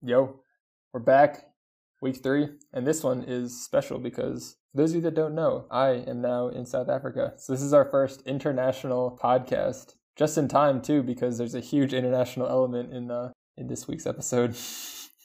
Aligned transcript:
Yo, 0.00 0.38
we're 0.92 1.00
back, 1.00 1.46
week 2.00 2.22
three, 2.22 2.48
and 2.72 2.86
this 2.86 3.02
one 3.02 3.24
is 3.26 3.64
special 3.64 3.98
because 3.98 4.56
for 4.70 4.76
those 4.76 4.90
of 4.90 4.96
you 4.96 5.02
that 5.02 5.16
don't 5.16 5.34
know, 5.34 5.66
I 5.72 5.88
am 5.88 6.20
now 6.20 6.46
in 6.46 6.66
South 6.66 6.88
Africa. 6.88 7.32
So 7.36 7.52
this 7.52 7.62
is 7.62 7.72
our 7.72 7.84
first 7.84 8.22
international 8.22 9.18
podcast, 9.20 9.94
just 10.14 10.38
in 10.38 10.46
time 10.46 10.82
too, 10.82 11.02
because 11.02 11.36
there's 11.36 11.56
a 11.56 11.60
huge 11.60 11.92
international 11.92 12.46
element 12.46 12.92
in 12.92 13.10
uh, 13.10 13.32
in 13.56 13.66
this 13.66 13.88
week's 13.88 14.06
episode. 14.06 14.56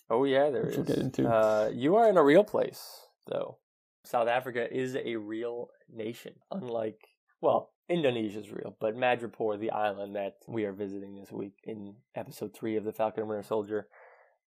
Oh 0.10 0.26
yeah, 0.26 0.50
there 0.50 0.68
is. 0.68 0.76
we'll 0.76 0.86
get 0.86 0.98
into. 0.98 1.28
Uh, 1.28 1.72
you 1.74 1.96
are 1.96 2.10
in 2.10 2.18
a 2.18 2.24
real 2.24 2.44
place, 2.44 2.84
though. 3.26 3.58
South 4.04 4.28
Africa 4.28 4.68
is 4.70 4.98
a 4.98 5.16
real 5.16 5.70
nation, 5.90 6.34
unlike 6.52 7.00
well, 7.42 7.72
Indonesia 7.90 8.40
is 8.40 8.52
real, 8.52 8.76
but 8.80 8.96
Madripoor, 8.96 9.60
the 9.60 9.72
island 9.72 10.16
that 10.16 10.36
we 10.48 10.66
are 10.66 10.74
visiting 10.74 11.16
this 11.16 11.32
week 11.32 11.56
in 11.66 11.96
episode 12.16 12.54
three 12.54 12.78
of 12.78 12.86
the 12.86 12.94
Falcon 12.94 13.22
and 13.22 13.30
Winter 13.30 13.44
Soldier, 13.44 13.88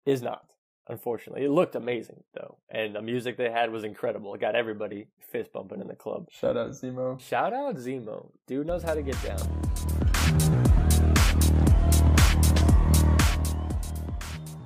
is 0.07 0.23
not. 0.23 0.45
Unfortunately, 0.89 1.45
it 1.45 1.51
looked 1.51 1.75
amazing 1.75 2.23
though, 2.33 2.59
and 2.71 2.95
the 2.95 3.03
music 3.03 3.37
they 3.37 3.51
had 3.51 3.73
was 3.73 3.83
incredible. 3.83 4.33
It 4.35 4.41
got 4.41 4.55
everybody 4.55 5.09
fist 5.19 5.53
bumping 5.53 5.81
in 5.81 5.89
the 5.89 5.97
club. 5.97 6.29
Shout 6.31 6.57
out 6.57 6.71
Zemo. 6.71 7.21
Shout 7.21 7.53
out 7.53 7.75
Zemo, 7.75 8.31
dude 8.47 8.69
knows 8.69 8.85
how 8.85 8.95
to 8.95 9.03
get 9.03 9.21
down. 9.25 9.41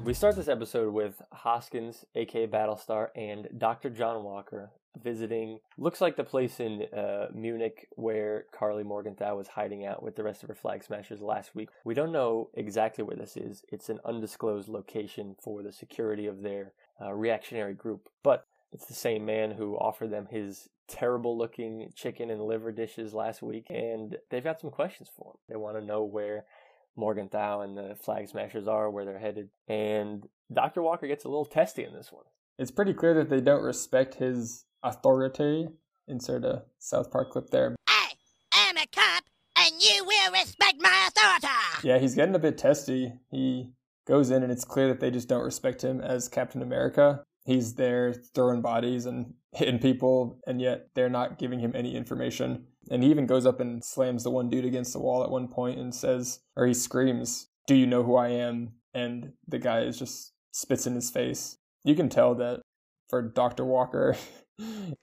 We 0.04 0.14
start 0.14 0.36
this 0.36 0.48
episode 0.48 0.92
with 0.92 1.22
Hoskins, 1.32 2.04
aka 2.14 2.46
Battlestar, 2.46 3.08
and 3.14 3.48
Dr. 3.56 3.88
John 3.88 4.22
Walker 4.22 4.70
visiting. 5.02 5.58
Looks 5.78 6.00
like 6.00 6.16
the 6.16 6.24
place 6.24 6.60
in 6.60 6.84
uh, 6.96 7.26
Munich 7.34 7.88
where 7.96 8.46
Karli 8.52 8.84
Morgenthau 8.84 9.36
was 9.36 9.48
hiding 9.48 9.84
out 9.84 10.02
with 10.02 10.16
the 10.16 10.22
rest 10.22 10.42
of 10.42 10.48
her 10.48 10.54
flag 10.54 10.82
smashers 10.82 11.20
last 11.20 11.54
week. 11.54 11.68
We 11.84 11.94
don't 11.94 12.12
know 12.12 12.50
exactly 12.54 13.04
where 13.04 13.16
this 13.16 13.36
is. 13.36 13.62
It's 13.68 13.88
an 13.88 14.00
undisclosed 14.04 14.68
location 14.68 15.36
for 15.42 15.62
the 15.62 15.72
security 15.72 16.26
of 16.26 16.42
their 16.42 16.72
uh, 17.00 17.12
reactionary 17.12 17.74
group, 17.74 18.08
but 18.22 18.46
it's 18.72 18.86
the 18.86 18.94
same 18.94 19.24
man 19.24 19.52
who 19.52 19.76
offered 19.76 20.10
them 20.10 20.28
his 20.30 20.68
terrible 20.86 21.36
looking 21.38 21.90
chicken 21.94 22.30
and 22.30 22.42
liver 22.42 22.72
dishes 22.72 23.14
last 23.14 23.42
week, 23.42 23.66
and 23.70 24.16
they've 24.30 24.44
got 24.44 24.60
some 24.60 24.70
questions 24.70 25.08
for 25.16 25.32
him. 25.32 25.38
They 25.48 25.56
want 25.56 25.76
to 25.78 25.84
know 25.84 26.02
where 26.02 26.44
Morgenthau 26.96 27.60
and 27.62 27.76
the 27.76 27.96
Flag 28.00 28.28
Smashers 28.28 28.68
are, 28.68 28.90
where 28.90 29.04
they're 29.04 29.18
headed, 29.18 29.48
and 29.68 30.28
Dr. 30.52 30.82
Walker 30.82 31.06
gets 31.06 31.24
a 31.24 31.28
little 31.28 31.44
testy 31.44 31.84
in 31.84 31.94
this 31.94 32.12
one. 32.12 32.24
It's 32.58 32.70
pretty 32.70 32.92
clear 32.92 33.14
that 33.14 33.30
they 33.30 33.40
don't 33.40 33.62
respect 33.62 34.16
his 34.16 34.66
authority. 34.82 35.68
Insert 36.08 36.44
a 36.44 36.64
South 36.78 37.10
Park 37.10 37.30
clip 37.30 37.50
there. 37.50 37.76
I 37.86 38.10
am 38.52 38.76
a 38.76 38.86
cop, 38.92 39.24
and 39.56 39.72
you 39.80 40.04
will 40.04 40.32
respect 40.32 40.76
my 40.80 41.08
authority. 41.08 41.86
Yeah, 41.86 41.98
he's 41.98 42.14
getting 42.14 42.34
a 42.34 42.40
bit 42.40 42.58
testy. 42.58 43.12
He 43.30 43.70
goes 44.06 44.30
in, 44.30 44.42
and 44.42 44.50
it's 44.50 44.64
clear 44.64 44.88
that 44.88 45.00
they 45.00 45.10
just 45.10 45.28
don't 45.28 45.44
respect 45.44 45.82
him 45.82 46.00
as 46.00 46.28
Captain 46.28 46.62
America. 46.62 47.22
He's 47.44 47.74
there 47.74 48.12
throwing 48.12 48.60
bodies 48.60 49.06
and 49.06 49.34
hitting 49.52 49.78
people, 49.78 50.40
and 50.46 50.60
yet 50.60 50.88
they're 50.94 51.08
not 51.08 51.38
giving 51.38 51.60
him 51.60 51.72
any 51.74 51.96
information. 51.96 52.66
And 52.90 53.02
he 53.02 53.10
even 53.10 53.26
goes 53.26 53.46
up 53.46 53.60
and 53.60 53.84
slams 53.84 54.24
the 54.24 54.30
one 54.30 54.50
dude 54.50 54.64
against 54.64 54.92
the 54.92 55.00
wall 55.00 55.22
at 55.22 55.30
one 55.30 55.48
point 55.48 55.78
and 55.78 55.94
says, 55.94 56.40
or 56.56 56.66
he 56.66 56.74
screams, 56.74 57.48
Do 57.66 57.74
you 57.74 57.86
know 57.86 58.02
who 58.02 58.16
I 58.16 58.28
am? 58.28 58.72
And 58.94 59.32
the 59.46 59.58
guy 59.58 59.82
is 59.82 59.98
just 59.98 60.32
spits 60.52 60.86
in 60.86 60.94
his 60.94 61.10
face. 61.10 61.56
You 61.84 61.94
can 61.94 62.08
tell 62.08 62.34
that 62.36 62.60
for 63.08 63.22
Dr. 63.22 63.64
Walker, 63.64 64.16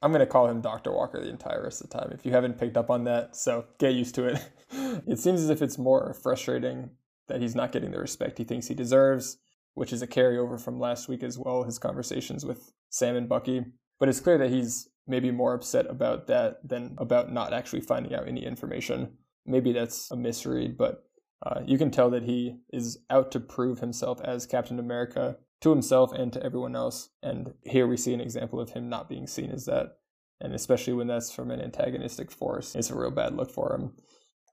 I'm 0.02 0.12
going 0.12 0.20
to 0.20 0.26
call 0.26 0.48
him 0.48 0.62
Dr. 0.62 0.92
Walker 0.92 1.22
the 1.22 1.30
entire 1.30 1.64
rest 1.64 1.82
of 1.82 1.90
the 1.90 1.98
time 1.98 2.12
if 2.12 2.26
you 2.26 2.32
haven't 2.32 2.60
picked 2.60 2.78
up 2.78 2.90
on 2.90 3.04
that. 3.06 3.36
So 3.36 3.66
get 3.80 3.94
used 3.94 4.16
to 4.16 4.26
it. 4.26 4.50
it 5.08 5.20
seems 5.20 5.42
as 5.42 5.50
if 5.50 5.62
it's 5.62 5.78
more 5.78 6.14
frustrating 6.14 6.92
that 7.28 7.42
he's 7.42 7.56
not 7.56 7.72
getting 7.72 7.92
the 7.92 8.00
respect 8.00 8.38
he 8.38 8.44
thinks 8.44 8.68
he 8.68 8.74
deserves, 8.74 9.38
which 9.74 9.94
is 9.94 10.02
a 10.02 10.08
carryover 10.08 10.60
from 10.60 10.80
last 10.80 11.08
week 11.08 11.24
as 11.24 11.38
well, 11.38 11.64
his 11.64 11.80
conversations 11.80 12.46
with 12.46 12.72
Sam 12.90 13.16
and 13.16 13.30
Bucky. 13.30 13.66
But 14.00 14.10
it's 14.10 14.20
clear 14.20 14.38
that 14.38 14.52
he's 14.52 14.88
maybe 15.08 15.32
more 15.32 15.54
upset 15.54 15.90
about 15.90 16.28
that 16.28 16.68
than 16.68 16.96
about 16.98 17.32
not 17.32 17.54
actually 17.54 17.82
finding 17.82 18.14
out 18.14 18.28
any 18.28 18.46
information. 18.46 19.14
Maybe 19.46 19.72
that's 19.72 20.12
a 20.12 20.16
misread, 20.16 20.78
but 20.78 21.04
uh, 21.46 21.62
you 21.66 21.78
can 21.78 21.92
tell 21.92 22.10
that 22.10 22.24
he 22.24 22.58
is 22.74 23.00
out 23.10 23.32
to 23.32 23.40
prove 23.40 23.80
himself 23.80 24.20
as 24.22 24.46
Captain 24.46 24.80
America 24.80 25.38
to 25.62 25.70
himself 25.70 26.12
and 26.12 26.32
to 26.34 26.44
everyone 26.44 26.76
else. 26.76 27.10
And 27.24 27.54
here 27.64 27.88
we 27.88 27.98
see 27.98 28.14
an 28.14 28.22
example 28.22 28.60
of 28.60 28.72
him 28.72 28.90
not 28.90 29.10
being 29.10 29.28
seen 29.28 29.52
as 29.52 29.66
that. 29.66 29.98
And 30.40 30.54
especially 30.54 30.94
when 30.94 31.08
that's 31.08 31.32
from 31.32 31.50
an 31.50 31.62
antagonistic 31.62 32.32
force, 32.32 32.76
it's 32.76 32.92
a 32.92 32.96
real 32.96 33.12
bad 33.12 33.36
look 33.36 33.52
for 33.52 33.74
him. 33.74 33.94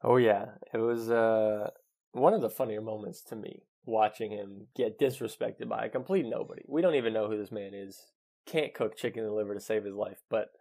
Oh 0.03 0.17
yeah, 0.17 0.47
it 0.73 0.79
was 0.79 1.11
uh, 1.11 1.71
one 2.13 2.35
of 2.35 2.41
the 2.41 2.51
funnier 2.51 2.81
moments 2.81 3.23
to 3.25 3.37
me 3.37 3.63
watching 3.87 4.31
him 4.31 4.67
get 4.75 4.99
disrespected 4.99 5.69
by 5.69 5.85
a 5.85 5.91
complete 5.91 6.27
nobody. 6.27 6.63
We 6.67 6.83
don't 6.83 6.95
even 6.95 7.13
know 7.13 7.29
who 7.29 7.37
this 7.37 7.53
man 7.53 7.73
is. 7.75 8.07
Can't 8.47 8.75
cook 8.75 8.97
chicken 8.97 9.25
and 9.25 9.35
liver 9.35 9.55
to 9.55 9.61
save 9.61 9.85
his 9.85 9.95
life, 9.95 10.23
but 10.31 10.53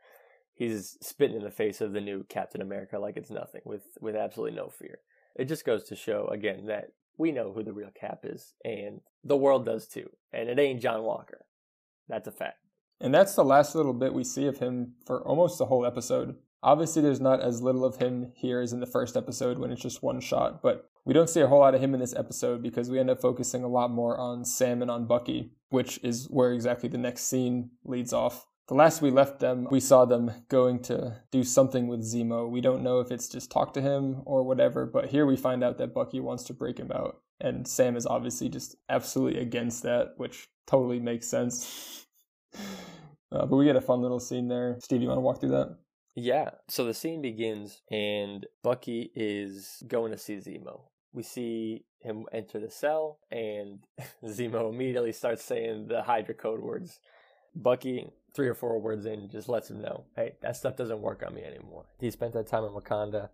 he's 0.53 0.97
spitting 1.01 1.37
in 1.37 1.43
the 1.43 1.51
face 1.51 1.81
of 1.81 1.93
the 1.93 2.01
new 2.01 2.23
Captain 2.29 2.61
America 2.61 2.99
like 2.99 3.17
it's 3.17 3.29
nothing, 3.29 3.61
with 3.65 3.83
with 3.99 4.15
absolutely 4.15 4.55
no 4.55 4.69
fear. 4.69 4.99
It 5.35 5.45
just 5.45 5.65
goes 5.65 5.83
to 5.85 5.95
show 5.95 6.27
again 6.27 6.67
that 6.67 6.89
we 7.17 7.31
know 7.31 7.51
who 7.51 7.63
the 7.63 7.73
real 7.73 7.91
Cap 7.99 8.21
is, 8.23 8.53
and 8.63 9.01
the 9.23 9.37
world 9.37 9.65
does 9.65 9.87
too. 9.87 10.09
And 10.31 10.49
it 10.49 10.59
ain't 10.59 10.81
John 10.81 11.03
Walker. 11.03 11.45
That's 12.07 12.27
a 12.27 12.31
fact. 12.31 12.57
And 12.99 13.13
that's 13.13 13.35
the 13.35 13.43
last 13.43 13.75
little 13.75 13.93
bit 13.93 14.13
we 14.13 14.23
see 14.23 14.45
of 14.45 14.59
him 14.59 14.93
for 15.05 15.21
almost 15.27 15.57
the 15.57 15.65
whole 15.65 15.85
episode. 15.85 16.35
Obviously, 16.61 17.01
there's 17.01 17.19
not 17.19 17.41
as 17.41 17.61
little 17.61 17.83
of 17.83 17.97
him 17.97 18.31
here 18.35 18.61
as 18.61 18.71
in 18.71 18.79
the 18.79 18.85
first 18.85 19.17
episode 19.17 19.59
when 19.59 19.71
it's 19.71 19.81
just 19.81 20.01
one 20.01 20.21
shot, 20.21 20.61
but 20.61 20.89
we 21.03 21.13
don't 21.13 21.29
see 21.29 21.41
a 21.41 21.47
whole 21.47 21.59
lot 21.59 21.75
of 21.75 21.81
him 21.81 21.93
in 21.93 21.99
this 21.99 22.15
episode 22.15 22.63
because 22.63 22.89
we 22.89 22.99
end 22.99 23.09
up 23.09 23.19
focusing 23.19 23.63
a 23.63 23.67
lot 23.67 23.91
more 23.91 24.17
on 24.17 24.45
Sam 24.45 24.81
and 24.81 24.89
on 24.89 25.05
Bucky, 25.05 25.51
which 25.69 25.99
is 26.01 26.27
where 26.29 26.53
exactly 26.53 26.87
the 26.87 26.97
next 26.97 27.23
scene 27.23 27.71
leads 27.83 28.13
off. 28.13 28.47
The 28.67 28.75
last 28.75 29.01
we 29.01 29.11
left 29.11 29.39
them, 29.39 29.67
we 29.69 29.81
saw 29.81 30.05
them 30.05 30.31
going 30.47 30.79
to 30.83 31.17
do 31.31 31.43
something 31.43 31.87
with 31.87 32.01
Zemo. 32.01 32.49
We 32.49 32.61
don't 32.61 32.81
know 32.81 33.01
if 33.01 33.11
it's 33.11 33.27
just 33.27 33.51
talk 33.51 33.73
to 33.73 33.81
him 33.81 34.21
or 34.25 34.43
whatever, 34.43 34.85
but 34.85 35.09
here 35.09 35.25
we 35.25 35.35
find 35.35 35.63
out 35.63 35.77
that 35.79 35.93
Bucky 35.93 36.21
wants 36.21 36.43
to 36.45 36.53
break 36.53 36.79
him 36.79 36.91
out. 36.91 37.21
And 37.41 37.67
Sam 37.67 37.97
is 37.97 38.05
obviously 38.05 38.47
just 38.47 38.77
absolutely 38.87 39.41
against 39.41 39.83
that, 39.83 40.13
which 40.15 40.47
totally 40.65 40.99
makes 40.99 41.27
sense. 41.27 42.05
Uh, 43.31 43.45
but 43.45 43.57
we 43.57 43.65
get 43.65 43.75
a 43.75 43.81
fun 43.81 44.01
little 44.01 44.19
scene 44.19 44.47
there. 44.47 44.77
Steve, 44.79 45.01
you 45.01 45.07
want 45.07 45.17
to 45.17 45.21
walk 45.21 45.41
through 45.41 45.49
that? 45.49 45.75
Yeah. 46.15 46.51
So 46.69 46.85
the 46.85 46.93
scene 46.93 47.21
begins, 47.21 47.81
and 47.91 48.45
Bucky 48.61 49.11
is 49.15 49.83
going 49.87 50.11
to 50.11 50.17
see 50.17 50.35
Zemo. 50.35 50.81
We 51.11 51.23
see 51.23 51.85
him 51.99 52.25
enter 52.31 52.59
the 52.59 52.69
cell, 52.69 53.19
and 53.31 53.79
Zemo 54.25 54.71
immediately 54.71 55.11
starts 55.11 55.43
saying 55.43 55.87
the 55.87 56.03
Hydra 56.03 56.35
code 56.35 56.61
words. 56.61 56.99
Bucky, 57.55 58.07
three 58.33 58.47
or 58.47 58.55
four 58.55 58.79
words 58.79 59.05
in, 59.05 59.29
just 59.29 59.49
lets 59.49 59.69
him 59.69 59.81
know, 59.81 60.05
hey, 60.15 60.33
that 60.41 60.55
stuff 60.55 60.75
doesn't 60.75 61.01
work 61.01 61.23
on 61.25 61.35
me 61.35 61.43
anymore. 61.43 61.85
He 61.99 62.09
spent 62.11 62.33
that 62.33 62.47
time 62.47 62.63
in 62.63 62.71
Wakanda. 62.71 63.29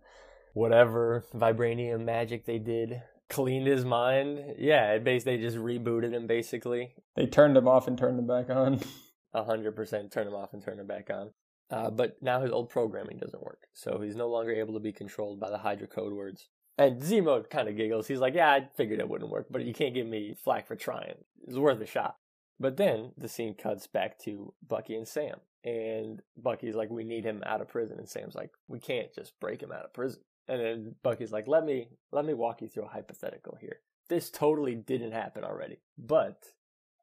Whatever 0.52 1.24
vibranium 1.34 2.04
magic 2.04 2.44
they 2.44 2.58
did 2.58 3.02
cleaned 3.30 3.66
his 3.66 3.84
mind. 3.84 4.56
Yeah, 4.58 4.92
it 4.92 5.04
basically 5.04 5.36
they 5.36 5.42
just 5.42 5.56
rebooted 5.56 6.12
him 6.12 6.26
basically. 6.26 6.92
They 7.16 7.26
turned 7.26 7.56
him 7.56 7.68
off 7.68 7.88
and 7.88 7.96
turned 7.96 8.18
him 8.18 8.26
back 8.26 8.50
on. 8.50 8.80
A 9.32 9.44
hundred 9.44 9.76
percent 9.76 10.12
turn 10.12 10.26
him 10.26 10.34
off 10.34 10.52
and 10.52 10.62
turn 10.62 10.80
him 10.80 10.88
back 10.88 11.08
on. 11.08 11.30
Uh, 11.70 11.88
but 11.88 12.16
now 12.20 12.40
his 12.40 12.50
old 12.50 12.68
programming 12.68 13.18
doesn't 13.18 13.44
work, 13.44 13.68
so 13.72 14.00
he's 14.00 14.16
no 14.16 14.28
longer 14.28 14.50
able 14.50 14.74
to 14.74 14.80
be 14.80 14.92
controlled 14.92 15.38
by 15.38 15.48
the 15.48 15.58
Hydra 15.58 15.86
code 15.86 16.12
words. 16.12 16.48
And 16.76 17.00
Zemo 17.00 17.48
kind 17.48 17.68
of 17.68 17.76
giggles. 17.76 18.08
He's 18.08 18.18
like, 18.18 18.34
"Yeah, 18.34 18.50
I 18.50 18.68
figured 18.76 18.98
it 18.98 19.08
wouldn't 19.08 19.30
work, 19.30 19.46
but 19.48 19.64
you 19.64 19.72
can't 19.72 19.94
give 19.94 20.08
me 20.08 20.34
flack 20.34 20.66
for 20.66 20.74
trying. 20.74 21.14
It's 21.46 21.56
worth 21.56 21.80
a 21.80 21.86
shot." 21.86 22.16
But 22.60 22.76
then 22.76 23.12
the 23.16 23.28
scene 23.28 23.54
cuts 23.54 23.86
back 23.86 24.18
to 24.20 24.52
Bucky 24.68 24.94
and 24.94 25.08
Sam, 25.08 25.40
and 25.64 26.20
Bucky's 26.36 26.74
like, 26.74 26.90
"We 26.90 27.04
need 27.04 27.24
him 27.24 27.42
out 27.46 27.62
of 27.62 27.68
prison," 27.68 27.98
and 27.98 28.08
Sam's 28.08 28.34
like, 28.34 28.50
"We 28.68 28.78
can't 28.78 29.12
just 29.14 29.40
break 29.40 29.62
him 29.62 29.72
out 29.72 29.86
of 29.86 29.94
prison." 29.94 30.22
And 30.46 30.60
then 30.60 30.94
Bucky's 31.02 31.32
like, 31.32 31.48
"Let 31.48 31.64
me 31.64 31.88
let 32.12 32.26
me 32.26 32.34
walk 32.34 32.60
you 32.60 32.68
through 32.68 32.84
a 32.84 32.88
hypothetical 32.88 33.56
here. 33.60 33.80
This 34.08 34.30
totally 34.30 34.74
didn't 34.74 35.12
happen 35.12 35.42
already, 35.42 35.80
but 35.96 36.52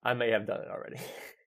I 0.03 0.13
may 0.13 0.29
have 0.29 0.45
done 0.45 0.62
it 0.62 0.69
already." 0.69 1.00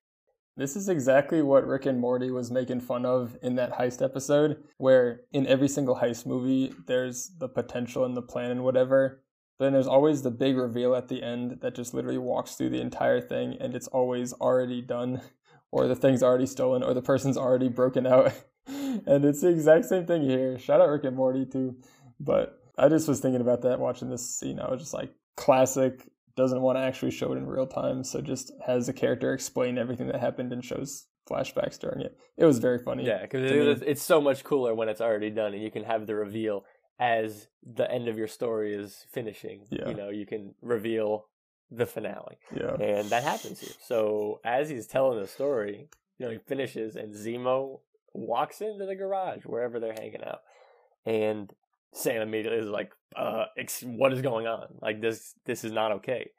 This 0.57 0.75
is 0.75 0.89
exactly 0.89 1.41
what 1.41 1.65
Rick 1.65 1.85
and 1.85 1.99
Morty 1.99 2.29
was 2.29 2.51
making 2.51 2.81
fun 2.81 3.05
of 3.05 3.37
in 3.41 3.55
that 3.55 3.71
heist 3.71 4.03
episode, 4.03 4.61
where 4.77 5.21
in 5.31 5.47
every 5.47 5.69
single 5.69 5.95
heist 5.95 6.25
movie, 6.25 6.73
there's 6.87 7.31
the 7.39 7.47
potential 7.47 8.03
and 8.03 8.17
the 8.17 8.21
plan 8.21 8.51
and 8.51 8.63
whatever. 8.63 9.20
But 9.61 9.65
then 9.65 9.73
there's 9.73 9.85
always 9.85 10.23
the 10.23 10.31
big 10.31 10.57
reveal 10.57 10.95
at 10.95 11.07
the 11.07 11.21
end 11.21 11.59
that 11.61 11.75
just 11.75 11.93
literally 11.93 12.17
walks 12.17 12.55
through 12.55 12.71
the 12.71 12.81
entire 12.81 13.21
thing 13.21 13.57
and 13.59 13.75
it's 13.75 13.87
always 13.89 14.33
already 14.33 14.81
done, 14.81 15.21
or 15.71 15.87
the 15.87 15.95
thing's 15.95 16.23
already 16.23 16.47
stolen, 16.47 16.81
or 16.81 16.95
the 16.95 17.01
person's 17.03 17.37
already 17.37 17.69
broken 17.69 18.07
out. 18.07 18.33
and 18.65 19.23
it's 19.23 19.41
the 19.41 19.49
exact 19.49 19.85
same 19.85 20.07
thing 20.07 20.23
here. 20.23 20.57
Shout 20.57 20.81
out 20.81 20.89
Rick 20.89 21.03
and 21.03 21.15
Morty 21.15 21.45
too. 21.45 21.75
But 22.19 22.59
I 22.75 22.89
just 22.89 23.07
was 23.07 23.19
thinking 23.19 23.39
about 23.39 23.61
that 23.61 23.79
watching 23.79 24.09
this 24.09 24.35
scene. 24.35 24.59
I 24.59 24.67
was 24.71 24.81
just 24.81 24.95
like, 24.95 25.13
classic 25.37 26.09
doesn't 26.35 26.61
want 26.61 26.79
to 26.79 26.81
actually 26.81 27.11
show 27.11 27.31
it 27.31 27.37
in 27.37 27.45
real 27.45 27.67
time, 27.67 28.03
so 28.03 28.19
just 28.19 28.51
has 28.65 28.89
a 28.89 28.93
character 28.93 29.31
explain 29.31 29.77
everything 29.77 30.07
that 30.07 30.19
happened 30.19 30.51
and 30.53 30.65
shows 30.65 31.05
flashbacks 31.29 31.77
during 31.77 32.01
it. 32.01 32.17
It 32.35 32.45
was 32.45 32.57
very 32.57 32.79
funny. 32.79 33.05
Yeah, 33.05 33.21
because 33.21 33.83
it's 33.85 34.01
so 34.01 34.19
much 34.19 34.43
cooler 34.43 34.73
when 34.73 34.89
it's 34.89 35.01
already 35.01 35.29
done, 35.29 35.53
and 35.53 35.61
you 35.61 35.69
can 35.69 35.83
have 35.83 36.07
the 36.07 36.15
reveal 36.15 36.65
as 37.01 37.47
the 37.65 37.91
end 37.91 38.07
of 38.07 38.17
your 38.17 38.27
story 38.27 38.75
is 38.75 39.05
finishing. 39.11 39.65
Yeah. 39.71 39.89
You 39.89 39.95
know, 39.95 40.09
you 40.09 40.27
can 40.27 40.53
reveal 40.61 41.25
the 41.71 41.87
finale. 41.87 42.37
Yeah. 42.55 42.75
And 42.75 43.09
that 43.09 43.23
happens 43.23 43.59
here. 43.59 43.73
So 43.83 44.39
as 44.45 44.69
he's 44.69 44.85
telling 44.85 45.19
the 45.19 45.27
story, 45.27 45.89
you 46.19 46.25
know, 46.25 46.31
he 46.31 46.37
finishes 46.37 46.95
and 46.95 47.13
Zemo 47.13 47.79
walks 48.13 48.61
into 48.61 48.85
the 48.85 48.95
garage 48.95 49.45
wherever 49.45 49.79
they're 49.79 49.95
hanging 49.97 50.23
out. 50.23 50.41
And 51.05 51.51
Sam 51.91 52.21
immediately 52.21 52.59
is 52.59 52.67
like, 52.67 52.91
uh, 53.15 53.45
what 53.83 54.13
is 54.13 54.21
going 54.21 54.45
on? 54.45 54.67
Like 54.79 55.01
this 55.01 55.33
this 55.45 55.63
is 55.63 55.71
not 55.71 55.91
okay. 55.93 56.29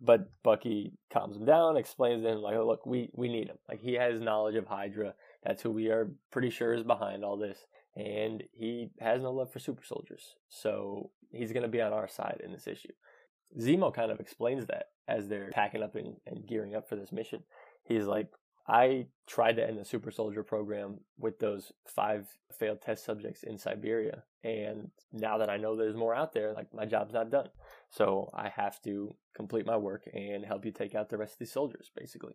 But 0.00 0.30
Bucky 0.42 0.92
calms 1.12 1.36
him 1.36 1.44
down, 1.44 1.76
explains 1.76 2.22
to 2.22 2.30
him 2.30 2.38
like, 2.38 2.56
oh, 2.56 2.66
look, 2.66 2.86
we 2.86 3.10
we 3.14 3.28
need 3.28 3.48
him. 3.48 3.58
Like 3.68 3.80
he 3.80 3.94
has 3.94 4.20
knowledge 4.20 4.54
of 4.54 4.66
Hydra. 4.66 5.14
That's 5.44 5.62
who 5.62 5.70
we 5.70 5.88
are 5.88 6.12
pretty 6.30 6.50
sure 6.50 6.74
is 6.74 6.84
behind 6.84 7.24
all 7.24 7.36
this. 7.36 7.58
And 7.94 8.42
he 8.52 8.90
has 9.00 9.22
no 9.22 9.32
love 9.32 9.52
for 9.52 9.58
super 9.58 9.84
soldiers. 9.84 10.34
So 10.48 11.10
he's 11.30 11.52
gonna 11.52 11.68
be 11.68 11.82
on 11.82 11.92
our 11.92 12.08
side 12.08 12.40
in 12.44 12.52
this 12.52 12.66
issue. 12.66 12.92
Zemo 13.58 13.92
kind 13.92 14.10
of 14.10 14.20
explains 14.20 14.66
that 14.66 14.86
as 15.08 15.28
they're 15.28 15.50
packing 15.50 15.82
up 15.82 15.94
and, 15.94 16.16
and 16.26 16.46
gearing 16.46 16.74
up 16.74 16.88
for 16.88 16.96
this 16.96 17.12
mission. 17.12 17.42
He's 17.84 18.06
like, 18.06 18.28
I 18.66 19.06
tried 19.26 19.56
to 19.56 19.66
end 19.66 19.78
the 19.78 19.84
super 19.84 20.10
soldier 20.10 20.42
program 20.42 21.00
with 21.18 21.38
those 21.40 21.72
five 21.86 22.28
failed 22.56 22.80
test 22.80 23.04
subjects 23.04 23.42
in 23.42 23.58
Siberia. 23.58 24.22
And 24.44 24.90
now 25.12 25.38
that 25.38 25.50
I 25.50 25.56
know 25.56 25.76
there's 25.76 25.96
more 25.96 26.14
out 26.14 26.32
there, 26.32 26.52
like 26.52 26.72
my 26.72 26.86
job's 26.86 27.12
not 27.12 27.30
done. 27.30 27.48
So 27.90 28.30
I 28.32 28.50
have 28.50 28.80
to 28.82 29.14
complete 29.34 29.66
my 29.66 29.76
work 29.76 30.08
and 30.12 30.44
help 30.44 30.64
you 30.64 30.70
take 30.70 30.94
out 30.94 31.08
the 31.08 31.18
rest 31.18 31.34
of 31.34 31.38
these 31.40 31.52
soldiers, 31.52 31.90
basically. 31.96 32.34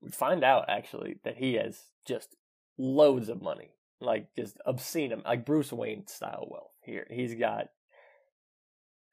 We 0.00 0.10
find 0.10 0.42
out 0.42 0.64
actually 0.68 1.16
that 1.24 1.36
he 1.36 1.54
has 1.54 1.84
just 2.06 2.36
loads 2.78 3.28
of 3.28 3.42
money, 3.42 3.70
like 4.04 4.34
just 4.36 4.58
obscene, 4.66 5.22
like 5.24 5.46
Bruce 5.46 5.72
Wayne 5.72 6.06
style 6.06 6.46
wealth 6.50 6.72
here. 6.82 7.06
He's 7.10 7.34
got 7.34 7.66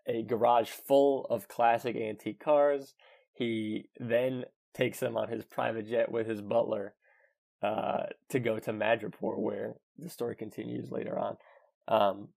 a 0.08 0.24
garage 0.24 0.70
full 0.70 1.26
of 1.30 1.48
classic 1.48 1.96
antique 1.96 2.40
cars. 2.40 2.94
He 3.34 3.90
then 4.00 4.46
takes 4.74 5.00
them 5.00 5.18
on 5.18 5.30
his 5.30 5.44
private 5.46 5.90
jet 5.90 6.12
with 6.12 6.28
his 6.28 6.42
butler 6.42 6.94
uh, 7.62 8.04
to 8.30 8.40
go 8.40 8.60
to 8.60 8.74
Madripoor, 8.74 9.38
where 9.38 9.76
the 9.98 10.10
story 10.10 10.36
continues 10.36 10.92
later 10.92 11.18
on. 11.18 11.38
Um, 11.88 12.30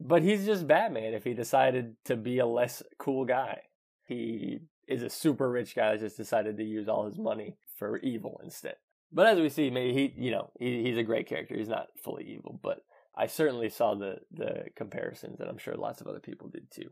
but 0.00 0.22
he's 0.22 0.46
just 0.46 0.66
Batman 0.66 1.14
if 1.14 1.24
he 1.24 1.34
decided 1.34 1.96
to 2.04 2.16
be 2.16 2.38
a 2.38 2.46
less 2.46 2.82
cool 2.98 3.24
guy. 3.24 3.62
He 4.06 4.60
is 4.88 5.02
a 5.02 5.10
super 5.10 5.50
rich 5.50 5.74
guy 5.74 5.92
that 5.92 6.00
just 6.00 6.16
decided 6.16 6.56
to 6.56 6.64
use 6.64 6.88
all 6.88 7.06
his 7.06 7.18
money 7.18 7.56
for 7.76 7.98
evil 7.98 8.40
instead. 8.42 8.76
But 9.12 9.26
as 9.26 9.38
we 9.38 9.48
see, 9.48 9.70
maybe 9.70 9.92
he, 9.92 10.14
you 10.16 10.30
know, 10.30 10.50
he, 10.58 10.82
he's 10.82 10.96
a 10.96 11.02
great 11.02 11.26
character. 11.26 11.56
He's 11.56 11.68
not 11.68 11.88
fully 12.02 12.24
evil, 12.24 12.58
but 12.62 12.84
I 13.14 13.26
certainly 13.26 13.68
saw 13.68 13.94
the 13.94 14.20
the 14.30 14.66
comparisons, 14.74 15.40
and 15.40 15.48
I'm 15.48 15.58
sure 15.58 15.74
lots 15.74 16.00
of 16.00 16.06
other 16.06 16.20
people 16.20 16.48
did 16.48 16.70
too. 16.70 16.90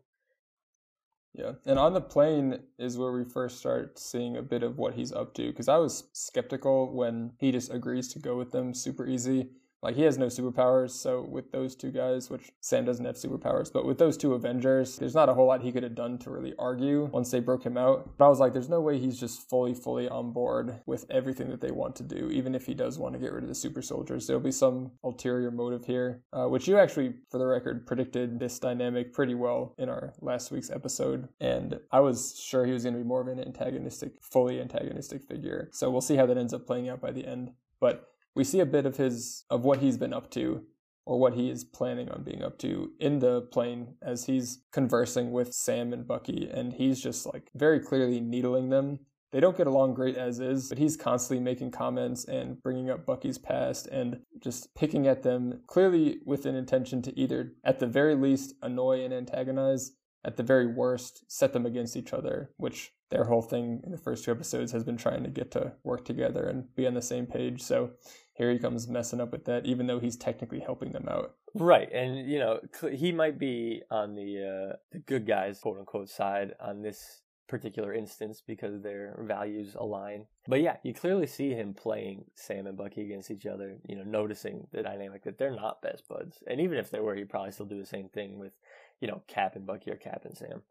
Yeah, 1.33 1.53
and 1.65 1.79
on 1.79 1.95
the 1.95 2.01
plane 2.01 2.59
is 2.79 2.99
where 2.99 3.13
we 3.13 3.25
first 3.25 3.59
start 3.59 3.99
seeing 3.99 4.37
a 4.37 4.43
bit 4.43 4.63
of 4.65 4.79
what 4.79 4.95
he's 4.95 5.13
up 5.13 5.33
to. 5.35 5.47
Because 5.47 5.69
I 5.69 5.77
was 5.77 6.09
skeptical 6.13 6.93
when 6.93 7.33
he 7.39 7.53
just 7.53 7.73
agrees 7.73 8.09
to 8.09 8.19
go 8.19 8.37
with 8.37 8.51
them 8.51 8.75
super 8.75 9.07
easy. 9.07 9.51
Like 9.83 9.97
he 9.97 10.03
has 10.03 10.19
no 10.19 10.27
superpowers, 10.27 10.91
so 10.91 11.23
with 11.23 11.53
those 11.53 11.75
two 11.75 11.91
guys, 11.91 12.29
which 12.29 12.53
Sam 12.61 12.85
doesn't 12.85 13.05
have 13.05 13.17
superpowers, 13.17 13.73
but 13.73 13.87
with 13.87 13.99
those 13.99 14.17
two 14.17 14.35
Avengers, 14.35 14.97
there's 14.97 15.15
not 15.15 15.29
a 15.29 15.35
whole 15.35 15.47
lot 15.47 15.63
he 15.63 15.73
could 15.73 15.83
have 15.83 15.95
done 15.95 16.19
to 16.19 16.31
really 16.31 16.55
argue 16.59 17.09
once 17.13 17.31
they 17.31 17.41
broke 17.41 17.65
him 17.65 17.79
out. 17.79 18.11
But 18.19 18.27
I 18.27 18.29
was 18.29 18.41
like, 18.41 18.53
there's 18.53 18.69
no 18.69 18.81
way 18.81 18.99
he's 18.99 19.19
just 19.19 19.49
fully, 19.49 19.73
fully 19.73 20.09
on 20.09 20.33
board 20.33 20.81
with 20.87 21.07
everything 21.11 21.49
that 21.51 21.61
they 21.61 21.71
want 21.71 21.97
to 21.97 22.03
do, 22.03 22.31
even 22.31 22.55
if 22.55 22.67
he 22.67 22.75
does 22.75 22.99
want 22.99 23.15
to 23.15 23.19
get 23.19 23.33
rid 23.33 23.43
of 23.43 23.49
the 23.49 23.55
super 23.55 23.81
soldiers. 23.81 24.27
There'll 24.27 24.43
be 24.43 24.53
some 24.53 24.93
ulterior 25.03 25.51
motive 25.51 25.87
here, 25.87 26.23
uh, 26.33 26.47
which 26.47 26.69
you 26.69 26.79
actually, 26.79 27.15
for 27.31 27.39
the 27.39 27.47
record, 27.47 27.87
predicted 27.87 28.39
this 28.39 28.59
dynamic 28.59 29.15
pretty 29.15 29.35
well 29.35 29.75
in 29.79 29.89
our 29.89 30.13
last 30.21 30.51
week's 30.51 30.71
episode. 30.71 31.29
And 31.41 31.81
I 31.91 32.01
was 32.01 32.39
sure 32.39 32.67
he 32.67 32.73
was 32.73 32.83
going 32.83 32.95
to 32.95 33.01
be 33.01 33.09
more 33.09 33.23
of 33.23 33.29
an 33.29 33.41
antagonistic, 33.41 34.13
fully 34.21 34.61
antagonistic 34.61 35.23
figure. 35.23 35.69
So 35.73 35.91
we'll 35.91 36.01
see 36.01 36.17
how 36.17 36.27
that 36.27 36.37
ends 36.37 36.53
up 36.53 36.67
playing 36.67 36.89
out 36.89 37.01
by 37.01 37.13
the 37.13 37.27
end. 37.27 37.53
But 37.81 38.07
we 38.35 38.45
see 38.45 38.61
a 38.61 38.67
bit 38.67 38.87
of 38.87 38.97
his 38.97 39.45
of 39.51 39.65
what 39.65 39.81
he's 39.81 39.97
been 39.97 40.13
up 40.13 40.31
to 40.33 40.65
or 41.07 41.19
what 41.19 41.35
he 41.35 41.51
is 41.51 41.65
planning 41.65 42.09
on 42.11 42.23
being 42.23 42.43
up 42.43 42.59
to 42.59 42.93
in 43.01 43.19
the 43.19 43.43
plane 43.43 43.95
as 44.03 44.27
he's 44.27 44.61
conversing 44.73 45.33
with 45.33 45.53
Sam 45.53 45.93
and 45.93 46.07
Bucky 46.07 46.49
and 46.53 46.73
he's 46.73 47.01
just 47.01 47.27
like 47.27 47.51
very 47.55 47.81
clearly 47.81 48.21
needling 48.21 48.69
them. 48.71 49.01
They 49.33 49.41
don't 49.41 49.57
get 49.57 49.69
along 49.69 49.95
great 49.95 50.17
as 50.17 50.41
is, 50.41 50.69
but 50.69 50.79
he's 50.79 50.97
constantly 50.97 51.43
making 51.43 51.71
comments 51.71 52.25
and 52.25 52.61
bringing 52.63 52.91
up 52.91 53.07
Bucky's 53.07 53.39
past 53.39 53.87
and 53.87 54.21
just 54.43 54.75
picking 54.75 55.07
at 55.07 55.23
them 55.23 55.61
clearly 55.69 56.19
with 56.25 56.47
an 56.47 56.57
intention 56.57 57.01
to 57.03 57.19
either 57.19 57.53
at 57.65 57.79
the 57.79 57.87
very 57.87 58.17
least 58.17 58.55
annoy 58.61 59.05
and 59.05 59.15
antagonize, 59.15 59.93
at 60.25 60.37
the 60.37 60.43
very 60.43 60.67
worst 60.67 61.25
set 61.29 61.53
them 61.53 61.65
against 61.65 61.97
each 61.97 62.13
other, 62.13 62.51
which 62.57 62.93
their 63.11 63.25
whole 63.25 63.43
thing 63.43 63.81
in 63.85 63.91
the 63.91 63.99
first 63.99 64.25
two 64.25 64.31
episodes 64.31 64.73
has 64.73 64.85
been 64.85 64.97
trying 64.97 65.25
to 65.25 65.31
get 65.31 65.51
to 65.53 65.73
work 65.83 66.05
together 66.05 66.45
and 66.47 66.75
be 66.77 66.87
on 66.87 66.95
the 66.95 67.03
same 67.03 67.27
page. 67.27 67.61
So 67.61 67.91
here 68.35 68.51
he 68.51 68.59
comes 68.59 68.89
messing 68.89 69.21
up 69.21 69.33
with 69.33 69.45
that, 69.47 69.67
even 69.67 69.87
though 69.87 69.99
he's 69.99 70.17
technically 70.17 70.61
helping 70.61 70.93
them 70.93 71.09
out. 71.09 71.35
Right, 71.55 71.91
and 71.93 72.31
you 72.31 72.39
know 72.39 72.61
he 72.93 73.13
might 73.13 73.39
be 73.39 73.83
on 73.91 74.15
the 74.15 74.73
uh, 74.73 74.77
the 74.93 75.01
good 75.01 75.27
guys 75.27 75.59
quote 75.59 75.79
unquote 75.79 76.09
side 76.09 76.55
on 76.61 76.83
this 76.83 77.23
particular 77.49 77.93
instance 77.93 78.41
because 78.47 78.81
their 78.81 79.19
values 79.27 79.75
align. 79.75 80.27
But 80.47 80.61
yeah, 80.61 80.77
you 80.85 80.95
clearly 80.95 81.27
see 81.27 81.51
him 81.51 81.75
playing 81.75 82.27
Sam 82.37 82.69
and 82.69 82.79
Bucky 82.79 83.03
against 83.03 83.33
each 83.33 83.47
other. 83.47 83.79
You 83.89 83.97
know, 83.97 84.05
noticing 84.05 84.69
the 84.71 84.85
dynamic 84.85 85.25
that 85.25 85.37
they're 85.37 85.51
not 85.55 85.83
best 85.83 86.07
buds, 86.09 86.39
and 86.47 86.61
even 86.61 86.79
if 86.79 86.91
they 86.91 87.01
were, 87.01 87.17
he'd 87.17 87.29
probably 87.29 87.51
still 87.51 87.67
do 87.67 87.81
the 87.81 87.87
same 87.87 88.09
thing 88.09 88.39
with 88.39 88.53
you 89.01 89.09
know 89.09 89.23
Cap 89.27 89.57
and 89.57 89.67
Bucky 89.67 89.91
or 89.91 89.97
Cap 89.97 90.25
and 90.25 90.37
Sam 90.37 90.63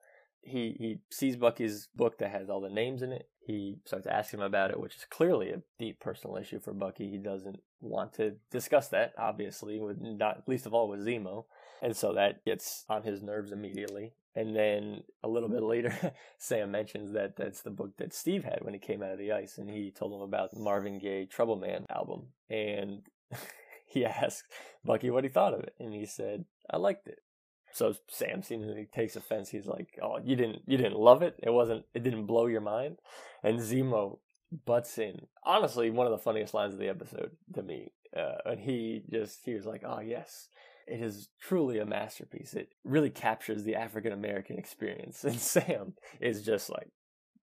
he 0.41 0.75
he 0.79 0.99
sees 1.09 1.35
Bucky's 1.35 1.87
book 1.95 2.17
that 2.19 2.31
has 2.31 2.49
all 2.49 2.61
the 2.61 2.69
names 2.69 3.01
in 3.01 3.11
it. 3.11 3.29
He 3.45 3.77
starts 3.85 4.07
asking 4.07 4.39
him 4.39 4.45
about 4.45 4.71
it, 4.71 4.79
which 4.79 4.95
is 4.95 5.05
clearly 5.09 5.49
a 5.49 5.61
deep 5.79 5.99
personal 5.99 6.37
issue 6.37 6.59
for 6.59 6.73
Bucky. 6.73 7.09
He 7.09 7.17
doesn't 7.17 7.61
want 7.81 8.13
to 8.13 8.35
discuss 8.51 8.89
that, 8.89 9.13
obviously, 9.17 9.79
with 9.79 9.99
not 9.99 10.43
least 10.47 10.65
of 10.65 10.73
all 10.73 10.87
with 10.87 11.05
Zemo, 11.05 11.45
and 11.81 11.95
so 11.95 12.13
that 12.13 12.45
gets 12.45 12.85
on 12.89 13.03
his 13.03 13.21
nerves 13.21 13.51
immediately. 13.51 14.13
And 14.35 14.55
then 14.55 15.03
a 15.23 15.27
little 15.27 15.49
bit 15.49 15.63
later, 15.63 16.13
Sam 16.37 16.71
mentions 16.71 17.13
that 17.13 17.35
that's 17.35 17.61
the 17.61 17.71
book 17.71 17.97
that 17.97 18.13
Steve 18.13 18.43
had 18.43 18.59
when 18.61 18.73
he 18.73 18.79
came 18.79 19.01
out 19.01 19.11
of 19.11 19.19
the 19.19 19.31
ice, 19.31 19.57
and 19.57 19.69
he 19.69 19.91
told 19.91 20.13
him 20.13 20.21
about 20.21 20.51
the 20.51 20.59
Marvin 20.59 20.99
Gaye 20.99 21.25
Trouble 21.25 21.55
Man 21.55 21.85
album, 21.89 22.27
and 22.49 23.01
he 23.87 24.05
asked 24.05 24.43
Bucky 24.85 25.09
what 25.09 25.23
he 25.23 25.29
thought 25.29 25.53
of 25.53 25.61
it, 25.61 25.73
and 25.79 25.93
he 25.93 26.05
said, 26.05 26.45
"I 26.69 26.77
liked 26.77 27.07
it." 27.07 27.19
So 27.73 27.93
Sam 28.09 28.41
seemingly 28.41 28.87
takes 28.93 29.15
offense. 29.15 29.49
He's 29.49 29.67
like, 29.67 29.99
"Oh, 30.01 30.19
you 30.23 30.35
didn't 30.35 30.63
you 30.65 30.77
didn't 30.77 30.97
love 30.97 31.21
it? 31.21 31.35
It 31.41 31.51
wasn't 31.51 31.85
it 31.93 32.03
didn't 32.03 32.25
blow 32.25 32.47
your 32.47 32.61
mind?" 32.61 32.97
And 33.43 33.59
Zemo 33.59 34.19
butts 34.65 34.97
in. 34.97 35.27
Honestly, 35.43 35.89
one 35.89 36.07
of 36.07 36.11
the 36.11 36.17
funniest 36.17 36.53
lines 36.53 36.73
of 36.73 36.79
the 36.79 36.89
episode 36.89 37.31
to 37.53 37.63
me. 37.63 37.91
Uh, 38.15 38.37
and 38.45 38.59
he 38.59 39.03
just 39.11 39.41
he 39.45 39.53
was 39.53 39.65
like, 39.65 39.83
"Oh 39.85 39.99
yes, 39.99 40.49
it 40.87 41.01
is 41.01 41.29
truly 41.39 41.79
a 41.79 41.85
masterpiece. 41.85 42.53
It 42.53 42.69
really 42.83 43.11
captures 43.11 43.63
the 43.63 43.75
African 43.75 44.11
American 44.11 44.57
experience." 44.57 45.23
And 45.23 45.39
Sam 45.39 45.93
is 46.19 46.41
just 46.41 46.69
like, 46.69 46.89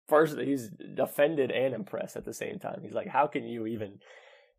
first 0.07 0.37
he's 0.37 0.69
offended 0.97 1.51
and 1.51 1.73
impressed 1.73 2.15
at 2.15 2.25
the 2.25 2.33
same 2.33 2.59
time. 2.59 2.79
He's 2.81 2.93
like, 2.93 3.07
"How 3.07 3.27
can 3.27 3.43
you 3.45 3.67
even 3.67 3.99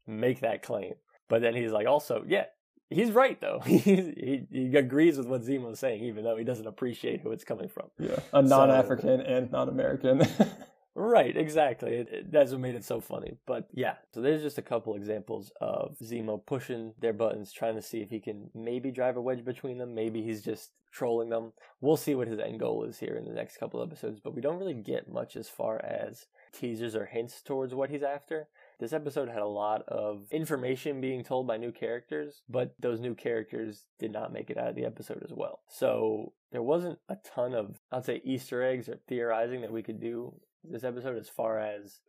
make 0.07 0.41
that 0.41 0.63
claim?" 0.63 0.95
But 1.29 1.41
then 1.41 1.55
he's 1.55 1.73
like, 1.73 1.87
"Also, 1.87 2.23
yeah, 2.27 2.47
he's 2.91 3.11
right 3.11 3.41
though. 3.41 3.61
he, 3.65 4.47
he 4.51 4.77
agrees 4.77 5.19
with 5.19 5.27
what 5.27 5.43
Zemo's 5.43 5.79
saying, 5.79 6.05
even 6.05 6.25
though 6.25 6.37
he 6.37 6.45
doesn't 6.45 6.67
appreciate 6.67 7.21
who 7.21 7.33
it's 7.33 7.45
coming 7.45 7.69
from. 7.69 7.89
Yeah, 7.99 8.19
a 8.33 8.43
non-African 8.43 9.21
so, 9.21 9.25
and 9.25 9.51
non-American. 9.51 10.27
right, 10.95 11.37
exactly. 11.37 11.95
It, 11.95 12.09
it, 12.11 12.33
that's 12.33 12.53
what 12.53 12.61
made 12.61 12.75
it 12.75 12.85
so 12.85 13.01
funny. 13.01 13.37
But 13.47 13.69
yeah, 13.73 13.95
so 14.13 14.21
there's 14.21 14.43
just 14.43 14.59
a 14.59 14.63
couple 14.63 14.95
examples 14.95 15.53
of 15.61 15.97
Zemo 16.03 16.45
pushing 16.45 16.95
their 17.01 17.13
buttons, 17.13 17.53
trying 17.53 17.75
to 17.75 17.83
see 17.83 18.01
if 18.01 18.11
he 18.11 18.21
can 18.21 18.51
maybe 18.55 18.91
drive 18.91 19.17
a 19.17 19.21
wedge 19.21 19.45
between 19.45 19.79
them. 19.79 19.95
Maybe 19.95 20.23
he's 20.23 20.43
just 20.43 20.71
trolling 20.93 21.29
them. 21.29 21.53
We'll 21.81 21.97
see 21.97 22.15
what 22.15 22.29
his 22.29 22.39
end 22.39 22.61
goal 22.61 22.85
is 22.85 22.99
here 22.99 23.17
in 23.17 23.25
the 23.25 23.35
next 23.35 23.59
couple 23.59 23.83
episodes. 23.83 24.21
But 24.23 24.35
we 24.35 24.41
don't 24.41 24.59
really 24.59 24.75
get 24.75 25.13
much 25.13 25.37
as 25.37 25.49
far 25.49 25.85
as 25.85 26.27
teasers 26.53 26.95
or 26.95 27.07
hints 27.07 27.43
towards 27.43 27.75
what 27.75 27.91
he's 27.91 28.03
after. 28.03 28.49
This 28.81 28.93
episode 28.93 29.29
had 29.29 29.43
a 29.43 29.47
lot 29.47 29.83
of 29.89 30.27
information 30.33 31.01
being 31.01 31.23
told 31.23 31.47
by 31.47 31.57
new 31.57 31.71
characters, 31.71 32.43
but 32.49 32.75
those 32.79 33.01
new 33.01 33.15
characters 33.15 33.85
did 33.99 34.13
not 34.13 34.33
make 34.33 34.51
it 34.51 34.59
out 34.59 34.69
of 34.69 34.75
the 34.75 34.85
episode 34.85 35.23
as 35.25 35.33
well. 35.33 35.61
So 35.69 36.33
there 36.51 36.63
wasn't 36.63 36.99
a 37.09 37.17
ton 37.25 37.55
of, 37.55 37.81
I'd 37.93 38.05
say, 38.05 38.21
Easter 38.25 38.63
eggs 38.63 38.89
or 38.89 38.99
theorizing 39.09 39.61
that 39.61 39.73
we 39.73 39.83
could 39.83 40.01
do 40.01 40.35
this 40.65 40.85
episode 40.85 41.17
as 41.17 41.29
far 41.29 41.61
as, 41.61 42.01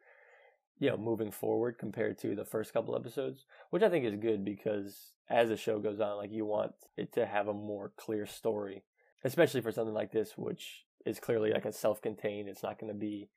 you 0.79 0.89
know, 0.89 0.98
moving 0.98 1.31
forward 1.31 1.77
compared 1.77 2.17
to 2.19 2.36
the 2.36 2.45
first 2.45 2.74
couple 2.74 2.95
episodes, 2.95 3.45
which 3.69 3.84
I 3.84 3.89
think 3.89 4.05
is 4.05 4.15
good 4.15 4.43
because 4.43 5.12
as 5.29 5.50
the 5.50 5.57
show 5.57 5.79
goes 5.79 6.00
on, 6.00 6.17
like 6.17 6.31
you 6.31 6.45
want 6.45 6.74
it 6.98 7.13
to 7.13 7.25
have 7.25 7.48
a 7.48 7.53
more 7.53 7.91
clear 7.95 8.25
story, 8.25 8.84
especially 9.24 9.62
for 9.62 9.72
something 9.72 9.93
like 9.93 10.12
this, 10.12 10.34
which 10.36 10.86
is 11.05 11.19
clearly 11.19 11.51
like 11.51 11.65
a 11.65 11.72
self 11.72 12.01
contained, 12.01 12.50
it's 12.50 12.63
not 12.63 12.79
going 12.79 12.91
to 12.91 12.98
be 12.98 13.29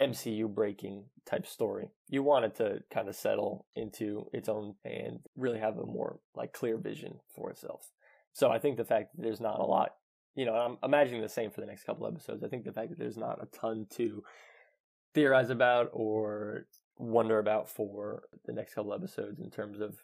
MCU 0.00 0.52
breaking 0.52 1.04
type 1.26 1.46
story. 1.46 1.90
You 2.08 2.22
want 2.22 2.44
it 2.44 2.56
to 2.56 2.82
kind 2.92 3.08
of 3.08 3.16
settle 3.16 3.66
into 3.74 4.28
its 4.32 4.48
own 4.48 4.74
and 4.84 5.20
really 5.36 5.58
have 5.58 5.78
a 5.78 5.86
more 5.86 6.20
like 6.34 6.52
clear 6.52 6.76
vision 6.76 7.20
for 7.34 7.50
itself. 7.50 7.90
So 8.32 8.50
I 8.50 8.58
think 8.58 8.76
the 8.76 8.84
fact 8.84 9.16
that 9.16 9.22
there's 9.22 9.40
not 9.40 9.58
a 9.58 9.64
lot 9.64 9.92
you 10.38 10.44
know, 10.44 10.54
I'm 10.54 10.78
imagining 10.84 11.20
the 11.20 11.28
same 11.28 11.50
for 11.50 11.60
the 11.60 11.66
next 11.66 11.82
couple 11.82 12.06
episodes. 12.06 12.44
I 12.44 12.48
think 12.48 12.64
the 12.64 12.72
fact 12.72 12.90
that 12.90 12.98
there's 12.98 13.16
not 13.16 13.42
a 13.42 13.46
ton 13.46 13.86
to 13.96 14.22
theorize 15.12 15.50
about 15.50 15.90
or 15.92 16.66
wonder 16.96 17.40
about 17.40 17.68
for 17.68 18.22
the 18.46 18.52
next 18.52 18.74
couple 18.74 18.94
episodes 18.94 19.40
in 19.40 19.50
terms 19.50 19.80
of 19.80 19.96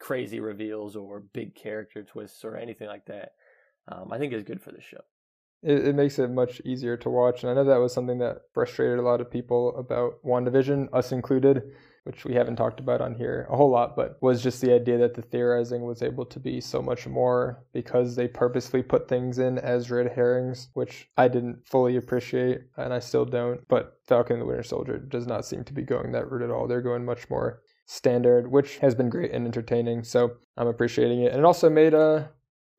crazy 0.00 0.40
reveals 0.40 0.96
or 0.96 1.20
big 1.20 1.54
character 1.54 2.02
twists 2.02 2.42
or 2.42 2.56
anything 2.56 2.88
like 2.88 3.04
that, 3.04 3.32
um, 3.88 4.10
I 4.10 4.16
think 4.16 4.32
is 4.32 4.44
good 4.44 4.62
for 4.62 4.72
the 4.72 4.80
show. 4.80 5.02
It, 5.62 5.88
it 5.88 5.94
makes 5.94 6.18
it 6.18 6.30
much 6.30 6.60
easier 6.64 6.96
to 6.98 7.10
watch. 7.10 7.42
And 7.42 7.50
I 7.50 7.54
know 7.54 7.64
that 7.64 7.80
was 7.80 7.92
something 7.92 8.18
that 8.18 8.42
frustrated 8.52 8.98
a 8.98 9.02
lot 9.02 9.20
of 9.20 9.30
people 9.30 9.76
about 9.76 10.22
WandaVision, 10.24 10.88
us 10.92 11.12
included, 11.12 11.62
which 12.04 12.24
we 12.24 12.34
haven't 12.34 12.54
talked 12.54 12.78
about 12.78 13.00
on 13.00 13.16
here 13.16 13.48
a 13.50 13.56
whole 13.56 13.70
lot, 13.70 13.96
but 13.96 14.16
was 14.22 14.40
just 14.40 14.60
the 14.60 14.72
idea 14.72 14.96
that 14.96 15.14
the 15.14 15.22
theorizing 15.22 15.82
was 15.82 16.02
able 16.02 16.24
to 16.24 16.38
be 16.38 16.60
so 16.60 16.80
much 16.80 17.04
more 17.08 17.64
because 17.72 18.14
they 18.14 18.28
purposely 18.28 18.80
put 18.80 19.08
things 19.08 19.40
in 19.40 19.58
as 19.58 19.90
red 19.90 20.12
herrings, 20.12 20.68
which 20.74 21.08
I 21.16 21.26
didn't 21.26 21.66
fully 21.66 21.96
appreciate 21.96 22.60
and 22.76 22.94
I 22.94 23.00
still 23.00 23.24
don't. 23.24 23.66
But 23.66 23.98
Falcon 24.06 24.34
and 24.34 24.42
the 24.42 24.46
Winter 24.46 24.62
Soldier 24.62 24.98
does 24.98 25.26
not 25.26 25.44
seem 25.44 25.64
to 25.64 25.72
be 25.72 25.82
going 25.82 26.12
that 26.12 26.30
route 26.30 26.42
at 26.42 26.50
all. 26.50 26.68
They're 26.68 26.80
going 26.80 27.04
much 27.04 27.28
more 27.28 27.60
standard, 27.86 28.52
which 28.52 28.78
has 28.78 28.94
been 28.94 29.08
great 29.08 29.32
and 29.32 29.44
entertaining. 29.44 30.04
So 30.04 30.36
I'm 30.56 30.68
appreciating 30.68 31.22
it. 31.22 31.32
And 31.32 31.40
it 31.40 31.44
also 31.44 31.68
made 31.68 31.92
uh, 31.94 32.24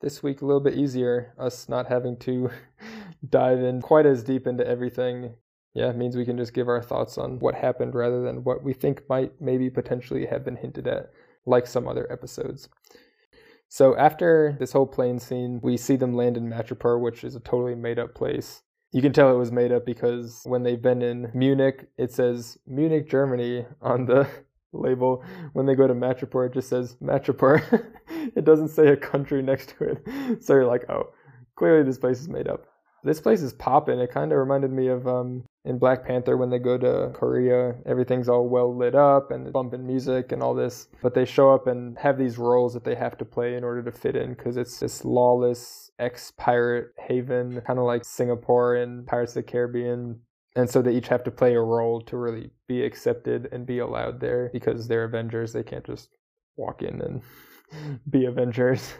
this 0.01 0.22
week 0.22 0.42
a 0.42 0.46
little 0.46 0.62
bit 0.62 0.75
easier, 0.75 1.34
us 1.39 1.68
not 1.68 1.88
having 1.88 2.18
to 2.20 2.50
dive 3.30 3.60
in 3.60 3.82
quite 3.82 4.06
as 4.06 4.24
deep 4.24 4.48
into 4.48 4.66
everything 4.68 5.36
yeah, 5.77 5.92
means 5.92 6.18
we 6.18 6.25
can 6.25 6.38
just 6.38 6.56
give 6.56 6.70
our 6.70 6.82
thoughts 6.82 7.20
on 7.20 7.38
what 7.38 7.54
happened 7.54 7.94
rather 7.94 8.24
than 8.24 8.44
what 8.44 8.63
we 8.63 8.74
think 8.74 9.04
might 9.08 9.39
maybe 9.39 9.70
potentially 9.70 10.25
have 10.25 10.44
been 10.44 10.56
hinted 10.56 10.88
at, 10.88 11.12
like 11.46 11.68
some 11.68 11.88
other 11.88 12.12
episodes. 12.12 12.68
So 13.70 13.96
after 13.96 14.58
this 14.60 14.72
whole 14.72 14.88
plane 14.88 15.20
scene, 15.20 15.60
we 15.62 15.77
see 15.77 15.96
them 15.96 16.16
land 16.16 16.36
in 16.36 16.50
Madripoor, 16.50 17.00
which 17.00 17.24
is 17.24 17.36
a 17.36 17.39
totally 17.39 17.75
made 17.75 18.00
up 18.00 18.16
place. 18.16 18.63
You 18.92 19.04
can 19.04 19.13
tell 19.13 19.30
it 19.30 19.38
was 19.38 19.51
made 19.51 19.72
up 19.72 19.86
because 19.86 20.42
when 20.46 20.63
they've 20.63 20.82
been 20.82 21.04
in 21.04 21.30
Munich, 21.36 21.88
it 21.96 22.12
says 22.12 22.58
Munich, 22.66 23.08
Germany 23.08 23.68
on 23.80 24.08
the 24.08 24.27
label. 24.79 25.24
When 25.53 25.65
they 25.65 25.75
go 25.75 25.88
to 25.88 25.93
Madripoor, 25.93 26.48
it 26.48 26.53
just 26.53 26.69
says 26.69 26.96
Madripoor. 27.01 27.91
it 28.36 28.46
doesn't 28.46 28.69
say 28.69 28.88
a 28.88 28.98
country 28.98 29.41
next 29.41 29.75
to 29.77 29.84
it. 29.86 30.07
So 30.41 30.53
you're 30.53 30.65
like, 30.65 30.89
oh, 30.89 31.13
clearly 31.55 31.84
this 31.84 31.98
place 31.98 32.19
is 32.19 32.29
made 32.29 32.48
up. 32.48 32.65
This 33.03 33.22
place 33.22 33.41
is 33.41 33.53
popping. 33.53 34.00
It 34.00 34.12
kind 34.12 34.31
of 34.31 34.38
reminded 34.38 34.72
me 34.72 34.88
of 34.88 35.07
um, 35.07 35.43
in 35.67 35.77
Black 35.77 36.05
Panther 36.05 36.38
when 36.38 36.50
they 36.50 36.60
go 36.60 36.77
to 36.77 37.12
Korea, 37.13 37.75
everything's 37.86 38.29
all 38.29 38.48
well 38.48 38.75
lit 38.75 38.96
up 38.96 39.31
and 39.31 39.51
bumping 39.51 39.86
music 39.86 40.31
and 40.31 40.41
all 40.41 40.53
this. 40.53 40.88
But 41.01 41.13
they 41.13 41.25
show 41.25 41.53
up 41.53 41.67
and 41.67 41.98
have 42.00 42.17
these 42.17 42.38
roles 42.38 42.74
that 42.74 42.86
they 42.86 42.96
have 42.96 43.17
to 43.17 43.25
play 43.25 43.55
in 43.55 43.63
order 43.63 43.84
to 43.84 43.91
fit 43.91 44.15
in 44.15 44.34
because 44.34 44.57
it's 44.57 44.79
this 44.79 45.03
lawless 45.03 45.91
ex 46.00 46.31
pirate 46.38 46.93
haven, 46.98 47.62
kind 47.67 47.79
of 47.79 47.86
like 47.86 48.05
Singapore 48.05 48.75
and 48.75 49.05
Pirates 49.05 49.36
of 49.36 49.46
the 49.46 49.51
Caribbean. 49.51 50.22
And 50.58 50.68
so 50.68 50.82
they 50.82 50.96
each 50.96 51.08
have 51.10 51.24
to 51.26 51.32
play 51.32 51.54
a 51.54 51.62
role 51.62 52.02
to 52.02 52.18
really 52.18 52.50
be 52.68 52.84
accepted 52.84 53.48
and 53.52 53.64
be 53.64 53.78
allowed 53.78 54.20
there 54.20 54.50
because 54.52 54.88
they're 54.88 55.04
Avengers. 55.04 55.54
They 55.54 55.62
can't 55.62 55.86
just 55.86 56.10
walk 56.56 56.82
in 56.82 57.00
and 57.00 58.00
be 58.10 58.26
Avengers. 58.26 58.96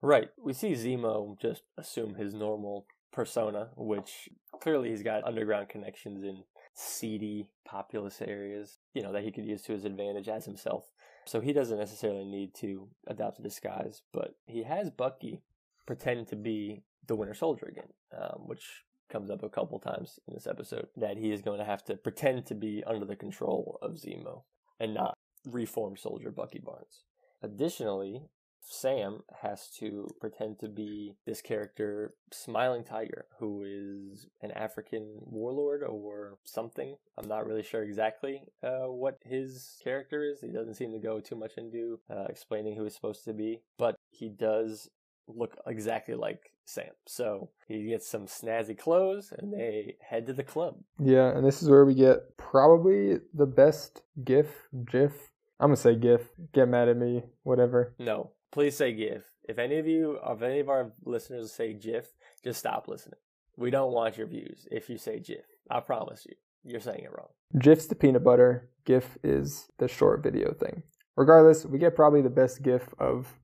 Right. 0.00 0.28
We 0.38 0.52
see 0.52 0.72
Zemo 0.72 1.36
just 1.40 1.62
assume 1.76 2.14
his 2.14 2.32
normal 2.32 2.86
persona, 3.12 3.70
which 3.76 4.28
clearly 4.62 4.90
he's 4.90 5.02
got 5.02 5.24
underground 5.24 5.68
connections 5.68 6.22
in 6.22 6.44
seedy, 6.74 7.48
populous 7.64 8.22
areas, 8.22 8.78
you 8.94 9.02
know, 9.02 9.12
that 9.12 9.24
he 9.24 9.32
could 9.32 9.46
use 9.46 9.62
to 9.62 9.72
his 9.72 9.84
advantage 9.84 10.28
as 10.28 10.44
himself. 10.44 10.84
So 11.24 11.40
he 11.40 11.52
doesn't 11.52 11.78
necessarily 11.78 12.24
need 12.24 12.54
to 12.60 12.88
adopt 13.08 13.40
a 13.40 13.42
disguise, 13.42 14.02
but 14.12 14.36
he 14.46 14.62
has 14.62 14.90
Bucky 14.90 15.42
pretend 15.86 16.28
to 16.28 16.36
be 16.36 16.82
the 17.04 17.16
Winter 17.16 17.34
Soldier 17.34 17.66
again, 17.66 17.92
um, 18.16 18.42
which 18.46 18.84
comes 19.14 19.30
up 19.30 19.44
a 19.44 19.48
couple 19.48 19.78
times 19.78 20.18
in 20.26 20.34
this 20.34 20.48
episode. 20.48 20.88
That 20.96 21.16
he 21.16 21.30
is 21.30 21.40
going 21.40 21.60
to 21.60 21.64
have 21.64 21.84
to 21.84 21.96
pretend 21.96 22.46
to 22.46 22.54
be 22.54 22.82
under 22.84 23.06
the 23.06 23.14
control 23.14 23.78
of 23.80 23.92
Zemo 23.92 24.42
and 24.80 24.92
not 24.92 25.16
reformed 25.48 26.00
soldier 26.00 26.32
Bucky 26.32 26.58
Barnes. 26.58 27.04
Additionally, 27.40 28.22
Sam 28.66 29.20
has 29.42 29.68
to 29.78 30.08
pretend 30.20 30.58
to 30.60 30.68
be 30.68 31.14
this 31.26 31.40
character, 31.42 32.14
Smiling 32.32 32.82
Tiger, 32.82 33.26
who 33.38 33.62
is 33.64 34.26
an 34.40 34.50
African 34.50 35.18
warlord 35.20 35.84
or 35.84 36.38
something. 36.44 36.96
I'm 37.16 37.28
not 37.28 37.46
really 37.46 37.62
sure 37.62 37.84
exactly 37.84 38.42
uh, 38.62 38.88
what 38.88 39.18
his 39.22 39.76
character 39.84 40.24
is. 40.24 40.40
He 40.40 40.48
doesn't 40.48 40.74
seem 40.74 40.92
to 40.92 40.98
go 40.98 41.20
too 41.20 41.36
much 41.36 41.52
into 41.56 42.00
uh, 42.10 42.24
explaining 42.28 42.74
who 42.74 42.84
he's 42.84 42.94
supposed 42.94 43.24
to 43.26 43.34
be, 43.34 43.60
but 43.78 43.94
he 44.10 44.28
does 44.28 44.88
look 45.28 45.56
exactly 45.66 46.14
like 46.14 46.50
Sam. 46.64 46.90
So 47.06 47.50
he 47.68 47.86
gets 47.86 48.08
some 48.08 48.26
snazzy 48.26 48.76
clothes 48.76 49.32
and 49.36 49.52
they 49.52 49.96
head 50.00 50.26
to 50.26 50.32
the 50.32 50.42
club. 50.42 50.76
Yeah, 50.98 51.28
and 51.28 51.46
this 51.46 51.62
is 51.62 51.68
where 51.68 51.84
we 51.84 51.94
get 51.94 52.36
probably 52.36 53.18
the 53.32 53.46
best 53.46 54.02
GIF, 54.24 54.68
GIF. 54.90 55.12
I'm 55.60 55.68
gonna 55.68 55.76
say 55.76 55.94
GIF. 55.94 56.22
Get 56.52 56.68
mad 56.68 56.88
at 56.88 56.96
me, 56.96 57.24
whatever. 57.42 57.94
No, 57.98 58.30
please 58.50 58.76
say 58.76 58.92
GIF. 58.92 59.22
If 59.44 59.58
any 59.58 59.78
of 59.78 59.86
you, 59.86 60.18
if 60.26 60.42
any 60.42 60.60
of 60.60 60.68
our 60.68 60.92
listeners 61.04 61.52
say 61.52 61.74
GIF, 61.74 62.06
just 62.42 62.58
stop 62.58 62.88
listening. 62.88 63.20
We 63.56 63.70
don't 63.70 63.92
want 63.92 64.16
your 64.16 64.26
views 64.26 64.66
if 64.70 64.88
you 64.88 64.98
say 64.98 65.20
GIF. 65.20 65.44
I 65.70 65.80
promise 65.80 66.26
you, 66.26 66.34
you're 66.64 66.80
saying 66.80 67.04
it 67.04 67.12
wrong. 67.12 67.28
GIF's 67.58 67.86
the 67.86 67.94
peanut 67.94 68.24
butter. 68.24 68.68
GIF 68.84 69.16
is 69.22 69.68
the 69.78 69.88
short 69.88 70.22
video 70.22 70.52
thing. 70.52 70.82
Regardless, 71.16 71.64
we 71.64 71.78
get 71.78 71.94
probably 71.94 72.22
the 72.22 72.30
best 72.30 72.62
GIF 72.62 72.88
of. 72.98 73.38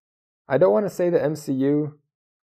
I 0.49 0.59
don't 0.59 0.73
want 0.73 0.87
to 0.87 0.91
say 0.91 1.11
the 1.11 1.19
MCU. 1.19 1.93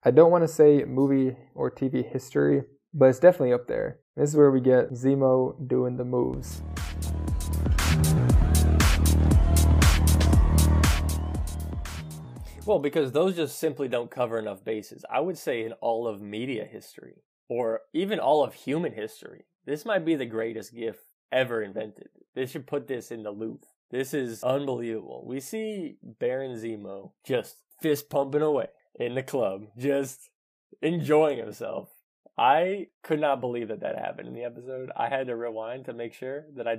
I 0.05 0.11
don't 0.11 0.31
want 0.31 0.43
to 0.43 0.49
say 0.49 0.83
movie 0.83 1.37
or 1.55 1.71
TV 1.71 2.05
history, 2.05 2.63
but 2.93 3.05
it's 3.05 3.19
definitely 3.19 3.53
up 3.53 3.67
there. 3.67 3.99
This 4.17 4.31
is 4.31 4.35
where 4.35 4.51
we 4.51 4.59
get 4.59 4.91
Zemo 4.91 5.55
doing 5.65 5.95
the 5.95 6.03
moves. 6.03 6.61
Well, 12.65 12.79
because 12.79 13.13
those 13.13 13.37
just 13.37 13.57
simply 13.57 13.87
don't 13.87 14.11
cover 14.11 14.37
enough 14.37 14.65
bases. 14.65 15.05
I 15.09 15.21
would 15.21 15.37
say 15.37 15.63
in 15.63 15.71
all 15.79 16.05
of 16.05 16.21
media 16.21 16.65
history, 16.65 17.23
or 17.47 17.79
even 17.93 18.19
all 18.19 18.43
of 18.43 18.53
human 18.53 18.91
history, 18.91 19.45
this 19.65 19.85
might 19.85 20.03
be 20.03 20.15
the 20.15 20.25
greatest 20.25 20.75
GIF 20.75 20.97
ever 21.31 21.63
invented. 21.63 22.09
They 22.35 22.45
should 22.45 22.67
put 22.67 22.89
this 22.89 23.09
in 23.09 23.23
the 23.23 23.31
Louvre. 23.31 23.69
This 23.89 24.13
is 24.13 24.43
unbelievable. 24.43 25.23
We 25.25 25.39
see 25.39 25.95
Baron 26.03 26.57
Zemo 26.57 27.11
just 27.25 27.55
fist 27.81 28.09
pumping 28.09 28.41
away 28.41 28.67
in 28.95 29.15
the 29.15 29.23
club, 29.23 29.63
just 29.77 30.29
enjoying 30.81 31.37
himself. 31.37 31.89
I 32.37 32.87
could 33.03 33.19
not 33.19 33.41
believe 33.41 33.67
that 33.67 33.81
that 33.81 33.97
happened 33.97 34.27
in 34.27 34.33
the 34.33 34.43
episode. 34.43 34.91
I 34.95 35.09
had 35.09 35.27
to 35.27 35.35
rewind 35.35 35.85
to 35.85 35.93
make 35.93 36.13
sure 36.13 36.45
that 36.55 36.67
I 36.67 36.77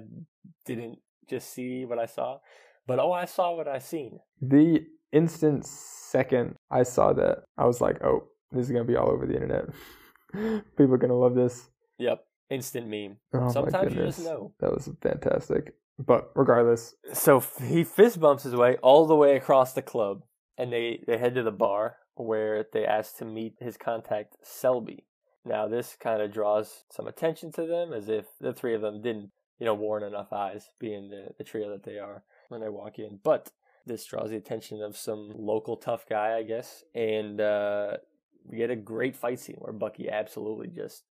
didn't 0.64 0.98
just 1.28 1.52
see 1.52 1.84
what 1.84 1.98
I 1.98 2.06
saw, 2.06 2.38
but 2.86 2.98
oh, 2.98 3.12
I 3.12 3.24
saw 3.24 3.54
what 3.54 3.68
I 3.68 3.78
seen. 3.78 4.18
The 4.40 4.84
instant 5.12 5.64
second 5.64 6.56
I 6.70 6.82
saw 6.82 7.12
that, 7.12 7.44
I 7.56 7.66
was 7.66 7.80
like, 7.80 8.02
oh, 8.02 8.28
this 8.50 8.66
is 8.66 8.72
going 8.72 8.84
to 8.84 8.90
be 8.90 8.96
all 8.96 9.10
over 9.10 9.26
the 9.26 9.34
internet. 9.34 9.66
People 10.76 10.94
are 10.94 10.98
going 10.98 11.10
to 11.10 11.14
love 11.14 11.34
this. 11.34 11.68
Yep. 11.98 12.24
Instant 12.50 12.88
meme. 12.88 13.16
Oh 13.32 13.50
Sometimes 13.50 13.94
you 13.94 14.02
just 14.02 14.24
know. 14.24 14.52
That 14.60 14.72
was 14.72 14.90
fantastic. 15.00 15.74
But 15.98 16.30
regardless, 16.34 16.94
So 17.12 17.40
he 17.62 17.84
fist 17.84 18.18
bumps 18.18 18.42
his 18.42 18.56
way 18.56 18.76
all 18.82 19.06
the 19.06 19.14
way 19.14 19.36
across 19.36 19.72
the 19.72 19.82
club, 19.82 20.22
and 20.58 20.72
they, 20.72 21.02
they 21.06 21.16
head 21.16 21.36
to 21.36 21.42
the 21.44 21.52
bar 21.52 21.96
where 22.16 22.64
they 22.72 22.84
ask 22.84 23.16
to 23.18 23.24
meet 23.24 23.54
his 23.60 23.76
contact, 23.76 24.36
Selby. 24.42 25.04
Now, 25.44 25.68
this 25.68 25.96
kind 26.00 26.22
of 26.22 26.32
draws 26.32 26.84
some 26.90 27.06
attention 27.06 27.52
to 27.52 27.66
them, 27.66 27.92
as 27.92 28.08
if 28.08 28.26
the 28.40 28.52
three 28.52 28.74
of 28.74 28.80
them 28.80 29.02
didn't, 29.02 29.30
you 29.58 29.66
know, 29.66 29.74
warn 29.74 30.02
enough 30.02 30.32
eyes, 30.32 30.70
being 30.78 31.10
the, 31.10 31.34
the 31.36 31.44
trio 31.44 31.70
that 31.70 31.84
they 31.84 31.98
are 31.98 32.22
when 32.48 32.60
they 32.60 32.68
walk 32.68 32.98
in. 32.98 33.18
But 33.22 33.50
this 33.84 34.06
draws 34.06 34.30
the 34.30 34.36
attention 34.36 34.80
of 34.82 34.96
some 34.96 35.32
local 35.36 35.76
tough 35.76 36.06
guy, 36.08 36.38
I 36.38 36.42
guess, 36.42 36.84
and 36.94 37.40
uh, 37.40 37.98
we 38.46 38.56
get 38.56 38.70
a 38.70 38.76
great 38.76 39.16
fight 39.16 39.40
scene 39.40 39.56
where 39.58 39.72
Bucky 39.72 40.08
absolutely 40.08 40.68
just 40.68 41.04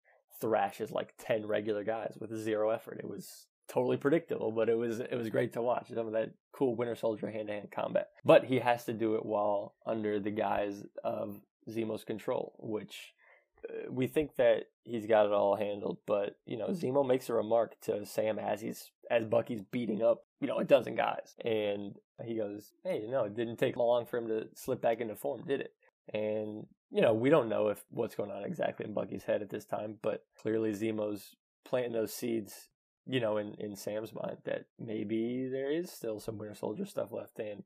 thrashes 0.41 0.93
like 0.93 1.15
ten 1.19 1.47
regular 1.47 1.83
guys 1.83 2.17
with 2.21 2.35
zero 2.35 2.71
effort. 2.71 3.01
It 3.01 3.09
was 3.09 3.47
totally 3.71 3.97
predictable, 3.97 4.51
but 4.51 4.69
it 4.69 4.77
was 4.77 5.01
it 5.01 5.15
was 5.15 5.31
great 5.31 5.53
to 5.55 5.63
watch 5.63 5.89
some 5.95 6.07
of 6.07 6.13
that 6.13 6.31
cool 6.53 6.75
Winter 6.75 6.97
Soldier 6.97 7.31
hand 7.31 7.49
to 7.49 7.55
hand 7.55 7.71
combat. 7.71 8.09
But 8.25 8.45
he 8.45 8.59
has 8.59 8.85
to 8.85 8.93
do 8.93 9.15
it 9.15 9.25
while 9.25 9.75
under 9.87 10.19
the 10.19 10.31
guise 10.31 10.85
of 11.05 11.41
Zemo's 11.69 12.05
control, 12.05 12.55
which 12.59 13.15
uh, 13.69 13.91
we 13.91 14.07
think 14.07 14.37
that 14.37 14.65
he's 14.85 15.07
got 15.07 15.27
it 15.27 15.33
all 15.33 15.57
handled. 15.57 15.99
But 16.07 16.37
you 16.47 16.57
know, 16.59 16.69
Zemo 16.69 17.07
makes 17.07 17.29
a 17.29 17.35
remark 17.35 17.81
to 17.83 18.05
Sam 18.05 18.39
as 18.39 18.61
he's 18.61 18.91
as 19.11 19.25
Bucky's 19.25 19.63
beating 19.63 20.03
up 20.03 20.25
you 20.41 20.49
know 20.49 20.59
a 20.59 20.65
dozen 20.65 20.97
guys, 20.97 21.35
and 21.45 21.95
he 22.25 22.37
goes, 22.37 22.73
"Hey, 22.85 23.07
no, 23.09 23.25
it 23.25 23.37
didn't 23.37 23.57
take 23.57 23.77
long 23.77 24.05
for 24.05 24.19
him 24.19 24.29
to 24.29 24.49
slip 24.55 24.83
back 24.83 25.01
into 25.01 25.15
form, 25.15 25.45
did 25.47 25.61
it?" 25.61 25.75
And 26.13 26.67
you 26.91 27.03
know, 27.03 27.15
we 27.15 27.31
don't 27.31 27.49
know 27.49 27.69
if 27.69 27.85
what's 27.91 28.17
going 28.17 28.33
on 28.33 28.43
exactly 28.45 28.85
in 28.85 28.95
Bucky's 28.95 29.25
head 29.25 29.43
at 29.43 29.51
this 29.51 29.65
time, 29.65 29.97
but 30.03 30.25
clearly 30.43 30.73
Zemo's 30.73 31.37
planting 31.65 31.93
those 31.93 32.13
seeds, 32.13 32.69
you 33.07 33.21
know, 33.21 33.37
in, 33.39 33.55
in 33.59 33.77
Sam's 33.77 34.13
mind 34.13 34.39
that 34.45 34.67
maybe 34.79 35.49
there 35.51 35.71
is 35.71 35.91
still 35.91 36.21
some 36.21 36.39
Winter 36.39 36.55
Soldier 36.55 36.87
stuff 36.87 37.13
left. 37.13 37.39
And 37.39 37.65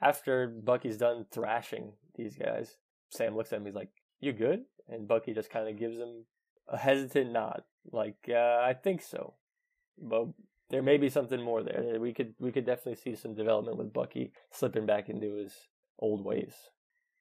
after 0.00 0.46
Bucky's 0.48 0.96
done 0.98 1.26
thrashing 1.30 1.92
these 2.14 2.36
guys, 2.36 2.76
Sam 3.10 3.36
looks 3.36 3.52
at 3.52 3.58
him, 3.58 3.66
he's 3.66 3.74
like, 3.74 3.90
You 4.20 4.32
good? 4.32 4.64
and 4.88 5.08
Bucky 5.08 5.34
just 5.34 5.50
kind 5.50 5.68
of 5.68 5.78
gives 5.78 5.98
him 5.98 6.24
a 6.68 6.76
hesitant 6.76 7.32
nod, 7.32 7.62
like 7.92 8.28
uh, 8.28 8.60
I 8.62 8.74
think 8.74 9.02
so, 9.02 9.34
but 10.00 10.26
there 10.70 10.82
may 10.82 10.96
be 10.96 11.08
something 11.08 11.42
more 11.42 11.62
there. 11.62 11.98
We 12.00 12.12
could 12.12 12.34
we 12.38 12.52
could 12.52 12.66
definitely 12.66 12.96
see 12.96 13.14
some 13.14 13.34
development 13.34 13.78
with 13.78 13.92
Bucky 13.92 14.32
slipping 14.50 14.86
back 14.86 15.08
into 15.08 15.36
his 15.36 15.52
old 15.98 16.24
ways. 16.24 16.54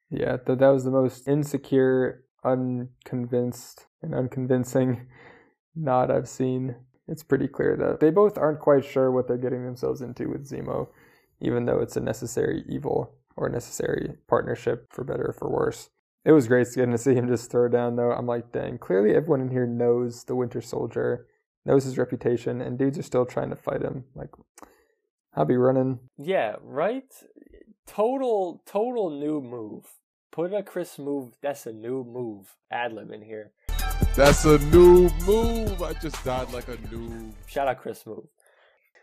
Yeah, 0.10 0.38
that 0.46 0.60
that 0.60 0.68
was 0.68 0.84
the 0.84 0.92
most 0.92 1.28
insecure, 1.28 2.24
unconvinced, 2.44 3.88
and 4.02 4.14
unconvincing 4.14 5.08
nod 5.76 6.12
I've 6.12 6.30
seen. 6.30 6.76
It's 7.08 7.24
pretty 7.24 7.48
clear 7.48 7.76
that 7.78 8.00
they 8.00 8.10
both 8.10 8.38
aren't 8.38 8.60
quite 8.60 8.84
sure 8.86 9.12
what 9.12 9.28
they're 9.28 9.38
getting 9.38 9.64
themselves 9.64 10.02
into 10.02 10.30
with 10.30 10.50
Zemo, 10.50 10.88
even 11.40 11.66
though 11.66 11.80
it's 11.80 11.98
a 11.98 12.02
necessary 12.02 12.64
evil 12.68 13.14
or 13.36 13.50
necessary 13.50 14.16
partnership 14.28 14.92
for 14.92 15.04
better 15.04 15.28
or 15.28 15.34
for 15.34 15.50
worse. 15.50 15.90
It 16.24 16.32
was 16.32 16.48
great 16.48 16.68
getting 16.74 16.92
to 16.92 16.98
see 16.98 17.14
him 17.14 17.28
just 17.28 17.52
throw 17.52 17.68
down 17.68 17.96
though. 17.96 18.12
I'm 18.12 18.26
like, 18.26 18.52
dang, 18.52 18.80
clearly 18.80 19.16
everyone 19.16 19.42
in 19.42 19.52
here 19.52 19.68
knows 19.68 20.24
the 20.24 20.36
Winter 20.36 20.62
Soldier, 20.62 21.28
knows 21.66 21.84
his 21.84 21.98
reputation, 22.00 22.62
and 22.62 22.80
dudes 22.80 22.98
are 22.98 23.04
still 23.04 23.26
trying 23.26 23.52
to 23.52 23.56
fight 23.56 23.84
him. 23.84 24.06
Like, 24.16 24.32
I'll 25.36 25.46
be 25.46 25.58
running. 25.58 26.00
Yeah, 26.18 26.56
right? 26.64 27.14
Total, 27.86 28.64
total 28.66 29.12
new 29.12 29.42
move. 29.42 29.86
Put 30.32 30.54
a 30.54 30.64
Chris 30.64 30.98
move. 30.98 31.38
That's 31.42 31.68
a 31.68 31.74
new 31.74 32.04
move. 32.04 32.56
Ad 32.72 32.94
lib 32.94 33.12
in 33.12 33.22
here. 33.22 33.52
That's 34.16 34.46
a 34.46 34.58
new 34.60 35.10
move. 35.26 35.82
I 35.82 35.94
just 35.94 36.24
died 36.24 36.52
like 36.54 36.68
a 36.68 36.78
noob. 36.78 37.34
Shout 37.48 37.68
out 37.68 37.80
Chris 37.80 38.06
move. 38.06 38.26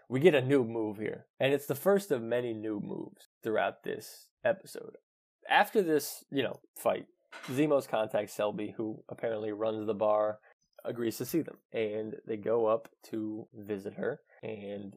We 0.09 0.21
get 0.21 0.35
a 0.35 0.43
new 0.43 0.65
move 0.65 0.99
here, 0.99 1.27
and 1.41 1.53
it's 1.53 1.67
the 1.67 1.75
first 1.75 2.11
of 2.11 2.23
many 2.23 2.53
new 2.53 2.81
moves 2.81 3.29
throughout 3.43 3.83
this 3.83 4.29
episode. 4.45 4.97
After 5.49 5.83
this, 5.83 6.25
you 6.31 6.43
know, 6.43 6.61
fight, 6.77 7.07
Zemos 7.51 7.89
contacts 7.89 8.35
Selby, 8.35 8.75
who 8.77 9.03
apparently 9.09 9.53
runs 9.53 9.87
the 9.87 9.95
bar, 9.95 10.39
agrees 10.85 11.17
to 11.19 11.25
see 11.25 11.41
them, 11.41 11.57
and 11.73 12.17
they 12.27 12.37
go 12.37 12.67
up 12.67 12.89
to 13.11 13.47
visit 13.55 13.95
her, 13.95 14.21
and 14.43 14.97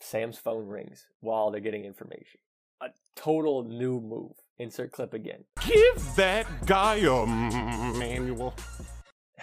Sam's 0.00 0.38
phone 0.38 0.66
rings 0.66 1.06
while 1.20 1.50
they're 1.50 1.60
getting 1.60 1.84
information. 1.84 2.40
A 2.82 2.88
total 3.14 3.62
new 3.64 4.00
move. 4.00 4.32
Insert 4.58 4.92
clip 4.92 5.14
again. 5.14 5.44
Give 5.66 6.16
that 6.16 6.46
guy 6.66 6.96
a 6.96 7.26
manual. 7.98 8.54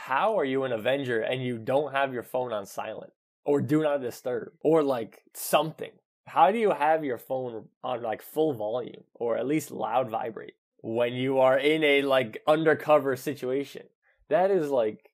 How 0.08 0.40
are 0.40 0.46
you 0.46 0.64
an 0.64 0.72
Avenger 0.72 1.20
and 1.20 1.44
you 1.44 1.58
don't 1.58 1.92
have 1.92 2.14
your 2.14 2.24
phone 2.24 2.54
on 2.54 2.66
silent 2.66 3.12
or 3.44 3.60
do 3.60 3.84
not 3.84 4.00
disturb 4.00 4.54
or 4.62 4.82
like 4.82 5.22
something? 5.34 5.92
How 6.26 6.50
do 6.50 6.58
you 6.58 6.72
have 6.72 7.04
your 7.04 7.18
phone 7.18 7.66
on 7.84 8.02
like 8.04 8.22
full 8.22 8.54
volume 8.54 9.04
or 9.16 9.38
at 9.38 9.46
least 9.46 9.70
loud 9.70 10.10
vibrate 10.10 10.54
when 10.78 11.12
you 11.12 11.40
are 11.40 11.58
in 11.58 11.84
a 11.84 12.04
like 12.04 12.42
undercover 12.48 13.18
situation? 13.18 13.84
That 14.30 14.50
is 14.50 14.70
like 14.70 15.12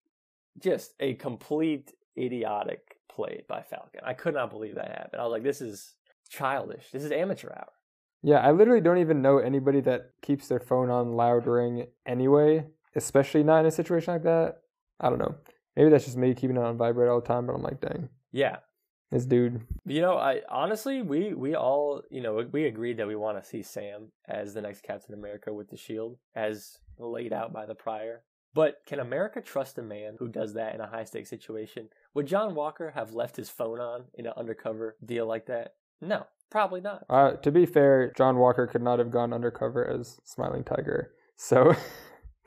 just 0.60 0.94
a 1.00 1.16
complete 1.16 1.92
idiotic 2.16 2.98
play 3.10 3.46
by 3.50 3.64
Falcon. 3.64 4.02
I 4.06 4.14
could 4.14 4.36
not 4.36 4.52
believe 4.52 4.76
that 4.76 4.90
happened. 4.90 5.20
I 5.20 5.24
was 5.24 5.32
like, 5.32 5.42
this 5.42 5.60
is 5.60 5.94
childish. 6.30 6.92
This 6.92 7.04
is 7.04 7.12
amateur 7.12 7.50
hour. 7.50 7.74
Yeah, 8.22 8.42
I 8.42 8.52
literally 8.52 8.82
don't 8.82 9.00
even 9.00 9.24
know 9.24 9.40
anybody 9.40 9.82
that 9.82 10.12
keeps 10.22 10.48
their 10.48 10.60
phone 10.60 10.92
on 10.92 11.14
loud 11.14 11.48
ring 11.48 11.88
anyway, 12.06 12.68
especially 12.96 13.42
not 13.42 13.62
in 13.62 13.66
a 13.66 13.72
situation 13.72 14.14
like 14.14 14.24
that. 14.26 14.60
I 15.04 15.10
don't 15.10 15.20
know. 15.20 15.36
Maybe 15.76 15.90
that's 15.90 16.06
just 16.06 16.18
me 16.18 16.34
keeping 16.34 16.58
it 16.58 16.64
on 16.64 16.78
vibrate 16.78 17.10
all 17.10 17.20
the 17.22 17.28
time, 17.28 17.46
but 17.46 17.54
I'm 17.54 17.62
like, 17.62 17.82
dang, 17.82 18.10
Yeah. 18.32 18.58
this 19.12 19.26
dude. 19.26 19.62
You 19.86 20.02
know, 20.02 20.18
I 20.18 20.42
honestly 20.50 21.02
we 21.02 21.34
we 21.34 21.56
all, 21.56 22.02
you 22.10 22.22
know, 22.22 22.48
we 22.52 22.66
agreed 22.66 22.98
that 22.98 23.08
we 23.08 23.16
want 23.16 23.42
to 23.42 23.48
see 23.48 23.62
Sam 23.62 24.12
as 24.28 24.54
the 24.54 24.62
next 24.62 24.82
Captain 24.82 25.14
America 25.14 25.54
with 25.54 25.70
the 25.70 25.78
shield 25.78 26.18
as 26.36 26.78
laid 26.98 27.34
out 27.34 27.52
by 27.54 27.66
the 27.66 27.76
prior. 27.76 28.24
But 28.56 28.82
can 28.86 29.00
America 29.00 29.42
trust 29.42 29.80
a 29.80 29.82
man 29.82 30.16
who 30.20 30.28
does 30.28 30.54
that 30.54 30.76
in 30.76 30.82
a 30.82 30.86
high 30.88 31.06
stakes 31.06 31.30
situation? 31.30 31.90
Would 32.14 32.28
John 32.28 32.54
Walker 32.54 32.92
have 32.92 33.14
left 33.14 33.36
his 33.36 33.50
phone 33.50 33.80
on 33.80 34.06
in 34.14 34.28
an 34.28 34.34
undercover 34.38 34.96
deal 35.04 35.26
like 35.26 35.48
that? 35.48 35.74
No, 36.02 36.28
probably 36.52 36.80
not. 36.80 37.04
Uh, 37.10 37.32
to 37.38 37.52
be 37.52 37.66
fair, 37.66 38.12
John 38.16 38.38
Walker 38.38 38.68
could 38.68 38.84
not 38.84 39.00
have 39.00 39.10
gone 39.10 39.34
undercover 39.34 39.84
as 39.88 40.20
Smiling 40.24 40.64
Tiger. 40.64 41.14
So, 41.36 41.74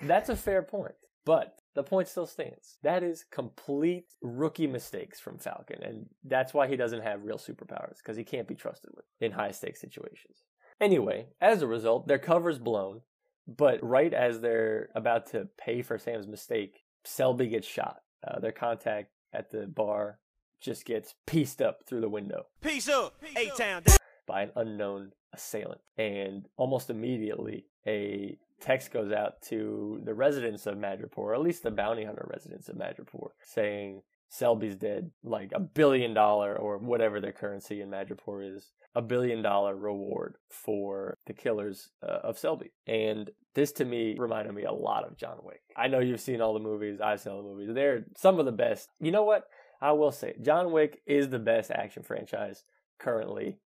That's 0.00 0.28
a 0.28 0.36
fair 0.36 0.62
point. 0.62 0.94
But 1.24 1.56
the 1.76 1.82
point 1.84 2.08
still 2.08 2.26
stands. 2.26 2.78
That 2.82 3.02
is 3.04 3.24
complete 3.30 4.06
rookie 4.22 4.66
mistakes 4.66 5.20
from 5.20 5.38
Falcon, 5.38 5.82
and 5.82 6.06
that's 6.24 6.54
why 6.54 6.66
he 6.66 6.76
doesn't 6.76 7.02
have 7.02 7.22
real 7.22 7.36
superpowers 7.36 7.98
because 7.98 8.16
he 8.16 8.24
can't 8.24 8.48
be 8.48 8.54
trusted 8.54 8.90
with 8.96 9.04
in 9.20 9.32
high 9.32 9.50
stakes 9.50 9.80
situations. 9.80 10.42
Anyway, 10.80 11.26
as 11.40 11.60
a 11.60 11.66
result, 11.66 12.08
their 12.08 12.18
cover's 12.18 12.58
blown, 12.58 13.02
but 13.46 13.78
right 13.84 14.12
as 14.14 14.40
they're 14.40 14.88
about 14.94 15.26
to 15.26 15.48
pay 15.58 15.82
for 15.82 15.98
Sam's 15.98 16.26
mistake, 16.26 16.82
Selby 17.04 17.48
gets 17.48 17.68
shot. 17.68 18.00
Uh, 18.26 18.40
their 18.40 18.52
contact 18.52 19.10
at 19.34 19.50
the 19.50 19.66
bar 19.66 20.18
just 20.60 20.86
gets 20.86 21.14
pieced 21.26 21.60
up 21.60 21.80
through 21.86 22.00
the 22.00 22.08
window 22.08 22.46
Peace 22.62 22.88
up, 22.88 23.22
A 23.36 23.50
Town. 23.50 23.82
by 24.26 24.42
an 24.42 24.50
unknown 24.56 25.12
assailant. 25.34 25.82
And 25.98 26.48
almost 26.56 26.88
immediately, 26.88 27.66
a 27.86 28.38
text 28.60 28.92
goes 28.92 29.12
out 29.12 29.42
to 29.42 30.00
the 30.04 30.14
residents 30.14 30.66
of 30.66 30.76
Madripoor, 30.76 31.18
or 31.18 31.34
at 31.34 31.42
least 31.42 31.62
the 31.62 31.70
bounty 31.70 32.04
hunter 32.04 32.26
residents 32.32 32.68
of 32.68 32.76
Madripoor, 32.76 33.30
saying 33.42 34.02
Selby's 34.28 34.76
dead, 34.76 35.10
like 35.22 35.52
a 35.54 35.60
billion 35.60 36.14
dollar 36.14 36.56
or 36.56 36.78
whatever 36.78 37.20
their 37.20 37.32
currency 37.32 37.80
in 37.80 37.90
Madripoor 37.90 38.56
is, 38.56 38.72
a 38.94 39.02
billion 39.02 39.42
dollar 39.42 39.76
reward 39.76 40.36
for 40.50 41.18
the 41.26 41.32
killers 41.32 41.90
uh, 42.02 42.20
of 42.24 42.38
Selby. 42.38 42.72
And 42.86 43.30
this 43.54 43.72
to 43.72 43.84
me 43.84 44.16
reminded 44.18 44.54
me 44.54 44.64
a 44.64 44.72
lot 44.72 45.04
of 45.04 45.16
John 45.16 45.38
Wick. 45.42 45.62
I 45.76 45.88
know 45.88 46.00
you've 46.00 46.20
seen 46.20 46.40
all 46.40 46.54
the 46.54 46.60
movies, 46.60 47.00
I've 47.00 47.20
seen 47.20 47.32
all 47.32 47.42
the 47.42 47.48
movies. 47.48 47.74
They're 47.74 48.04
some 48.16 48.38
of 48.38 48.46
the 48.46 48.52
best. 48.52 48.88
You 49.00 49.12
know 49.12 49.24
what? 49.24 49.44
I 49.80 49.92
will 49.92 50.12
say, 50.12 50.34
John 50.40 50.72
Wick 50.72 51.02
is 51.06 51.28
the 51.28 51.38
best 51.38 51.70
action 51.70 52.02
franchise 52.02 52.64
currently 52.98 53.58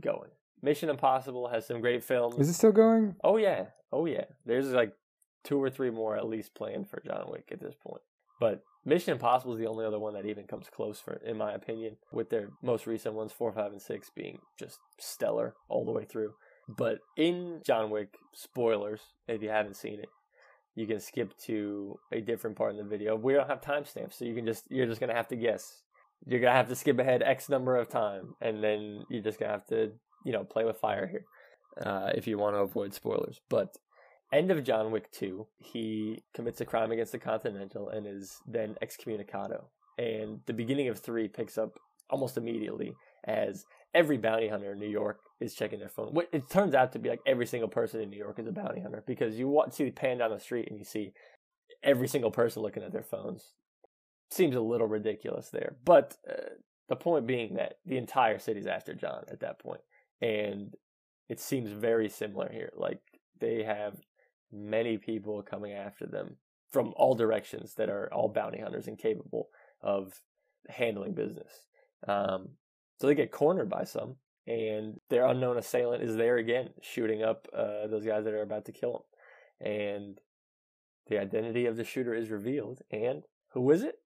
going. 0.00 0.30
Mission 0.62 0.88
Impossible 0.88 1.48
has 1.48 1.66
some 1.66 1.80
great 1.80 2.04
films. 2.04 2.38
is 2.38 2.48
it 2.48 2.54
still 2.54 2.72
going? 2.72 3.16
Oh 3.22 3.36
yeah, 3.36 3.66
oh 3.92 4.06
yeah. 4.06 4.24
There's 4.44 4.68
like 4.68 4.92
two 5.44 5.62
or 5.62 5.70
three 5.70 5.90
more 5.90 6.16
at 6.16 6.28
least 6.28 6.54
planned 6.54 6.88
for 6.88 7.02
John 7.06 7.24
Wick 7.28 7.48
at 7.52 7.60
this 7.60 7.74
point. 7.74 8.02
But 8.40 8.62
Mission 8.84 9.12
Impossible 9.12 9.54
is 9.54 9.60
the 9.60 9.66
only 9.66 9.84
other 9.84 9.98
one 9.98 10.14
that 10.14 10.26
even 10.26 10.46
comes 10.46 10.68
close 10.70 11.00
for, 11.00 11.14
in 11.24 11.36
my 11.36 11.52
opinion, 11.52 11.96
with 12.12 12.30
their 12.30 12.50
most 12.62 12.86
recent 12.86 13.14
ones, 13.14 13.32
four, 13.32 13.52
five, 13.52 13.72
and 13.72 13.82
six 13.82 14.10
being 14.14 14.38
just 14.58 14.78
stellar 14.98 15.54
all 15.68 15.84
the 15.84 15.92
way 15.92 16.04
through. 16.04 16.32
But 16.68 16.98
in 17.16 17.60
John 17.64 17.90
Wick, 17.90 18.14
spoilers, 18.34 19.00
if 19.26 19.42
you 19.42 19.48
haven't 19.48 19.76
seen 19.76 20.00
it, 20.00 20.08
you 20.74 20.86
can 20.86 21.00
skip 21.00 21.36
to 21.46 21.98
a 22.12 22.20
different 22.20 22.56
part 22.56 22.70
in 22.70 22.76
the 22.76 22.84
video. 22.84 23.16
We 23.16 23.32
don't 23.32 23.48
have 23.48 23.60
timestamps, 23.60 24.14
so 24.14 24.24
you 24.24 24.34
can 24.34 24.46
just 24.46 24.64
you're 24.70 24.86
just 24.86 25.00
gonna 25.00 25.14
have 25.14 25.28
to 25.28 25.36
guess. 25.36 25.82
You're 26.26 26.40
gonna 26.40 26.52
have 26.52 26.68
to 26.68 26.76
skip 26.76 26.98
ahead 26.98 27.22
X 27.22 27.48
number 27.48 27.76
of 27.76 27.88
time, 27.88 28.34
and 28.40 28.62
then 28.62 29.04
you're 29.08 29.22
just 29.22 29.40
gonna 29.40 29.52
have 29.52 29.66
to 29.66 29.92
you 30.28 30.34
know 30.34 30.44
play 30.44 30.66
with 30.66 30.76
fire 30.76 31.06
here 31.06 31.24
uh, 31.84 32.10
if 32.14 32.26
you 32.26 32.36
want 32.36 32.54
to 32.54 32.60
avoid 32.60 32.92
spoilers. 32.92 33.40
But 33.48 33.78
end 34.30 34.50
of 34.50 34.62
John 34.62 34.90
Wick 34.90 35.10
2, 35.12 35.46
he 35.56 36.22
commits 36.34 36.60
a 36.60 36.66
crime 36.66 36.92
against 36.92 37.12
the 37.12 37.18
Continental 37.18 37.88
and 37.88 38.06
is 38.06 38.36
then 38.46 38.76
excommunicado. 38.82 39.64
And 39.96 40.40
the 40.44 40.52
beginning 40.52 40.88
of 40.88 40.98
3 40.98 41.28
picks 41.28 41.56
up 41.56 41.78
almost 42.10 42.36
immediately 42.36 42.92
as 43.24 43.64
every 43.94 44.18
bounty 44.18 44.48
hunter 44.48 44.72
in 44.72 44.78
New 44.78 44.88
York 44.88 45.20
is 45.40 45.54
checking 45.54 45.78
their 45.78 45.88
phone. 45.88 46.14
It 46.30 46.50
turns 46.50 46.74
out 46.74 46.92
to 46.92 46.98
be 46.98 47.08
like 47.08 47.20
every 47.26 47.46
single 47.46 47.70
person 47.70 48.02
in 48.02 48.10
New 48.10 48.18
York 48.18 48.38
is 48.38 48.46
a 48.46 48.52
bounty 48.52 48.82
hunter 48.82 49.02
because 49.06 49.38
you 49.38 49.48
want 49.48 49.72
see 49.72 49.84
the 49.84 49.90
pan 49.90 50.18
down 50.18 50.30
the 50.30 50.38
street 50.38 50.68
and 50.68 50.78
you 50.78 50.84
see 50.84 51.14
every 51.82 52.06
single 52.06 52.30
person 52.30 52.62
looking 52.62 52.82
at 52.82 52.92
their 52.92 53.02
phones. 53.02 53.54
Seems 54.30 54.56
a 54.56 54.60
little 54.60 54.88
ridiculous 54.88 55.48
there, 55.48 55.76
but 55.86 56.18
uh, 56.30 56.50
the 56.88 56.96
point 56.96 57.26
being 57.26 57.54
that 57.54 57.78
the 57.86 57.96
entire 57.96 58.38
city's 58.38 58.66
after 58.66 58.94
John 58.94 59.24
at 59.30 59.40
that 59.40 59.58
point, 59.58 59.80
and 60.20 60.74
it 61.28 61.40
seems 61.40 61.70
very 61.70 62.08
similar 62.08 62.50
here. 62.50 62.72
Like 62.76 63.00
they 63.40 63.62
have 63.62 63.94
many 64.52 64.98
people 64.98 65.42
coming 65.42 65.72
after 65.72 66.06
them 66.06 66.36
from 66.70 66.92
all 66.96 67.14
directions 67.14 67.74
that 67.74 67.88
are 67.88 68.12
all 68.12 68.28
bounty 68.28 68.60
hunters 68.60 68.88
and 68.88 68.98
capable 68.98 69.48
of 69.82 70.20
handling 70.68 71.14
business. 71.14 71.66
Um, 72.06 72.50
so 73.00 73.06
they 73.06 73.14
get 73.14 73.32
cornered 73.32 73.70
by 73.70 73.84
some, 73.84 74.16
and 74.46 74.98
their 75.08 75.26
unknown 75.26 75.58
assailant 75.58 76.02
is 76.02 76.16
there 76.16 76.36
again, 76.36 76.70
shooting 76.82 77.22
up 77.22 77.46
uh, 77.56 77.86
those 77.86 78.04
guys 78.04 78.24
that 78.24 78.34
are 78.34 78.42
about 78.42 78.64
to 78.66 78.72
kill 78.72 79.04
them. 79.60 79.72
And 79.72 80.18
the 81.08 81.18
identity 81.18 81.66
of 81.66 81.76
the 81.76 81.84
shooter 81.84 82.14
is 82.14 82.30
revealed. 82.30 82.80
And 82.90 83.22
who 83.52 83.70
is 83.70 83.82
it? 83.82 83.96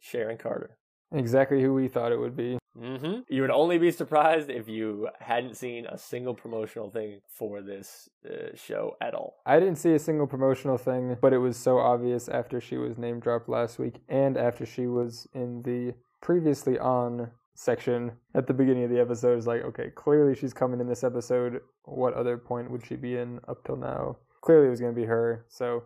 Sharon 0.00 0.38
Carter. 0.38 0.78
Exactly 1.12 1.62
who 1.62 1.74
we 1.74 1.88
thought 1.88 2.12
it 2.12 2.18
would 2.18 2.36
be. 2.36 2.58
Hmm 2.78 3.20
You 3.28 3.42
would 3.42 3.50
only 3.50 3.78
be 3.78 3.90
surprised 3.90 4.50
if 4.50 4.68
you 4.68 5.08
hadn't 5.20 5.56
seen 5.56 5.86
a 5.86 5.96
single 5.96 6.34
promotional 6.34 6.90
thing 6.90 7.20
for 7.28 7.62
this 7.62 8.08
uh, 8.28 8.54
show 8.54 8.96
at 9.00 9.14
all. 9.14 9.36
I 9.46 9.60
didn't 9.60 9.76
see 9.76 9.94
a 9.94 9.98
single 9.98 10.26
promotional 10.26 10.78
thing, 10.78 11.16
but 11.20 11.32
it 11.32 11.38
was 11.38 11.56
so 11.56 11.78
obvious 11.78 12.28
after 12.28 12.60
she 12.60 12.76
was 12.76 12.98
name 12.98 13.20
dropped 13.20 13.48
last 13.48 13.78
week 13.78 14.00
and 14.08 14.36
after 14.36 14.66
she 14.66 14.86
was 14.86 15.28
in 15.34 15.62
the 15.62 15.94
previously 16.20 16.78
on 16.78 17.30
section 17.54 18.12
at 18.34 18.46
the 18.46 18.54
beginning 18.54 18.84
of 18.84 18.90
the 18.90 19.00
episode. 19.00 19.38
It's 19.38 19.46
like, 19.46 19.62
okay, 19.62 19.90
clearly 19.94 20.34
she's 20.34 20.52
coming 20.52 20.80
in 20.80 20.88
this 20.88 21.04
episode. 21.04 21.60
What 21.84 22.14
other 22.14 22.36
point 22.36 22.70
would 22.70 22.84
she 22.84 22.96
be 22.96 23.16
in 23.16 23.40
up 23.46 23.64
till 23.64 23.76
now? 23.76 24.16
Clearly 24.40 24.66
it 24.66 24.70
was 24.70 24.80
going 24.80 24.94
to 24.94 25.00
be 25.00 25.06
her. 25.06 25.44
So 25.48 25.84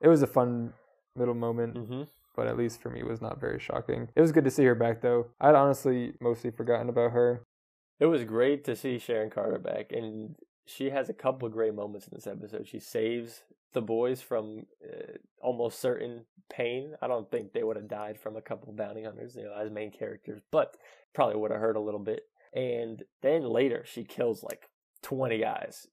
it 0.00 0.08
was 0.08 0.22
a 0.22 0.26
fun 0.26 0.72
little 1.14 1.34
moment, 1.34 1.76
hmm 1.76 2.02
but 2.38 2.46
at 2.46 2.56
least 2.56 2.80
for 2.80 2.88
me, 2.88 3.02
was 3.02 3.20
not 3.20 3.40
very 3.40 3.58
shocking. 3.58 4.10
It 4.14 4.20
was 4.20 4.30
good 4.30 4.44
to 4.44 4.50
see 4.52 4.62
her 4.62 4.76
back, 4.76 5.00
though. 5.00 5.26
I'd 5.40 5.56
honestly 5.56 6.12
mostly 6.20 6.52
forgotten 6.52 6.88
about 6.88 7.10
her. 7.10 7.42
It 7.98 8.06
was 8.06 8.22
great 8.22 8.62
to 8.66 8.76
see 8.76 9.00
Sharon 9.00 9.28
Carter 9.28 9.58
back, 9.58 9.90
and 9.90 10.36
she 10.64 10.90
has 10.90 11.08
a 11.08 11.12
couple 11.14 11.48
of 11.48 11.52
great 11.52 11.74
moments 11.74 12.06
in 12.06 12.12
this 12.14 12.28
episode. 12.28 12.68
She 12.68 12.78
saves 12.78 13.42
the 13.72 13.82
boys 13.82 14.22
from 14.22 14.66
uh, 14.84 15.18
almost 15.42 15.80
certain 15.80 16.26
pain. 16.48 16.94
I 17.02 17.08
don't 17.08 17.28
think 17.28 17.52
they 17.52 17.64
would 17.64 17.74
have 17.74 17.88
died 17.88 18.20
from 18.20 18.36
a 18.36 18.40
couple 18.40 18.70
of 18.70 18.76
bounty 18.76 19.02
hunters, 19.02 19.34
you 19.34 19.42
know, 19.42 19.54
as 19.60 19.72
main 19.72 19.90
characters, 19.90 20.40
but 20.52 20.76
probably 21.16 21.40
would 21.40 21.50
have 21.50 21.60
hurt 21.60 21.76
a 21.76 21.80
little 21.80 21.98
bit. 21.98 22.20
And 22.54 23.02
then 23.20 23.42
later, 23.42 23.82
she 23.84 24.04
kills 24.04 24.44
like 24.44 24.70
20 25.02 25.38
guys, 25.38 25.88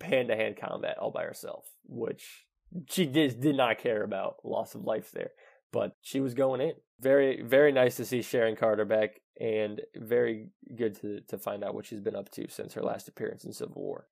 hand 0.00 0.26
to 0.26 0.34
hand 0.34 0.56
combat 0.60 0.98
all 0.98 1.12
by 1.12 1.22
herself, 1.22 1.66
which 1.84 2.46
she 2.88 3.06
just 3.06 3.40
did 3.40 3.56
not 3.56 3.78
care 3.78 4.02
about 4.02 4.44
loss 4.44 4.74
of 4.74 4.82
life 4.84 5.12
there. 5.12 5.30
But 5.74 5.96
she 6.00 6.20
was 6.20 6.34
going 6.34 6.60
in. 6.60 6.74
Very, 7.00 7.42
very 7.42 7.72
nice 7.72 7.96
to 7.96 8.04
see 8.04 8.22
Sharon 8.22 8.54
Carter 8.54 8.84
back, 8.84 9.20
and 9.40 9.80
very 9.96 10.50
good 10.76 10.94
to, 11.00 11.20
to 11.22 11.36
find 11.36 11.64
out 11.64 11.74
what 11.74 11.84
she's 11.84 12.00
been 12.00 12.14
up 12.14 12.30
to 12.30 12.48
since 12.48 12.74
her 12.74 12.80
last 12.80 13.08
appearance 13.08 13.44
in 13.44 13.52
Civil 13.52 13.82
War. 13.82 14.06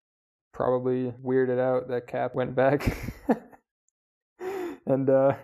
Probably 0.52 1.14
weirded 1.24 1.60
out 1.60 1.86
that 1.88 2.08
Cap 2.08 2.34
went 2.34 2.56
back 2.56 2.96
and 4.86 5.08
uh, 5.08 5.34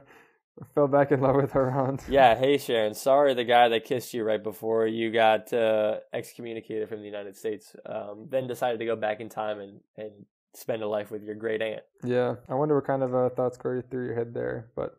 fell 0.74 0.88
back 0.88 1.12
in 1.12 1.20
love 1.20 1.36
with 1.36 1.52
her 1.52 1.70
aunt. 1.70 2.02
Yeah, 2.08 2.34
hey 2.34 2.58
Sharon, 2.58 2.94
sorry 2.94 3.34
the 3.34 3.44
guy 3.44 3.68
that 3.68 3.84
kissed 3.84 4.12
you 4.12 4.24
right 4.24 4.42
before 4.42 4.88
you 4.88 5.12
got 5.12 5.52
uh, 5.52 5.98
excommunicated 6.12 6.88
from 6.88 6.98
the 6.98 7.06
United 7.06 7.36
States, 7.36 7.76
um, 7.86 8.26
then 8.28 8.48
decided 8.48 8.80
to 8.80 8.84
go 8.86 8.96
back 8.96 9.20
in 9.20 9.28
time 9.28 9.60
and, 9.60 9.80
and 9.96 10.10
spend 10.52 10.82
a 10.82 10.88
life 10.88 11.12
with 11.12 11.22
your 11.22 11.36
great 11.36 11.62
aunt. 11.62 11.82
Yeah, 12.02 12.34
I 12.48 12.54
wonder 12.54 12.74
what 12.74 12.86
kind 12.86 13.04
of 13.04 13.14
uh, 13.14 13.28
thoughts 13.30 13.56
go 13.56 13.80
through 13.80 14.06
your 14.06 14.16
head 14.16 14.34
there, 14.34 14.70
but 14.74 14.98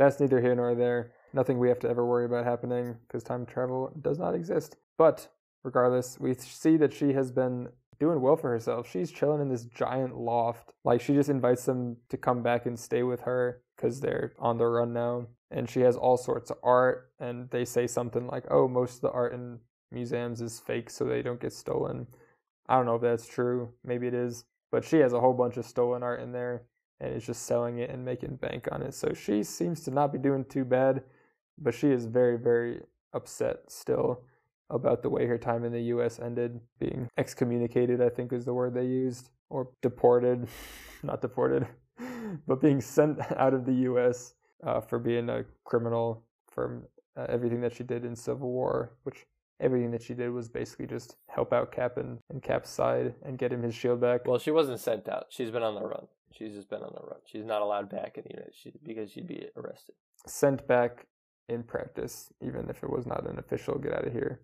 that's 0.00 0.18
neither 0.18 0.40
here 0.40 0.54
nor 0.54 0.74
there. 0.74 1.12
Nothing 1.34 1.58
we 1.58 1.68
have 1.68 1.78
to 1.80 1.88
ever 1.88 2.06
worry 2.06 2.24
about 2.24 2.46
happening 2.46 2.96
because 3.06 3.22
time 3.22 3.44
travel 3.44 3.92
does 4.00 4.18
not 4.18 4.34
exist. 4.34 4.76
But 4.96 5.28
regardless, 5.62 6.18
we 6.18 6.32
see 6.32 6.78
that 6.78 6.94
she 6.94 7.12
has 7.12 7.30
been 7.30 7.68
doing 7.98 8.22
well 8.22 8.36
for 8.36 8.48
herself. 8.48 8.90
She's 8.90 9.12
chilling 9.12 9.42
in 9.42 9.50
this 9.50 9.66
giant 9.66 10.16
loft. 10.16 10.72
Like 10.84 11.02
she 11.02 11.12
just 11.12 11.28
invites 11.28 11.66
them 11.66 11.98
to 12.08 12.16
come 12.16 12.42
back 12.42 12.64
and 12.64 12.78
stay 12.78 13.02
with 13.02 13.20
her 13.20 13.60
because 13.76 14.00
they're 14.00 14.32
on 14.38 14.56
the 14.56 14.64
run 14.64 14.94
now. 14.94 15.26
And 15.50 15.68
she 15.68 15.80
has 15.80 15.96
all 15.96 16.16
sorts 16.16 16.50
of 16.50 16.56
art, 16.62 17.10
and 17.18 17.50
they 17.50 17.66
say 17.66 17.86
something 17.86 18.26
like, 18.26 18.44
"Oh, 18.50 18.68
most 18.68 18.96
of 18.96 19.00
the 19.02 19.10
art 19.10 19.34
in 19.34 19.58
museums 19.90 20.40
is 20.40 20.60
fake, 20.60 20.88
so 20.88 21.04
they 21.04 21.20
don't 21.20 21.40
get 21.40 21.52
stolen." 21.52 22.06
I 22.66 22.76
don't 22.76 22.86
know 22.86 22.94
if 22.94 23.02
that's 23.02 23.26
true. 23.26 23.74
Maybe 23.84 24.06
it 24.06 24.14
is, 24.14 24.44
but 24.70 24.84
she 24.84 24.98
has 25.00 25.12
a 25.12 25.20
whole 25.20 25.34
bunch 25.34 25.58
of 25.58 25.66
stolen 25.66 26.02
art 26.02 26.20
in 26.20 26.32
there 26.32 26.62
and 27.00 27.14
is 27.14 27.24
just 27.24 27.46
selling 27.46 27.78
it 27.78 27.90
and 27.90 28.04
making 28.04 28.36
bank 28.36 28.68
on 28.70 28.82
it. 28.82 28.94
So 28.94 29.12
she 29.14 29.42
seems 29.42 29.82
to 29.84 29.90
not 29.90 30.12
be 30.12 30.18
doing 30.18 30.44
too 30.44 30.64
bad, 30.64 31.02
but 31.58 31.74
she 31.74 31.88
is 31.88 32.06
very, 32.06 32.38
very 32.38 32.80
upset 33.12 33.58
still 33.68 34.22
about 34.70 35.02
the 35.02 35.10
way 35.10 35.26
her 35.26 35.38
time 35.38 35.64
in 35.64 35.72
the 35.72 35.82
US 35.94 36.20
ended, 36.20 36.60
being 36.78 37.08
excommunicated, 37.18 38.00
I 38.00 38.08
think 38.08 38.32
is 38.32 38.44
the 38.44 38.54
word 38.54 38.74
they 38.74 38.86
used, 38.86 39.30
or 39.48 39.68
deported, 39.82 40.46
not 41.02 41.20
deported, 41.20 41.66
but 42.46 42.60
being 42.60 42.80
sent 42.80 43.18
out 43.36 43.54
of 43.54 43.64
the 43.64 43.74
US 43.90 44.34
uh, 44.64 44.80
for 44.80 44.98
being 44.98 45.28
a 45.28 45.44
criminal 45.64 46.24
for 46.48 46.88
uh, 47.16 47.26
everything 47.28 47.60
that 47.62 47.74
she 47.74 47.82
did 47.82 48.04
in 48.04 48.14
Civil 48.14 48.50
War, 48.50 48.92
which 49.02 49.26
everything 49.60 49.90
that 49.90 50.02
she 50.02 50.14
did 50.14 50.30
was 50.30 50.48
basically 50.48 50.86
just 50.86 51.16
help 51.28 51.52
out 51.52 51.72
Cap 51.72 51.96
and, 51.96 52.18
and 52.30 52.42
Cap's 52.42 52.70
side 52.70 53.14
and 53.24 53.38
get 53.38 53.52
him 53.52 53.62
his 53.62 53.74
shield 53.74 54.00
back. 54.00 54.26
Well, 54.26 54.38
she 54.38 54.50
wasn't 54.50 54.80
sent 54.80 55.08
out. 55.08 55.26
She's 55.30 55.50
been 55.50 55.62
on 55.62 55.74
the 55.74 55.82
run. 55.82 56.06
She's 56.32 56.54
just 56.54 56.70
been 56.70 56.82
on 56.82 56.92
the 56.94 57.06
run. 57.06 57.20
She's 57.24 57.44
not 57.44 57.62
allowed 57.62 57.90
back 57.90 58.16
in 58.16 58.24
the 58.24 58.30
United 58.30 58.54
States 58.54 58.78
because 58.82 59.10
she'd 59.10 59.26
be 59.26 59.46
arrested. 59.56 59.94
sent 60.26 60.66
back 60.66 61.06
in 61.48 61.62
practice, 61.62 62.32
even 62.40 62.70
if 62.70 62.82
it 62.82 62.90
was 62.90 63.06
not 63.06 63.28
an 63.28 63.38
official 63.38 63.78
get 63.78 63.92
out 63.92 64.06
of 64.06 64.12
here. 64.12 64.40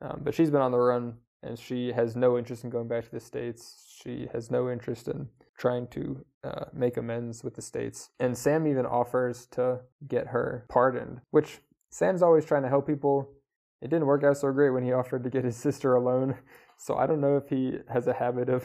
Um, 0.00 0.22
but 0.24 0.34
she's 0.34 0.50
been 0.50 0.60
on 0.60 0.72
the 0.72 0.78
run 0.78 1.14
and 1.42 1.58
she 1.58 1.92
has 1.92 2.16
no 2.16 2.36
interest 2.38 2.64
in 2.64 2.70
going 2.70 2.88
back 2.88 3.04
to 3.04 3.10
the 3.10 3.20
States. 3.20 3.98
She 4.02 4.28
has 4.32 4.50
no 4.50 4.70
interest 4.70 5.08
in 5.08 5.28
trying 5.58 5.86
to 5.88 6.24
uh, 6.44 6.64
make 6.72 6.96
amends 6.96 7.44
with 7.44 7.54
the 7.54 7.62
States. 7.62 8.10
And 8.18 8.36
Sam 8.36 8.66
even 8.66 8.86
offers 8.86 9.46
to 9.52 9.80
get 10.08 10.28
her 10.28 10.66
pardoned, 10.68 11.20
which 11.30 11.60
Sam's 11.90 12.22
always 12.22 12.44
trying 12.44 12.62
to 12.62 12.68
help 12.68 12.86
people. 12.86 13.30
It 13.80 13.90
didn't 13.90 14.06
work 14.06 14.24
out 14.24 14.36
so 14.36 14.52
great 14.52 14.70
when 14.70 14.84
he 14.84 14.92
offered 14.92 15.24
to 15.24 15.30
get 15.30 15.44
his 15.44 15.56
sister 15.56 15.94
a 15.94 16.00
loan. 16.00 16.36
So 16.78 16.96
I 16.96 17.06
don't 17.06 17.20
know 17.20 17.36
if 17.36 17.48
he 17.48 17.78
has 17.88 18.08
a 18.08 18.12
habit 18.12 18.48
of 18.48 18.64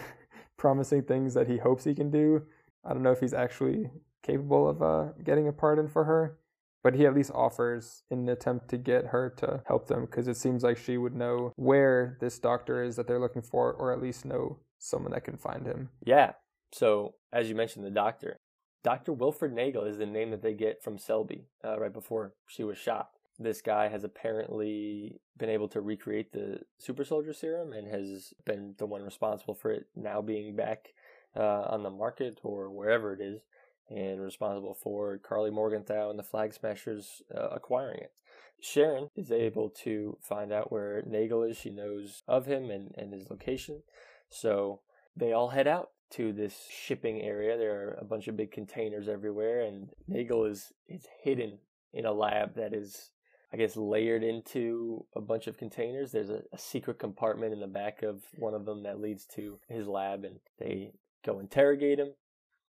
promising 0.57 1.03
things 1.03 1.33
that 1.33 1.47
he 1.47 1.57
hopes 1.57 1.83
he 1.83 1.93
can 1.93 2.09
do. 2.09 2.43
I 2.83 2.93
don't 2.93 3.03
know 3.03 3.11
if 3.11 3.19
he's 3.19 3.33
actually 3.33 3.89
capable 4.23 4.67
of 4.67 4.81
uh, 4.81 5.05
getting 5.23 5.47
a 5.47 5.53
pardon 5.53 5.87
for 5.87 6.03
her 6.03 6.37
but 6.83 6.95
he 6.95 7.05
at 7.05 7.13
least 7.13 7.31
offers 7.33 8.03
in 8.09 8.19
an 8.19 8.29
attempt 8.29 8.69
to 8.69 8.77
get 8.77 9.07
her 9.07 9.29
to 9.29 9.61
help 9.65 9.87
them 9.87 10.05
because 10.05 10.27
it 10.29 10.37
seems 10.37 10.63
like 10.63 10.77
she 10.77 10.97
would 10.97 11.13
know 11.13 11.51
where 11.57 12.17
this 12.21 12.39
doctor 12.39 12.81
is 12.81 12.95
that 12.95 13.07
they're 13.07 13.19
looking 13.19 13.41
for 13.41 13.73
or 13.73 13.91
at 13.91 14.01
least 14.01 14.23
know 14.23 14.57
someone 14.79 15.11
that 15.11 15.25
can 15.25 15.35
find 15.35 15.65
him 15.65 15.89
Yeah. 16.05 16.33
So, 16.71 17.15
as 17.33 17.49
you 17.49 17.55
mentioned, 17.55 17.85
the 17.85 17.89
doctor. 17.91 18.37
Dr. 18.83 19.11
Wilfred 19.11 19.51
Nagel 19.51 19.83
is 19.83 19.97
the 19.97 20.05
name 20.05 20.31
that 20.31 20.41
they 20.41 20.53
get 20.53 20.81
from 20.81 20.97
Selby 20.97 21.47
uh, 21.65 21.77
right 21.77 21.91
before 21.91 22.35
she 22.47 22.63
was 22.63 22.77
shot. 22.77 23.09
This 23.39 23.61
guy 23.61 23.87
has 23.89 24.03
apparently 24.03 25.19
been 25.37 25.49
able 25.49 25.67
to 25.69 25.81
recreate 25.81 26.31
the 26.31 26.61
super 26.79 27.05
soldier 27.05 27.33
serum 27.33 27.71
and 27.71 27.87
has 27.87 28.33
been 28.45 28.73
the 28.77 28.87
one 28.87 29.03
responsible 29.03 29.53
for 29.53 29.71
it 29.71 29.87
now 29.95 30.21
being 30.21 30.55
back 30.55 30.89
uh, 31.35 31.65
on 31.69 31.83
the 31.83 31.89
market 31.89 32.39
or 32.43 32.71
wherever 32.71 33.13
it 33.13 33.21
is, 33.21 33.41
and 33.89 34.21
responsible 34.21 34.73
for 34.73 35.17
Karli 35.19 35.51
Morgenthau 35.51 36.09
and 36.09 36.17
the 36.17 36.23
Flag 36.23 36.53
Smashers 36.53 37.21
uh, 37.35 37.49
acquiring 37.49 37.99
it. 37.99 38.11
Sharon 38.59 39.09
is 39.15 39.31
able 39.31 39.69
to 39.69 40.17
find 40.21 40.51
out 40.51 40.71
where 40.71 41.03
Nagel 41.05 41.43
is. 41.43 41.57
She 41.57 41.69
knows 41.69 42.23
of 42.27 42.47
him 42.47 42.71
and, 42.71 42.91
and 42.97 43.13
his 43.13 43.29
location. 43.29 43.83
So 44.29 44.81
they 45.15 45.31
all 45.31 45.49
head 45.49 45.67
out 45.67 45.91
to 46.11 46.33
this 46.33 46.67
shipping 46.69 47.21
area. 47.21 47.57
There 47.57 47.75
are 47.75 47.97
a 48.01 48.05
bunch 48.05 48.27
of 48.27 48.35
big 48.35 48.51
containers 48.51 49.07
everywhere, 49.07 49.61
and 49.61 49.89
Nagel 50.07 50.45
is, 50.45 50.73
is 50.87 51.05
hidden 51.21 51.59
in 51.93 52.05
a 52.05 52.13
lab 52.13 52.55
that 52.55 52.73
is, 52.73 53.11
I 53.53 53.57
guess, 53.57 53.77
layered 53.77 54.23
into 54.23 55.05
a 55.15 55.21
bunch 55.21 55.47
of 55.47 55.57
containers. 55.57 56.11
There's 56.11 56.29
a, 56.29 56.41
a 56.51 56.57
secret 56.57 56.99
compartment 56.99 57.53
in 57.53 57.61
the 57.61 57.67
back 57.67 58.03
of 58.03 58.23
one 58.37 58.53
of 58.53 58.65
them 58.65 58.83
that 58.83 58.99
leads 58.99 59.25
to 59.35 59.59
his 59.69 59.87
lab, 59.87 60.25
and 60.25 60.39
they 60.59 60.91
go 61.25 61.39
interrogate 61.39 61.99
him. 61.99 62.13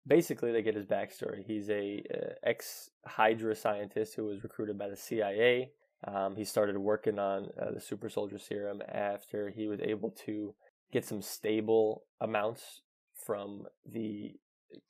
Basically, 0.06 0.52
they 0.52 0.62
get 0.62 0.74
his 0.74 0.87
backstory. 0.87 1.44
He's 1.46 1.70
a 1.70 2.02
uh, 2.12 2.32
ex 2.42 2.90
Hydra 3.06 3.54
scientist 3.54 4.14
who 4.14 4.24
was 4.24 4.42
recruited 4.42 4.76
by 4.76 4.88
the 4.88 4.96
CIA. 4.96 5.70
Um, 6.06 6.37
he 6.37 6.44
started 6.44 6.76
working 6.76 7.18
on 7.18 7.48
uh, 7.60 7.70
the 7.72 7.80
super 7.80 8.08
soldier 8.08 8.38
serum 8.38 8.82
after 8.92 9.50
he 9.50 9.68
was 9.68 9.80
able 9.80 10.10
to 10.26 10.54
get 10.92 11.04
some 11.04 11.22
stable 11.22 12.04
amounts 12.20 12.82
from 13.24 13.62
the 13.90 14.32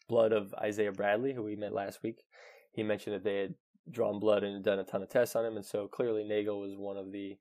blood 0.08 0.32
of 0.32 0.54
Isaiah 0.54 0.92
Bradley, 0.92 1.34
who 1.34 1.42
we 1.42 1.56
met 1.56 1.72
last 1.72 2.02
week. 2.02 2.24
He 2.72 2.82
mentioned 2.82 3.14
that 3.14 3.24
they 3.24 3.36
had 3.36 3.54
drawn 3.90 4.18
blood 4.18 4.42
and 4.42 4.64
done 4.64 4.78
a 4.78 4.84
ton 4.84 5.02
of 5.02 5.08
tests 5.08 5.36
on 5.36 5.44
him, 5.44 5.56
and 5.56 5.64
so 5.64 5.88
clearly 5.88 6.24
Nagel 6.24 6.60
was 6.60 6.76
one 6.76 6.96
of 6.96 7.12
the 7.12 7.36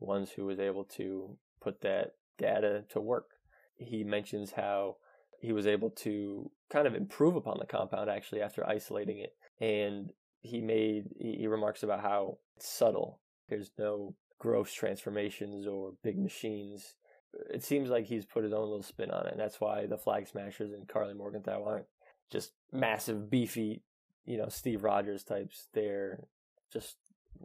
ones 0.00 0.30
who 0.30 0.44
was 0.44 0.58
able 0.58 0.84
to 0.84 1.36
put 1.60 1.80
that 1.80 2.14
data 2.38 2.84
to 2.90 3.00
work. 3.00 3.30
He 3.76 4.04
mentions 4.04 4.52
how 4.52 4.96
he 5.40 5.52
was 5.52 5.66
able 5.66 5.90
to 5.90 6.50
kind 6.70 6.86
of 6.86 6.94
improve 6.94 7.36
upon 7.36 7.58
the 7.58 7.66
compound 7.66 8.10
actually 8.10 8.42
after 8.42 8.66
isolating 8.66 9.18
it, 9.18 9.34
and 9.60 10.12
he 10.40 10.60
made 10.60 11.10
he, 11.18 11.46
remarks 11.46 11.82
about 11.82 12.00
how 12.00 12.38
it's 12.56 12.68
subtle. 12.68 13.20
There's 13.48 13.70
no 13.78 14.14
gross 14.38 14.72
transformations 14.72 15.66
or 15.66 15.94
big 16.02 16.18
machines 16.18 16.94
it 17.50 17.62
seems 17.62 17.90
like 17.90 18.06
he's 18.06 18.24
put 18.24 18.44
his 18.44 18.52
own 18.52 18.68
little 18.68 18.82
spin 18.82 19.10
on 19.10 19.26
it, 19.26 19.32
and 19.32 19.40
that's 19.40 19.60
why 19.60 19.86
the 19.86 19.98
Flag 19.98 20.26
Smashers 20.26 20.72
and 20.72 20.88
Karli 20.88 21.14
Morgenthau 21.14 21.64
aren't 21.64 21.86
just 22.30 22.52
massive, 22.72 23.30
beefy, 23.30 23.82
you 24.28 24.36
know, 24.36 24.48
Steve 24.48 24.84
Rogers 24.84 25.24
types. 25.24 25.68
They're 25.72 26.20
just 26.72 26.96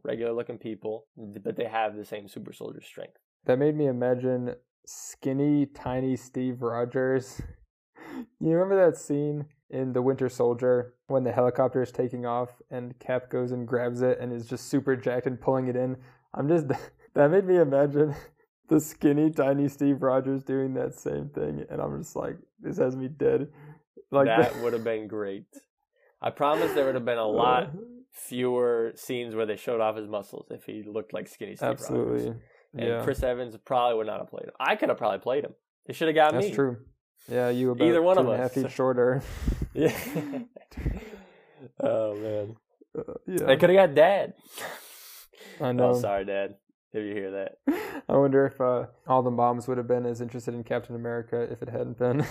regular 0.04 0.34
looking 0.34 0.58
people, 0.58 1.06
but 1.16 1.56
they 1.56 1.66
have 1.66 1.96
the 1.96 2.06
same 2.06 2.28
super 2.28 2.52
soldier 2.52 2.82
strength. 2.82 3.18
that 3.46 3.58
made 3.58 3.76
me 3.76 3.88
imagine 3.88 4.56
skinny 4.86 5.66
tiny 5.66 6.14
steve 6.16 6.62
rogers 6.62 7.42
you 8.42 8.52
remember 8.52 8.76
that 8.76 8.98
scene 8.98 9.46
in 9.70 9.94
the 9.94 10.02
winter 10.02 10.28
soldier 10.28 10.94
when 11.08 11.24
the 11.24 11.32
helicopter 11.32 11.82
is 11.82 11.90
taking 11.92 12.26
off 12.26 12.50
and 12.70 13.00
cap 13.00 13.30
goes 13.30 13.54
and 13.54 13.66
grabs 13.66 14.02
it 14.02 14.18
and 14.20 14.34
is 14.34 14.46
just 14.46 14.68
super 14.68 14.94
jacked 14.98 15.26
and 15.26 15.40
pulling 15.40 15.68
it 15.68 15.78
in 15.78 15.96
i'm 16.34 16.50
just 16.50 16.68
that 17.14 17.32
made 17.32 17.46
me 17.46 17.56
imagine 17.56 18.14
the 18.68 18.78
skinny 18.78 19.30
tiny 19.30 19.70
steve 19.70 20.04
rogers 20.04 20.44
doing 20.44 20.74
that 20.74 20.94
same 20.94 21.30
thing 21.30 21.64
and 21.70 21.80
i'm 21.80 21.98
just 22.02 22.18
like 22.18 22.36
this 22.60 22.78
has 22.78 22.94
me 22.98 23.08
dead 23.08 23.48
like 24.12 24.28
that 24.28 24.56
would 24.62 24.74
have 24.74 24.84
been 24.84 25.08
great. 25.08 25.46
I 26.24 26.30
promise 26.30 26.72
there 26.74 26.86
would 26.86 26.96
have 26.96 27.06
been 27.06 27.18
a 27.18 27.28
lot 27.28 27.72
fewer 28.12 28.94
scenes 28.96 29.36
where 29.36 29.46
they 29.46 29.58
showed 29.58 29.82
off 29.82 29.96
his 29.98 30.08
muscles 30.08 30.48
if 30.52 30.64
he 30.66 30.84
looked 30.84 31.14
like 31.14 31.28
skinny 31.28 31.56
Steve 31.56 31.70
absolutely 31.70 32.28
Rogers. 32.28 32.42
And 32.76 32.88
yeah 32.88 33.04
Chris 33.04 33.22
Evans 33.24 33.58
probably 33.66 33.98
would 33.98 34.08
not 34.08 34.20
have 34.20 34.30
played 34.30 34.46
him. 34.46 34.54
I 34.60 34.76
could 34.76 34.90
have 34.90 34.98
probably 34.98 35.20
played 35.20 35.44
him. 35.44 35.54
They 35.88 35.94
should 35.94 36.08
have 36.08 36.16
got 36.16 36.32
that's 36.32 36.44
me. 36.44 36.48
That's 36.50 36.56
true 36.56 36.78
yeah 37.30 37.50
you 37.50 37.72
about 37.72 37.88
Either 37.88 38.02
one 38.02 38.16
two 38.18 38.22
of 38.22 38.28
and 38.30 38.36
us. 38.36 38.40
half 38.40 38.52
feet 38.64 38.72
shorter 38.72 39.22
Yeah. 39.74 39.98
oh 41.82 42.16
man, 42.16 42.56
Uh, 42.98 43.14
yeah, 43.28 43.46
they 43.46 43.58
could 43.58 43.70
have 43.70 43.90
got 43.90 43.96
Dad. 43.96 44.34
I 45.60 45.72
know. 45.72 45.90
Oh, 45.92 46.00
sorry, 46.00 46.26
Dad. 46.26 46.56
If 46.94 47.04
you 47.04 47.14
hear 47.14 47.32
that. 47.32 48.04
I 48.10 48.16
wonder 48.18 48.46
if 48.46 48.62
uh, 48.62 48.86
all 49.08 49.24
the 49.24 49.32
moms 49.32 49.68
would 49.68 49.78
have 49.78 49.88
been 49.88 50.06
as 50.06 50.22
interested 50.22 50.54
in 50.54 50.64
Captain 50.64 50.96
America 50.96 51.42
if 51.52 51.62
it 51.64 51.70
hadn't 51.70 51.98
been. 51.98 52.26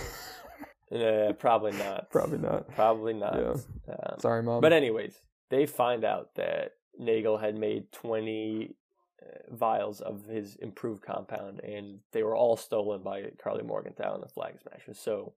Probably 1.39 1.73
not. 1.73 2.11
Probably 2.11 2.39
not. 2.39 2.69
Probably 2.75 3.15
not. 3.15 3.37
Yeah. 3.37 3.95
Um, 3.95 4.21
Sorry, 4.21 4.43
mom. 4.43 4.61
But 4.61 4.73
anyways, 4.73 5.15
they 5.49 5.67
find 5.67 6.05
out 6.05 6.35
that 6.37 6.75
Nagel 6.99 7.39
had 7.39 7.57
made 7.57 7.91
20 7.93 8.75
uh, 9.23 9.55
vials 9.55 10.01
of 10.01 10.25
his 10.27 10.57
improved 10.57 11.03
compound, 11.03 11.61
and 11.61 12.01
they 12.13 12.23
were 12.23 12.37
all 12.37 12.57
stolen 12.57 13.03
by 13.03 13.25
Karli 13.43 13.63
Morgenthau 13.63 14.15
and 14.15 14.23
the 14.23 14.29
Flag 14.29 14.55
Smashers. 14.61 14.99
So 14.99 15.33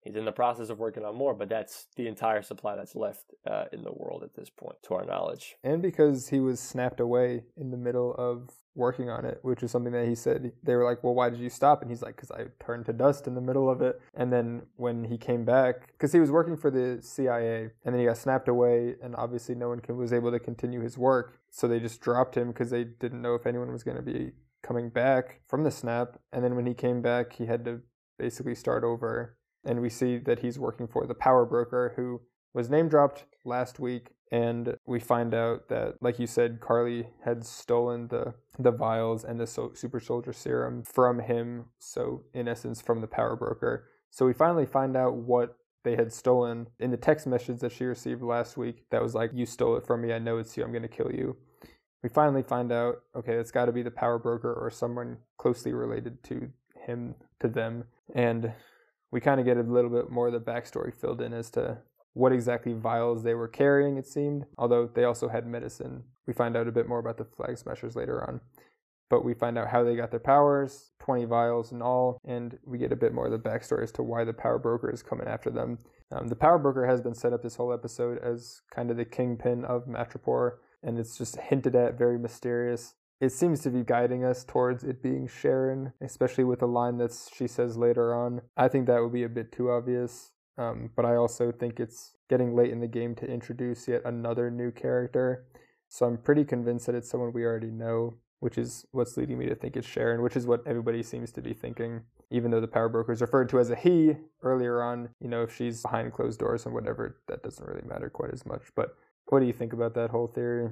he's 0.00 0.16
in 0.16 0.24
the 0.24 0.32
process 0.32 0.70
of 0.70 0.78
working 0.78 1.04
on 1.04 1.14
more, 1.14 1.34
but 1.34 1.48
that's 1.48 1.86
the 1.96 2.06
entire 2.06 2.42
supply 2.42 2.76
that's 2.76 2.94
left 2.94 3.34
uh, 3.48 3.64
in 3.72 3.82
the 3.82 3.92
world 3.92 4.22
at 4.22 4.34
this 4.34 4.50
point, 4.50 4.76
to 4.84 4.94
our 4.94 5.04
knowledge. 5.04 5.56
and 5.62 5.82
because 5.82 6.28
he 6.28 6.40
was 6.40 6.60
snapped 6.60 7.00
away 7.00 7.44
in 7.56 7.70
the 7.70 7.76
middle 7.76 8.14
of 8.14 8.50
working 8.78 9.10
on 9.10 9.24
it, 9.24 9.40
which 9.42 9.62
is 9.62 9.70
something 9.70 9.92
that 9.92 10.06
he 10.06 10.14
said. 10.14 10.52
They 10.62 10.76
were 10.76 10.84
like, 10.84 11.02
"Well, 11.02 11.14
why 11.14 11.28
did 11.28 11.40
you 11.40 11.50
stop?" 11.50 11.82
And 11.82 11.90
he's 11.90 12.00
like, 12.00 12.14
"Because 12.16 12.30
I 12.30 12.46
turned 12.64 12.86
to 12.86 12.92
dust 12.92 13.26
in 13.26 13.34
the 13.34 13.40
middle 13.40 13.68
of 13.68 13.82
it." 13.82 14.00
And 14.14 14.32
then 14.32 14.62
when 14.76 15.04
he 15.04 15.18
came 15.18 15.44
back, 15.44 15.88
because 15.88 16.12
he 16.12 16.20
was 16.20 16.30
working 16.30 16.56
for 16.56 16.70
the 16.70 17.02
CIA, 17.02 17.72
and 17.84 17.92
then 17.92 17.98
he 17.98 18.06
got 18.06 18.16
snapped 18.16 18.48
away, 18.48 18.94
and 19.02 19.16
obviously 19.16 19.56
no 19.56 19.68
one 19.68 19.82
was 19.88 20.12
able 20.12 20.30
to 20.30 20.38
continue 20.38 20.80
his 20.80 20.96
work, 20.96 21.40
so 21.50 21.66
they 21.66 21.80
just 21.80 22.00
dropped 22.00 22.36
him 22.36 22.48
because 22.48 22.70
they 22.70 22.84
didn't 22.84 23.20
know 23.20 23.34
if 23.34 23.46
anyone 23.46 23.72
was 23.72 23.82
going 23.82 23.96
to 23.96 24.02
be 24.02 24.32
coming 24.62 24.88
back 24.88 25.40
from 25.46 25.64
the 25.64 25.70
snap. 25.70 26.20
And 26.32 26.44
then 26.44 26.54
when 26.54 26.66
he 26.66 26.74
came 26.74 27.02
back, 27.02 27.34
he 27.34 27.46
had 27.46 27.64
to 27.64 27.80
basically 28.18 28.54
start 28.54 28.84
over. 28.84 29.36
And 29.64 29.80
we 29.80 29.90
see 29.90 30.18
that 30.18 30.40
he's 30.40 30.58
working 30.58 30.86
for 30.86 31.06
the 31.06 31.14
power 31.14 31.44
broker 31.44 31.92
who 31.96 32.20
was 32.54 32.70
name 32.70 32.88
dropped 32.88 33.24
last 33.44 33.78
week 33.78 34.10
and 34.30 34.76
we 34.86 35.00
find 35.00 35.34
out 35.34 35.68
that 35.68 35.94
like 36.00 36.18
you 36.18 36.26
said 36.26 36.60
karli 36.60 37.08
had 37.24 37.44
stolen 37.44 38.08
the 38.08 38.34
the 38.58 38.70
vials 38.70 39.24
and 39.24 39.40
the 39.40 39.46
so- 39.46 39.72
super 39.74 40.00
soldier 40.00 40.32
serum 40.32 40.82
from 40.82 41.20
him 41.20 41.66
so 41.78 42.24
in 42.34 42.48
essence 42.48 42.80
from 42.80 43.00
the 43.00 43.06
power 43.06 43.36
broker. 43.36 43.86
So 44.10 44.26
we 44.26 44.32
finally 44.32 44.66
find 44.66 44.96
out 44.96 45.14
what 45.14 45.56
they 45.84 45.94
had 45.94 46.12
stolen. 46.12 46.66
In 46.80 46.90
the 46.90 46.96
text 46.96 47.26
message 47.26 47.60
that 47.60 47.72
she 47.72 47.84
received 47.84 48.22
last 48.22 48.56
week 48.56 48.84
that 48.90 49.02
was 49.02 49.14
like 49.14 49.30
you 49.32 49.46
stole 49.46 49.76
it 49.76 49.86
from 49.86 50.02
me. 50.02 50.12
I 50.12 50.18
know 50.18 50.38
it's 50.38 50.56
you. 50.56 50.64
I'm 50.64 50.72
going 50.72 50.82
to 50.82 50.88
kill 50.88 51.12
you. 51.12 51.36
We 52.02 52.08
finally 52.08 52.42
find 52.42 52.72
out 52.72 52.96
okay 53.16 53.34
it's 53.34 53.50
got 53.52 53.66
to 53.66 53.72
be 53.72 53.82
the 53.82 53.90
power 53.90 54.18
broker 54.18 54.52
or 54.52 54.70
someone 54.70 55.18
closely 55.38 55.72
related 55.72 56.22
to 56.24 56.50
him 56.86 57.14
to 57.40 57.48
them. 57.48 57.84
And 58.14 58.52
we 59.10 59.20
kind 59.20 59.40
of 59.40 59.46
get 59.46 59.56
a 59.56 59.62
little 59.62 59.90
bit 59.90 60.10
more 60.10 60.26
of 60.28 60.32
the 60.32 60.40
backstory 60.40 60.94
filled 60.94 61.20
in 61.20 61.32
as 61.32 61.50
to 61.50 61.78
what 62.14 62.32
exactly 62.32 62.72
vials 62.72 63.22
they 63.22 63.34
were 63.34 63.48
carrying, 63.48 63.96
it 63.96 64.06
seemed, 64.06 64.44
although 64.56 64.90
they 64.92 65.04
also 65.04 65.28
had 65.28 65.46
medicine. 65.46 66.02
We 66.26 66.32
find 66.32 66.56
out 66.56 66.68
a 66.68 66.72
bit 66.72 66.88
more 66.88 66.98
about 66.98 67.16
the 67.16 67.24
Flag 67.24 67.56
Smashers 67.56 67.96
later 67.96 68.22
on. 68.28 68.40
But 69.10 69.24
we 69.24 69.32
find 69.32 69.56
out 69.56 69.68
how 69.68 69.84
they 69.84 69.96
got 69.96 70.10
their 70.10 70.20
powers, 70.20 70.90
20 71.00 71.24
vials 71.24 71.72
in 71.72 71.80
all, 71.80 72.20
and 72.24 72.58
we 72.66 72.76
get 72.76 72.92
a 72.92 72.96
bit 72.96 73.14
more 73.14 73.26
of 73.26 73.32
the 73.32 73.38
backstory 73.38 73.82
as 73.82 73.92
to 73.92 74.02
why 74.02 74.24
the 74.24 74.34
Power 74.34 74.58
Broker 74.58 74.90
is 74.90 75.02
coming 75.02 75.26
after 75.26 75.48
them. 75.48 75.78
Um, 76.10 76.28
the 76.28 76.36
Power 76.36 76.58
Broker 76.58 76.86
has 76.86 77.00
been 77.00 77.14
set 77.14 77.32
up 77.32 77.42
this 77.42 77.56
whole 77.56 77.72
episode 77.72 78.18
as 78.18 78.60
kind 78.74 78.90
of 78.90 78.98
the 78.98 79.06
kingpin 79.06 79.64
of 79.64 79.86
Madripoor, 79.86 80.56
and 80.82 80.98
it's 80.98 81.16
just 81.16 81.36
hinted 81.36 81.74
at, 81.74 81.96
very 81.96 82.18
mysterious. 82.18 82.94
It 83.20 83.32
seems 83.32 83.60
to 83.62 83.70
be 83.70 83.82
guiding 83.82 84.24
us 84.24 84.44
towards 84.44 84.84
it 84.84 85.02
being 85.02 85.26
Sharon, 85.26 85.92
especially 86.00 86.44
with 86.44 86.60
the 86.60 86.68
line 86.68 86.98
that 86.98 87.16
she 87.34 87.48
says 87.48 87.76
later 87.76 88.14
on. 88.14 88.42
I 88.56 88.68
think 88.68 88.86
that 88.86 89.02
would 89.02 89.12
be 89.12 89.24
a 89.24 89.28
bit 89.28 89.50
too 89.50 89.70
obvious. 89.70 90.30
Um, 90.56 90.90
but 90.96 91.04
I 91.04 91.14
also 91.14 91.52
think 91.52 91.78
it's 91.78 92.12
getting 92.28 92.54
late 92.54 92.70
in 92.70 92.80
the 92.80 92.88
game 92.88 93.14
to 93.16 93.26
introduce 93.26 93.88
yet 93.88 94.02
another 94.04 94.50
new 94.50 94.70
character. 94.70 95.46
So 95.88 96.04
I'm 96.04 96.18
pretty 96.18 96.44
convinced 96.44 96.86
that 96.86 96.94
it's 96.94 97.08
someone 97.08 97.32
we 97.32 97.44
already 97.44 97.70
know, 97.70 98.14
which 98.40 98.58
is 98.58 98.84
what's 98.90 99.16
leading 99.16 99.38
me 99.38 99.46
to 99.46 99.54
think 99.54 99.76
it's 99.76 99.86
Sharon, 99.86 100.22
which 100.22 100.36
is 100.36 100.46
what 100.46 100.66
everybody 100.66 101.02
seems 101.02 101.32
to 101.32 101.40
be 101.40 101.54
thinking. 101.54 102.02
Even 102.30 102.50
though 102.50 102.60
the 102.60 102.68
power 102.68 102.88
broker 102.88 103.12
is 103.12 103.20
referred 103.20 103.48
to 103.50 103.58
as 103.58 103.70
a 103.70 103.76
he 103.76 104.16
earlier 104.42 104.82
on, 104.82 105.08
you 105.20 105.28
know, 105.28 105.42
if 105.42 105.56
she's 105.56 105.82
behind 105.82 106.12
closed 106.12 106.40
doors 106.40 106.66
and 106.66 106.74
whatever, 106.74 107.18
that 107.28 107.42
doesn't 107.42 107.66
really 107.66 107.86
matter 107.86 108.10
quite 108.10 108.32
as 108.32 108.44
much. 108.44 108.62
But 108.76 108.96
what 109.26 109.40
do 109.40 109.46
you 109.46 109.52
think 109.52 109.72
about 109.72 109.94
that 109.94 110.10
whole 110.10 110.26
theory? 110.26 110.70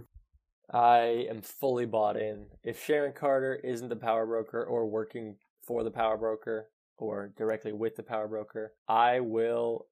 I 0.72 1.26
am 1.30 1.42
fully 1.42 1.86
bought 1.86 2.16
in. 2.16 2.46
If 2.62 2.82
Sharon 2.82 3.12
Carter 3.12 3.54
isn't 3.54 3.88
the 3.88 3.96
power 3.96 4.26
broker 4.26 4.64
or 4.64 4.86
working 4.86 5.36
for 5.62 5.84
the 5.84 5.90
power 5.90 6.16
broker 6.16 6.68
or 6.98 7.32
directly 7.36 7.72
with 7.72 7.96
the 7.96 8.02
power 8.02 8.28
broker, 8.28 8.72
I 8.88 9.20
will 9.20 9.86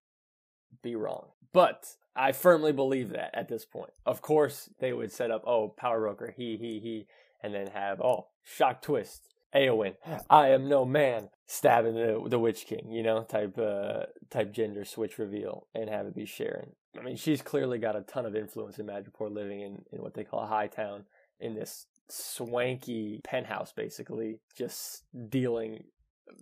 be 0.83 0.97
wrong. 0.97 1.29
But 1.53 1.97
I 2.17 2.33
firmly 2.33 2.73
believe 2.73 3.11
that 3.11 3.31
at 3.35 3.49
this 3.49 3.65
point. 3.65 3.93
Of 4.05 4.23
course, 4.23 4.71
they 4.81 4.93
would 4.93 5.13
set 5.13 5.31
up, 5.31 5.45
oh, 5.47 5.69
power 5.69 6.01
broker, 6.01 6.35
he, 6.37 6.57
he, 6.57 6.81
he, 6.81 7.07
and 7.43 7.55
then 7.55 7.69
have, 7.69 8.01
oh, 8.01 8.29
shock 8.43 8.83
twist. 8.83 9.29
Eowyn, 9.55 9.95
I 10.29 10.49
am 10.49 10.69
no 10.69 10.85
man, 10.85 11.29
stabbing 11.47 11.95
the 11.95 12.21
the 12.29 12.41
Witch 12.41 12.67
King, 12.67 12.91
you 12.91 13.05
know, 13.05 13.23
type 13.23 13.57
uh 13.57 14.07
type 14.29 14.53
gender 14.53 14.85
switch 14.85 15.17
reveal, 15.17 15.69
and 15.73 15.89
have 15.89 16.07
it 16.07 16.15
be 16.17 16.27
Sharon. 16.27 16.73
I 16.99 17.03
mean, 17.03 17.17
she's 17.17 17.43
clearly 17.43 17.79
got 17.79 17.97
a 17.97 18.03
ton 18.03 18.27
of 18.27 18.37
influence 18.37 18.79
in 18.79 18.87
Madripoor, 18.87 19.33
living 19.33 19.61
in 19.61 19.85
in 19.93 20.03
what 20.03 20.15
they 20.15 20.25
call 20.25 20.41
a 20.41 20.47
high 20.47 20.69
town, 20.69 21.05
in 21.41 21.55
this 21.55 21.87
swanky 22.09 23.21
penthouse, 23.25 23.73
basically, 23.73 24.41
just 24.57 25.05
dealing 25.29 25.85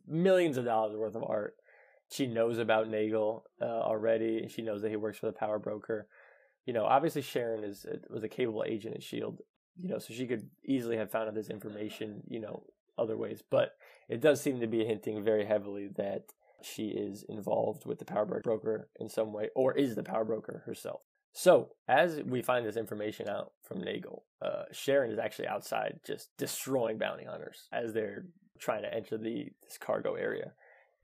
millions 0.07 0.57
of 0.57 0.65
dollars 0.65 0.97
worth 0.97 1.15
of 1.15 1.25
art. 1.25 1.55
She 2.11 2.27
knows 2.27 2.59
about 2.59 2.89
Nagel 2.89 3.45
uh, 3.61 3.65
already. 3.65 4.39
And 4.39 4.51
she 4.51 4.63
knows 4.63 4.83
that 4.83 4.91
he 4.91 4.97
works 4.97 5.19
for 5.19 5.27
the 5.27 5.33
power 5.33 5.59
broker. 5.59 6.07
You 6.67 6.73
know, 6.73 6.85
obviously 6.85 7.23
Sharon 7.23 7.65
is 7.65 7.87
was 8.11 8.23
a 8.23 8.29
capable 8.29 8.65
agent 8.67 8.95
at 8.95 9.03
Shield. 9.03 9.41
You 9.81 9.89
know, 9.89 9.99
so 9.99 10.13
she 10.13 10.27
could 10.27 10.51
easily 10.65 10.99
have 10.99 11.11
found 11.11 11.29
out 11.29 11.35
this 11.35 11.49
information. 11.49 12.23
You 12.29 12.41
know, 12.41 12.65
other 12.99 13.17
ways, 13.17 13.43
but 13.49 13.73
it 14.09 14.21
does 14.21 14.41
seem 14.41 14.61
to 14.61 14.67
be 14.67 14.85
hinting 14.85 15.25
very 15.25 15.45
heavily 15.45 15.89
that 15.97 16.25
she 16.65 16.89
is 16.89 17.25
involved 17.29 17.87
with 17.87 17.99
the 17.99 18.05
power 18.05 18.25
broker 18.25 18.89
in 18.99 19.09
some 19.09 19.33
way, 19.33 19.51
or 19.55 19.73
is 19.73 19.95
the 19.95 20.03
power 20.03 20.25
broker 20.25 20.63
herself. 20.67 21.01
So, 21.35 21.71
as 21.89 22.21
we 22.27 22.43
find 22.43 22.67
this 22.67 22.77
information 22.77 23.29
out 23.29 23.53
from 23.63 23.81
Nagel, 23.81 24.25
uh, 24.43 24.65
Sharon 24.71 25.11
is 25.11 25.19
actually 25.19 25.49
outside 25.49 26.01
just 26.07 26.29
destroying 26.37 26.99
bounty 26.99 27.25
hunters 27.25 27.69
as 27.73 27.95
they're 27.95 28.27
trying 28.59 28.83
to 28.83 28.95
enter 28.95 29.17
the 29.17 29.49
this 29.63 29.79
cargo 29.79 30.15
area. 30.15 30.53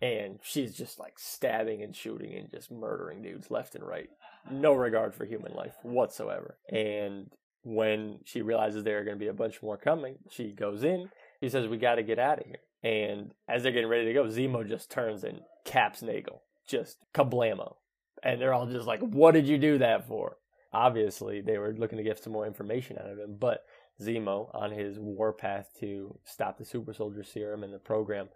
And 0.00 0.38
she's 0.42 0.76
just 0.76 0.98
like 0.98 1.18
stabbing 1.18 1.82
and 1.82 1.96
shooting 1.96 2.34
and 2.34 2.50
just 2.50 2.70
murdering 2.70 3.22
dudes 3.22 3.50
left 3.50 3.74
and 3.74 3.84
right. 3.84 4.08
No 4.50 4.74
regard 4.74 5.14
for 5.14 5.24
human 5.24 5.54
life 5.54 5.74
whatsoever. 5.82 6.58
And 6.70 7.32
when 7.64 8.20
she 8.24 8.42
realizes 8.42 8.84
there 8.84 9.00
are 9.00 9.04
going 9.04 9.16
to 9.16 9.24
be 9.24 9.28
a 9.28 9.34
bunch 9.34 9.62
more 9.62 9.76
coming, 9.76 10.16
she 10.30 10.52
goes 10.52 10.84
in. 10.84 11.08
He 11.40 11.48
says, 11.48 11.66
We 11.66 11.78
got 11.78 11.96
to 11.96 12.02
get 12.02 12.18
out 12.18 12.38
of 12.38 12.46
here. 12.46 12.60
And 12.82 13.32
as 13.48 13.62
they're 13.62 13.72
getting 13.72 13.88
ready 13.88 14.06
to 14.06 14.12
go, 14.12 14.24
Zemo 14.24 14.66
just 14.66 14.90
turns 14.90 15.24
and 15.24 15.40
caps 15.64 16.02
Nagel. 16.02 16.42
Just 16.66 16.98
kablamo. 17.12 17.76
And 18.22 18.40
they're 18.40 18.54
all 18.54 18.66
just 18.66 18.86
like, 18.86 19.00
What 19.00 19.32
did 19.32 19.46
you 19.46 19.58
do 19.58 19.78
that 19.78 20.06
for? 20.06 20.36
Obviously, 20.72 21.40
they 21.40 21.58
were 21.58 21.72
looking 21.72 21.98
to 21.98 22.04
get 22.04 22.22
some 22.22 22.32
more 22.32 22.46
information 22.46 22.98
out 22.98 23.10
of 23.10 23.18
him, 23.18 23.36
but 23.38 23.64
Zemo, 24.00 24.54
on 24.54 24.70
his 24.70 24.98
warpath 24.98 25.70
to 25.80 26.18
stop 26.24 26.58
the 26.58 26.64
super 26.64 26.92
soldier 26.92 27.24
serum 27.24 27.64
and 27.64 27.72
the 27.72 27.78
program, 27.78 28.28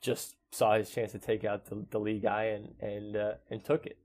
just 0.00 0.34
saw 0.50 0.76
his 0.76 0.90
chance 0.90 1.12
to 1.12 1.18
take 1.18 1.44
out 1.44 1.66
the, 1.66 1.84
the 1.90 2.00
lead 2.00 2.22
guy 2.22 2.44
and 2.44 2.74
and 2.80 3.16
uh, 3.16 3.32
and 3.50 3.64
took 3.64 3.86
it. 3.86 3.98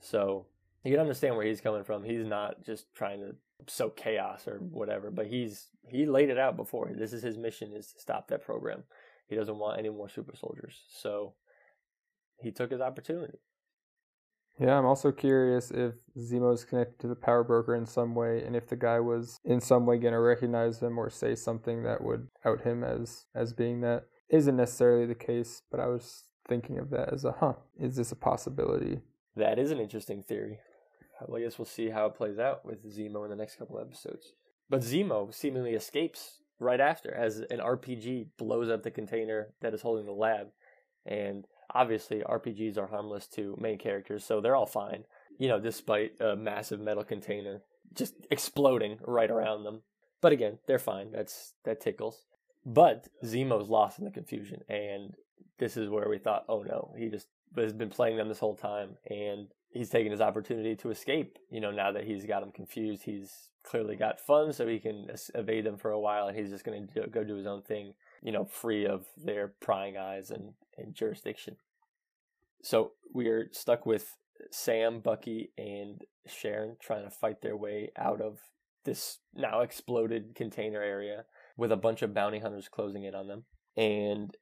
So 0.00 0.46
you 0.84 0.90
can 0.90 1.00
understand 1.00 1.36
where 1.36 1.46
he's 1.46 1.60
coming 1.60 1.84
from. 1.84 2.04
He's 2.04 2.24
not 2.24 2.64
just 2.64 2.92
trying 2.94 3.20
to 3.20 3.34
sow 3.66 3.90
chaos 3.90 4.46
or 4.46 4.56
mm-hmm. 4.56 4.74
whatever, 4.74 5.10
but 5.10 5.26
he's 5.26 5.68
he 5.88 6.06
laid 6.06 6.30
it 6.30 6.38
out 6.38 6.56
before. 6.56 6.90
This 6.96 7.12
is 7.12 7.22
his 7.22 7.36
mission: 7.36 7.72
is 7.74 7.92
to 7.92 8.00
stop 8.00 8.28
that 8.28 8.44
program. 8.44 8.84
He 9.28 9.36
doesn't 9.36 9.58
want 9.58 9.78
any 9.78 9.88
more 9.88 10.08
super 10.08 10.36
soldiers, 10.36 10.82
so 10.88 11.34
he 12.40 12.50
took 12.50 12.70
his 12.70 12.80
opportunity. 12.80 13.38
Yeah, 14.58 14.78
I'm 14.78 14.86
also 14.86 15.12
curious 15.12 15.70
if 15.70 15.94
Zemo's 16.18 16.64
connected 16.64 16.98
to 17.00 17.08
the 17.08 17.14
power 17.14 17.44
broker 17.44 17.74
in 17.74 17.84
some 17.84 18.14
way, 18.14 18.42
and 18.42 18.56
if 18.56 18.66
the 18.68 18.76
guy 18.76 19.00
was 19.00 19.38
in 19.44 19.60
some 19.60 19.84
way 19.84 19.98
going 19.98 20.14
to 20.14 20.20
recognize 20.20 20.80
him 20.80 20.96
or 20.96 21.10
say 21.10 21.34
something 21.34 21.82
that 21.82 22.02
would 22.02 22.28
out 22.44 22.62
him 22.62 22.82
as 22.82 23.26
as 23.34 23.52
being 23.52 23.80
that. 23.82 24.04
Isn't 24.28 24.56
necessarily 24.56 25.06
the 25.06 25.14
case, 25.14 25.62
but 25.70 25.78
I 25.78 25.86
was 25.86 26.24
thinking 26.48 26.78
of 26.78 26.90
that 26.90 27.12
as 27.12 27.24
a 27.24 27.32
huh. 27.32 27.54
Is 27.78 27.96
this 27.96 28.12
a 28.12 28.16
possibility? 28.16 29.00
That 29.36 29.58
is 29.58 29.70
an 29.70 29.78
interesting 29.78 30.22
theory. 30.22 30.58
I 31.20 31.40
guess 31.40 31.58
we'll 31.58 31.66
see 31.66 31.90
how 31.90 32.06
it 32.06 32.14
plays 32.14 32.38
out 32.38 32.64
with 32.64 32.84
Zemo 32.84 33.24
in 33.24 33.30
the 33.30 33.36
next 33.36 33.56
couple 33.56 33.80
episodes. 33.80 34.32
But 34.68 34.80
Zemo 34.80 35.32
seemingly 35.32 35.72
escapes 35.72 36.40
right 36.58 36.80
after 36.80 37.14
as 37.14 37.38
an 37.38 37.58
RPG 37.58 38.28
blows 38.38 38.68
up 38.68 38.82
the 38.82 38.90
container 38.90 39.48
that 39.60 39.74
is 39.74 39.82
holding 39.82 40.06
the 40.06 40.12
lab. 40.12 40.48
And 41.04 41.46
obviously, 41.74 42.20
RPGs 42.20 42.76
are 42.78 42.88
harmless 42.88 43.26
to 43.28 43.56
main 43.60 43.78
characters, 43.78 44.24
so 44.24 44.40
they're 44.40 44.56
all 44.56 44.66
fine. 44.66 45.04
You 45.38 45.48
know, 45.48 45.60
despite 45.60 46.20
a 46.20 46.34
massive 46.34 46.80
metal 46.80 47.04
container 47.04 47.62
just 47.94 48.14
exploding 48.30 48.98
right 49.06 49.30
around 49.30 49.64
them. 49.64 49.82
But 50.20 50.32
again, 50.32 50.58
they're 50.66 50.78
fine. 50.78 51.12
That's 51.12 51.54
that 51.64 51.80
tickles. 51.80 52.24
But 52.64 53.08
Zemo's 53.24 53.68
lost 53.68 53.98
in 53.98 54.04
the 54.04 54.10
confusion, 54.10 54.62
and 54.68 55.14
this 55.58 55.76
is 55.76 55.88
where 55.88 56.08
we 56.08 56.18
thought, 56.18 56.44
oh 56.48 56.62
no, 56.62 56.92
he 56.98 57.08
just 57.08 57.28
has 57.56 57.72
been 57.72 57.90
playing 57.90 58.16
them 58.16 58.28
this 58.28 58.40
whole 58.40 58.56
time, 58.56 58.96
and 59.08 59.48
he's 59.76 59.90
taking 59.90 60.10
his 60.10 60.20
opportunity 60.20 60.74
to 60.76 60.90
escape. 60.90 61.38
You 61.50 61.60
know, 61.60 61.70
now 61.70 61.92
that 61.92 62.04
he's 62.04 62.24
got 62.26 62.42
him 62.42 62.52
confused, 62.52 63.02
he's 63.04 63.50
clearly 63.62 63.96
got 63.96 64.20
funds, 64.20 64.56
so 64.56 64.66
he 64.66 64.78
can 64.78 65.08
evade 65.34 65.64
them 65.64 65.76
for 65.76 65.90
a 65.90 66.00
while, 66.00 66.28
and 66.28 66.36
he's 66.36 66.50
just 66.50 66.64
going 66.64 66.88
to 66.88 67.06
go 67.08 67.24
do 67.24 67.36
his 67.36 67.46
own 67.46 67.62
thing. 67.62 67.94
You 68.22 68.32
know, 68.32 68.44
free 68.44 68.86
of 68.86 69.06
their 69.16 69.52
prying 69.60 69.96
eyes 69.96 70.30
and, 70.30 70.54
and 70.78 70.94
jurisdiction. 70.94 71.56
So 72.62 72.92
we're 73.12 73.48
stuck 73.52 73.86
with 73.86 74.16
Sam, 74.50 75.00
Bucky, 75.00 75.52
and 75.56 76.02
Sharon 76.26 76.76
trying 76.80 77.04
to 77.04 77.10
fight 77.10 77.42
their 77.42 77.56
way 77.56 77.90
out 77.96 78.20
of 78.20 78.38
this 78.84 79.18
now 79.34 79.60
exploded 79.60 80.34
container 80.34 80.82
area 80.82 81.24
with 81.56 81.72
a 81.72 81.76
bunch 81.76 82.02
of 82.02 82.14
bounty 82.14 82.38
hunters 82.38 82.68
closing 82.68 83.04
in 83.04 83.14
on 83.14 83.28
them. 83.28 83.44
And 83.76 84.34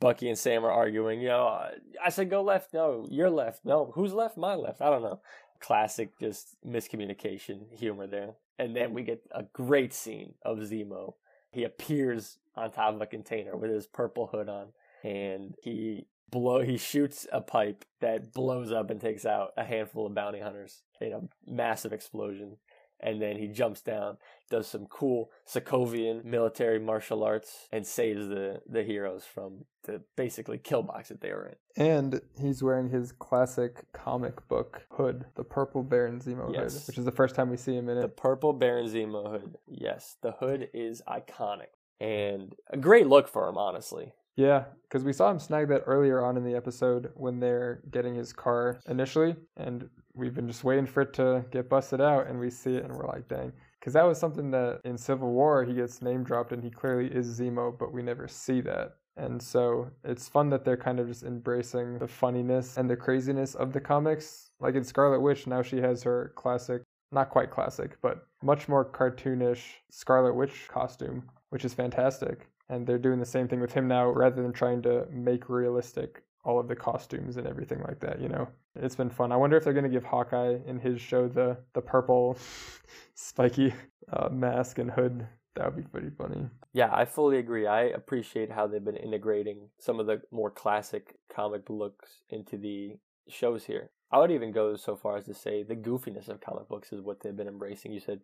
Bucky 0.00 0.28
and 0.28 0.38
Sam 0.38 0.64
are 0.64 0.70
arguing, 0.70 1.20
you 1.20 1.28
know, 1.28 1.70
I 2.04 2.10
said 2.10 2.30
go 2.30 2.42
left. 2.42 2.74
No, 2.74 3.06
you're 3.10 3.30
left. 3.30 3.64
No, 3.64 3.92
who's 3.94 4.12
left? 4.12 4.36
My 4.36 4.54
left. 4.54 4.80
I 4.80 4.90
don't 4.90 5.02
know. 5.02 5.20
Classic 5.60 6.18
just 6.18 6.56
miscommunication 6.66 7.72
humor 7.78 8.06
there. 8.06 8.34
And 8.58 8.74
then 8.74 8.94
we 8.94 9.02
get 9.02 9.22
a 9.30 9.44
great 9.44 9.92
scene 9.92 10.34
of 10.44 10.58
Zemo. 10.58 11.14
He 11.52 11.64
appears 11.64 12.38
on 12.56 12.70
top 12.70 12.94
of 12.94 13.00
a 13.00 13.06
container 13.06 13.56
with 13.56 13.70
his 13.70 13.86
purple 13.86 14.26
hood 14.26 14.48
on 14.48 14.68
and 15.04 15.54
he 15.62 16.06
blow 16.30 16.62
he 16.62 16.76
shoots 16.76 17.26
a 17.32 17.40
pipe 17.40 17.84
that 18.00 18.32
blows 18.32 18.72
up 18.72 18.90
and 18.90 19.00
takes 19.00 19.26
out 19.26 19.52
a 19.56 19.64
handful 19.64 20.06
of 20.06 20.14
bounty 20.14 20.40
hunters 20.40 20.82
in 21.00 21.12
a 21.12 21.20
massive 21.46 21.92
explosion 21.92 22.56
and 23.02 23.20
then 23.20 23.38
he 23.38 23.48
jumps 23.48 23.80
down, 23.80 24.18
does 24.50 24.66
some 24.66 24.86
cool 24.86 25.30
Sokovian 25.46 26.24
military 26.24 26.78
martial 26.78 27.24
arts, 27.24 27.68
and 27.72 27.86
saves 27.86 28.28
the 28.28 28.60
the 28.66 28.82
heroes 28.82 29.24
from 29.24 29.64
the 29.84 30.02
basically 30.16 30.58
kill 30.58 30.82
box 30.82 31.08
that 31.08 31.20
they 31.20 31.30
were 31.30 31.52
in. 31.76 31.84
And 31.84 32.20
he's 32.40 32.62
wearing 32.62 32.90
his 32.90 33.12
classic 33.12 33.84
comic 33.92 34.46
book 34.48 34.82
hood, 34.90 35.24
the 35.34 35.44
purple 35.44 35.82
Baron 35.82 36.20
Zemo 36.20 36.52
yes. 36.52 36.74
hood, 36.74 36.82
which 36.86 36.98
is 36.98 37.04
the 37.04 37.12
first 37.12 37.34
time 37.34 37.50
we 37.50 37.56
see 37.56 37.74
him 37.74 37.88
in 37.88 37.98
it. 37.98 38.02
The 38.02 38.08
purple 38.08 38.52
Baron 38.52 38.86
Zemo 38.86 39.30
hood. 39.30 39.56
Yes, 39.66 40.16
the 40.22 40.32
hood 40.32 40.68
is 40.72 41.02
iconic 41.08 41.72
and 42.02 42.54
a 42.70 42.76
great 42.76 43.06
look 43.06 43.28
for 43.28 43.48
him, 43.48 43.56
honestly. 43.56 44.12
Yeah, 44.34 44.64
because 44.82 45.04
we 45.04 45.12
saw 45.12 45.30
him 45.30 45.38
snag 45.38 45.68
that 45.68 45.82
earlier 45.86 46.24
on 46.24 46.36
in 46.36 46.44
the 46.44 46.54
episode 46.54 47.10
when 47.14 47.38
they're 47.38 47.82
getting 47.90 48.14
his 48.14 48.32
car 48.32 48.80
initially, 48.88 49.36
and 49.56 49.88
we've 50.14 50.34
been 50.34 50.48
just 50.48 50.64
waiting 50.64 50.86
for 50.86 51.02
it 51.02 51.12
to 51.14 51.44
get 51.50 51.68
busted 51.68 52.00
out, 52.00 52.26
and 52.26 52.38
we 52.38 52.50
see 52.50 52.74
it, 52.74 52.84
and 52.84 52.94
we're 52.94 53.06
like, 53.06 53.28
dang. 53.28 53.52
Because 53.78 53.94
that 53.94 54.06
was 54.06 54.18
something 54.18 54.50
that 54.52 54.80
in 54.84 54.96
Civil 54.96 55.32
War 55.32 55.64
he 55.64 55.74
gets 55.74 56.02
name 56.02 56.22
dropped, 56.22 56.52
and 56.52 56.62
he 56.62 56.70
clearly 56.70 57.06
is 57.06 57.40
Zemo, 57.40 57.76
but 57.76 57.92
we 57.92 58.02
never 58.02 58.28
see 58.28 58.60
that. 58.60 58.96
And 59.16 59.42
so 59.42 59.90
it's 60.04 60.28
fun 60.28 60.48
that 60.50 60.64
they're 60.64 60.76
kind 60.76 60.98
of 60.98 61.08
just 61.08 61.22
embracing 61.22 61.98
the 61.98 62.08
funniness 62.08 62.78
and 62.78 62.88
the 62.88 62.96
craziness 62.96 63.54
of 63.54 63.72
the 63.72 63.80
comics. 63.80 64.50
Like 64.60 64.74
in 64.74 64.84
Scarlet 64.84 65.20
Witch, 65.20 65.46
now 65.46 65.62
she 65.62 65.78
has 65.78 66.02
her 66.02 66.32
classic, 66.36 66.82
not 67.10 67.28
quite 67.28 67.50
classic, 67.50 67.98
but 68.00 68.26
much 68.42 68.68
more 68.68 68.84
cartoonish 68.84 69.62
Scarlet 69.90 70.34
Witch 70.34 70.68
costume, 70.68 71.28
which 71.50 71.64
is 71.64 71.74
fantastic. 71.74 72.48
And 72.68 72.86
they're 72.86 72.98
doing 72.98 73.18
the 73.18 73.26
same 73.26 73.48
thing 73.48 73.60
with 73.60 73.72
him 73.72 73.86
now 73.86 74.08
rather 74.08 74.40
than 74.40 74.52
trying 74.52 74.80
to 74.82 75.06
make 75.10 75.50
realistic 75.50 76.22
all 76.44 76.58
of 76.58 76.68
the 76.68 76.76
costumes 76.76 77.36
and 77.36 77.46
everything 77.46 77.80
like 77.86 78.00
that, 78.00 78.20
you 78.20 78.28
know. 78.28 78.48
It's 78.74 78.96
been 78.96 79.10
fun. 79.10 79.32
I 79.32 79.36
wonder 79.36 79.56
if 79.56 79.64
they're 79.64 79.72
going 79.72 79.84
to 79.84 79.90
give 79.90 80.04
Hawkeye 80.04 80.58
in 80.66 80.78
his 80.78 81.00
show 81.00 81.28
the 81.28 81.56
the 81.74 81.80
purple 81.80 82.36
spiky 83.14 83.72
uh, 84.12 84.28
mask 84.28 84.78
and 84.78 84.90
hood. 84.90 85.26
That 85.54 85.66
would 85.66 85.76
be 85.76 85.88
pretty 85.88 86.10
funny. 86.10 86.48
Yeah, 86.72 86.88
I 86.92 87.04
fully 87.04 87.38
agree. 87.38 87.66
I 87.66 87.82
appreciate 87.82 88.50
how 88.50 88.66
they've 88.66 88.84
been 88.84 88.96
integrating 88.96 89.68
some 89.78 90.00
of 90.00 90.06
the 90.06 90.22
more 90.30 90.50
classic 90.50 91.16
comic 91.34 91.68
looks 91.68 92.22
into 92.30 92.56
the 92.56 92.96
shows 93.28 93.64
here. 93.64 93.90
I 94.10 94.18
would 94.18 94.30
even 94.30 94.52
go 94.52 94.76
so 94.76 94.96
far 94.96 95.16
as 95.18 95.26
to 95.26 95.34
say 95.34 95.62
the 95.62 95.76
goofiness 95.76 96.28
of 96.28 96.40
comic 96.40 96.68
books 96.68 96.92
is 96.92 97.00
what 97.02 97.20
they've 97.20 97.36
been 97.36 97.48
embracing. 97.48 97.92
You 97.92 98.00
said 98.00 98.20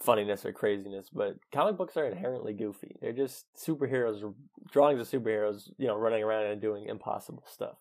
funniness 0.00 0.46
or 0.46 0.52
craziness, 0.52 1.10
but 1.12 1.36
comic 1.52 1.76
books 1.76 1.96
are 1.96 2.06
inherently 2.06 2.52
goofy. 2.52 2.96
They're 3.00 3.12
just 3.12 3.46
superheroes, 3.54 4.34
drawings 4.70 5.00
of 5.00 5.08
superheroes, 5.08 5.70
you 5.78 5.86
know, 5.86 5.96
running 5.96 6.22
around 6.22 6.46
and 6.46 6.60
doing 6.60 6.86
impossible 6.86 7.44
stuff. 7.46 7.76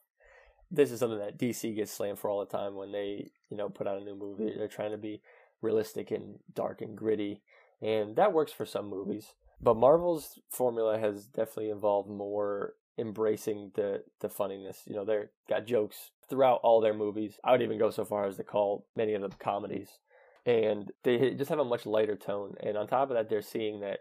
This 0.70 0.92
is 0.92 1.00
something 1.00 1.20
that 1.20 1.40
DC 1.40 1.76
gets 1.76 1.92
slammed 1.92 2.20
for 2.20 2.30
all 2.30 2.42
the 2.42 2.46
time 2.58 2.76
when 2.76 2.92
they, 2.92 3.32
you 3.50 3.58
know, 3.58 3.70
put 3.70 3.88
out 3.88 4.02
a 4.02 4.04
new 4.04 4.16
movie. 4.16 4.54
They're 4.56 4.68
trying 4.68 4.92
to 4.92 4.98
be 4.98 5.22
realistic 5.62 6.12
and 6.12 6.36
dark 6.54 6.82
and 6.82 6.96
gritty, 6.96 7.42
and 7.82 8.16
that 8.18 8.34
works 8.34 8.52
for 8.52 8.66
some 8.66 8.90
movies. 8.90 9.34
But 9.62 9.78
Marvel's 9.78 10.40
formula 10.50 11.00
has 11.00 11.26
definitely 11.26 11.70
involved 11.70 12.10
more 12.10 12.76
embracing 12.98 13.72
the 13.76 14.04
the 14.20 14.30
funniness. 14.30 14.84
You 14.86 14.96
know, 14.96 15.06
they've 15.06 15.30
got 15.48 15.66
jokes 15.66 16.12
throughout 16.30 16.60
all 16.64 16.82
their 16.82 16.94
movies. 16.94 17.40
I 17.44 17.54
would 17.54 17.62
even 17.62 17.80
go 17.80 17.90
so 17.90 18.06
far 18.06 18.28
as 18.28 18.38
to 18.38 18.44
call 18.44 18.86
many 18.96 19.14
of 19.14 19.22
them 19.22 19.32
comedies 19.40 19.98
and 20.46 20.92
they 21.04 21.32
just 21.32 21.50
have 21.50 21.60
a 21.60 21.66
much 21.66 21.86
lighter 21.86 22.16
tone. 22.16 22.56
And 22.62 22.78
on 22.78 22.88
top 22.88 23.10
of 23.10 23.16
that, 23.16 23.30
they're 23.30 23.42
seeing 23.42 23.82
that 23.82 24.00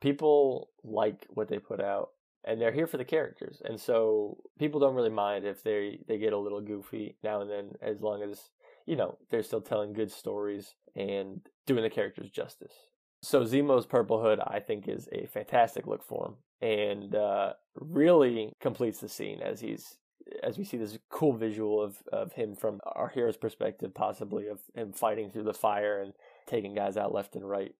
people 0.00 0.70
like 0.82 1.26
what 1.30 1.48
they 1.48 1.58
put 1.58 1.80
out, 1.80 2.10
and 2.44 2.60
they're 2.60 2.72
here 2.72 2.86
for 2.86 2.96
the 2.96 3.04
characters. 3.04 3.62
And 3.64 3.80
so 3.80 4.38
people 4.58 4.80
don't 4.80 4.94
really 4.94 5.10
mind 5.10 5.44
if 5.44 5.62
they 5.62 6.00
they 6.08 6.18
get 6.18 6.32
a 6.32 6.38
little 6.38 6.60
goofy 6.60 7.16
now 7.22 7.40
and 7.40 7.50
then, 7.50 7.72
as 7.82 8.00
long 8.00 8.22
as 8.22 8.50
you 8.86 8.96
know 8.96 9.18
they're 9.30 9.42
still 9.42 9.60
telling 9.60 9.92
good 9.92 10.10
stories 10.10 10.74
and 10.96 11.40
doing 11.66 11.82
the 11.82 11.90
characters 11.90 12.30
justice. 12.30 12.74
So 13.22 13.44
Zemo's 13.44 13.84
purple 13.84 14.22
hood, 14.22 14.40
I 14.40 14.60
think, 14.60 14.88
is 14.88 15.06
a 15.12 15.26
fantastic 15.26 15.86
look 15.86 16.02
for 16.02 16.28
him, 16.28 16.68
and 16.68 17.14
uh, 17.14 17.52
really 17.78 18.54
completes 18.60 18.98
the 18.98 19.08
scene 19.08 19.40
as 19.42 19.60
he's 19.60 19.96
as 20.42 20.58
we 20.58 20.64
see 20.64 20.76
this 20.76 20.98
cool 21.08 21.32
visual 21.32 21.82
of, 21.82 21.96
of 22.12 22.32
him 22.32 22.54
from 22.54 22.80
our 22.84 23.08
hero's 23.08 23.36
perspective, 23.36 23.94
possibly 23.94 24.46
of 24.48 24.60
him 24.74 24.92
fighting 24.92 25.30
through 25.30 25.44
the 25.44 25.54
fire 25.54 26.00
and 26.00 26.12
taking 26.46 26.74
guys 26.74 26.96
out 26.96 27.14
left 27.14 27.36
and 27.36 27.48
right 27.48 27.74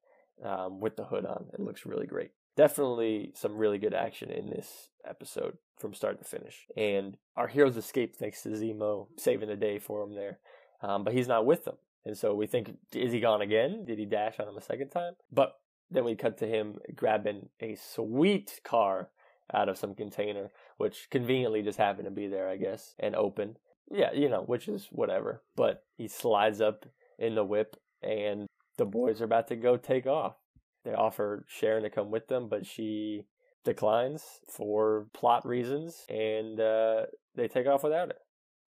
um, 0.44 0.80
with 0.80 0.96
the 0.96 1.04
hood 1.04 1.26
on. 1.26 1.46
It 1.52 1.60
looks 1.60 1.86
really 1.86 2.06
great. 2.06 2.30
Definitely 2.56 3.32
some 3.34 3.56
really 3.56 3.78
good 3.78 3.94
action 3.94 4.30
in 4.30 4.50
this 4.50 4.90
episode 5.08 5.56
from 5.78 5.94
start 5.94 6.18
to 6.18 6.24
finish. 6.24 6.66
And 6.76 7.16
our 7.36 7.48
heroes 7.48 7.76
escape 7.76 8.16
thanks 8.16 8.42
to 8.42 8.50
Zemo 8.50 9.06
saving 9.16 9.48
the 9.48 9.56
day 9.56 9.78
for 9.78 10.02
him 10.02 10.14
there. 10.14 10.38
Um, 10.82 11.04
but 11.04 11.14
he's 11.14 11.28
not 11.28 11.46
with 11.46 11.64
them. 11.64 11.76
And 12.04 12.16
so 12.16 12.34
we 12.34 12.46
think, 12.46 12.76
is 12.92 13.12
he 13.12 13.20
gone 13.20 13.42
again? 13.42 13.84
Did 13.84 13.98
he 13.98 14.06
dash 14.06 14.40
on 14.40 14.48
him 14.48 14.56
a 14.56 14.62
second 14.62 14.88
time? 14.88 15.14
But 15.30 15.58
then 15.90 16.04
we 16.04 16.14
cut 16.14 16.38
to 16.38 16.46
him 16.46 16.78
grabbing 16.94 17.48
a 17.60 17.74
sweet 17.76 18.60
car 18.64 19.10
out 19.52 19.68
of 19.68 19.76
some 19.76 19.94
container, 19.94 20.50
which 20.80 21.08
conveniently 21.10 21.60
just 21.60 21.76
happened 21.76 22.06
to 22.06 22.10
be 22.10 22.26
there, 22.26 22.48
I 22.48 22.56
guess, 22.56 22.94
and 22.98 23.14
open. 23.14 23.58
Yeah, 23.90 24.12
you 24.12 24.30
know, 24.30 24.40
which 24.40 24.66
is 24.66 24.88
whatever. 24.90 25.42
But 25.54 25.84
he 25.98 26.08
slides 26.08 26.62
up 26.62 26.86
in 27.18 27.34
the 27.34 27.44
whip, 27.44 27.76
and 28.02 28.46
the 28.78 28.86
boys 28.86 29.20
are 29.20 29.26
about 29.26 29.48
to 29.48 29.56
go 29.56 29.76
take 29.76 30.06
off. 30.06 30.36
They 30.86 30.94
offer 30.94 31.44
Sharon 31.46 31.82
to 31.82 31.90
come 31.90 32.10
with 32.10 32.28
them, 32.28 32.48
but 32.48 32.64
she 32.64 33.26
declines 33.62 34.22
for 34.48 35.08
plot 35.12 35.46
reasons, 35.46 36.06
and 36.08 36.58
uh, 36.58 37.02
they 37.34 37.46
take 37.46 37.66
off 37.66 37.84
without 37.84 38.08
her. 38.08 38.16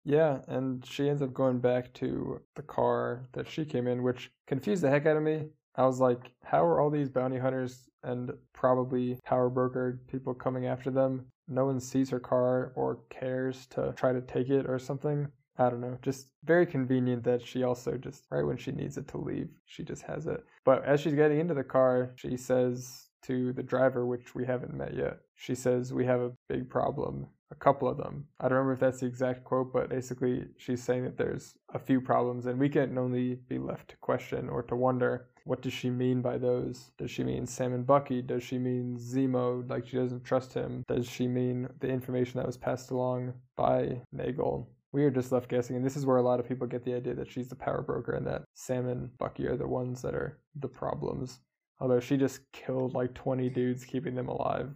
Yeah, 0.04 0.40
and 0.50 0.86
she 0.86 1.08
ends 1.08 1.22
up 1.22 1.34
going 1.34 1.60
back 1.60 1.94
to 1.94 2.42
the 2.56 2.64
car 2.64 3.30
that 3.32 3.48
she 3.48 3.64
came 3.64 3.88
in, 3.88 4.04
which 4.04 4.32
confused 4.48 4.84
the 4.84 4.90
heck 4.90 5.06
out 5.06 5.16
of 5.16 5.24
me. 5.24 5.46
I 5.76 5.86
was 5.86 6.02
like, 6.02 6.34
how 6.44 6.66
are 6.66 6.82
all 6.82 6.90
these 6.90 7.08
bounty 7.08 7.38
hunters 7.38 7.88
and 8.04 8.32
probably 8.52 9.18
power 9.24 9.50
broker 9.50 10.02
people 10.10 10.34
coming 10.34 10.66
after 10.66 10.92
them? 10.92 11.28
No 11.52 11.66
one 11.66 11.80
sees 11.80 12.10
her 12.10 12.20
car 12.20 12.72
or 12.76 13.00
cares 13.10 13.68
to 13.68 13.94
try 13.96 14.14
to 14.14 14.22
take 14.22 14.50
it 14.50 14.66
or 14.68 14.80
something. 14.80 15.28
I 15.58 15.70
don't 15.70 15.82
know, 15.82 15.98
just 16.02 16.30
very 16.44 16.66
convenient 16.66 17.24
that 17.26 17.46
she 17.46 17.64
also 17.64 17.98
just, 17.98 18.26
right 18.32 18.46
when 18.46 18.58
she 18.58 18.72
needs 18.72 18.98
it 18.98 19.08
to 19.10 19.18
leave, 19.18 19.50
she 19.66 19.84
just 19.84 20.02
has 20.04 20.26
it. 20.26 20.44
But 20.64 20.84
as 20.86 21.02
she's 21.02 21.14
getting 21.14 21.40
into 21.40 21.54
the 21.54 21.64
car, 21.64 22.14
she 22.16 22.38
says 22.38 23.10
to 23.24 23.54
the 23.54 23.62
driver, 23.62 24.06
which 24.06 24.34
we 24.34 24.46
haven't 24.46 24.74
met 24.74 24.96
yet, 24.96 25.18
she 25.36 25.54
says, 25.54 25.94
We 25.94 26.06
have 26.06 26.22
a 26.22 26.32
big 26.48 26.70
problem 26.70 27.28
a 27.52 27.56
couple 27.56 27.88
of 27.88 27.98
them. 27.98 28.26
I 28.40 28.44
don't 28.48 28.58
remember 28.58 28.74
if 28.74 28.80
that's 28.80 29.02
the 29.02 29.06
exact 29.06 29.44
quote, 29.44 29.74
but 29.74 29.90
basically 29.90 30.46
she's 30.58 30.82
saying 30.82 31.04
that 31.04 31.18
there's 31.18 31.54
a 31.74 31.80
few 31.80 32.02
problems 32.02 32.46
and 32.46 32.58
we 32.58 32.70
can 32.70 32.98
only 32.98 33.36
be 33.48 33.60
left 33.60 33.90
to 33.90 33.98
question 33.98 34.50
or 34.50 34.64
to 34.64 34.76
wonder 34.76 35.28
what 35.44 35.62
does 35.62 35.74
she 35.74 35.90
mean 35.90 36.22
by 36.22 36.38
those? 36.38 36.92
Does 36.98 37.12
she 37.12 37.24
mean 37.24 37.46
Sam 37.46 37.74
and 37.74 37.86
Bucky? 37.86 38.22
Does 38.22 38.44
she 38.44 38.58
mean 38.58 38.98
Zemo, 38.98 39.68
like 39.70 39.88
she 39.88 39.98
doesn't 39.98 40.24
trust 40.24 40.54
him? 40.54 40.84
Does 40.88 41.08
she 41.08 41.28
mean 41.28 41.68
the 41.80 41.90
information 41.90 42.38
that 42.38 42.48
was 42.48 42.58
passed 42.58 42.92
along 42.92 43.34
by 43.56 44.02
Nagel? 44.12 44.70
We 44.94 45.04
are 45.06 45.12
just 45.12 45.32
left 45.32 45.50
guessing, 45.50 45.78
and 45.78 45.86
this 45.86 45.96
is 45.96 46.06
where 46.06 46.18
a 46.18 46.22
lot 46.22 46.40
of 46.40 46.48
people 46.48 46.68
get 46.68 46.84
the 46.84 46.94
idea 46.94 47.16
that 47.16 47.32
she's 47.32 47.48
the 47.48 47.56
power 47.56 47.82
broker 47.82 48.12
and 48.12 48.28
that 48.28 48.44
Sam 48.54 48.88
and 48.88 49.18
Bucky 49.18 49.48
are 49.48 49.56
the 49.56 49.68
ones 49.68 50.02
that 50.02 50.14
are 50.14 50.40
the 50.60 50.68
problems. 50.68 51.40
Although 51.80 52.02
she 52.02 52.18
just 52.18 52.42
killed 52.52 52.94
like 52.94 53.14
20 53.14 53.50
dudes, 53.50 53.86
keeping 53.86 54.16
them 54.16 54.28
alive. 54.28 54.70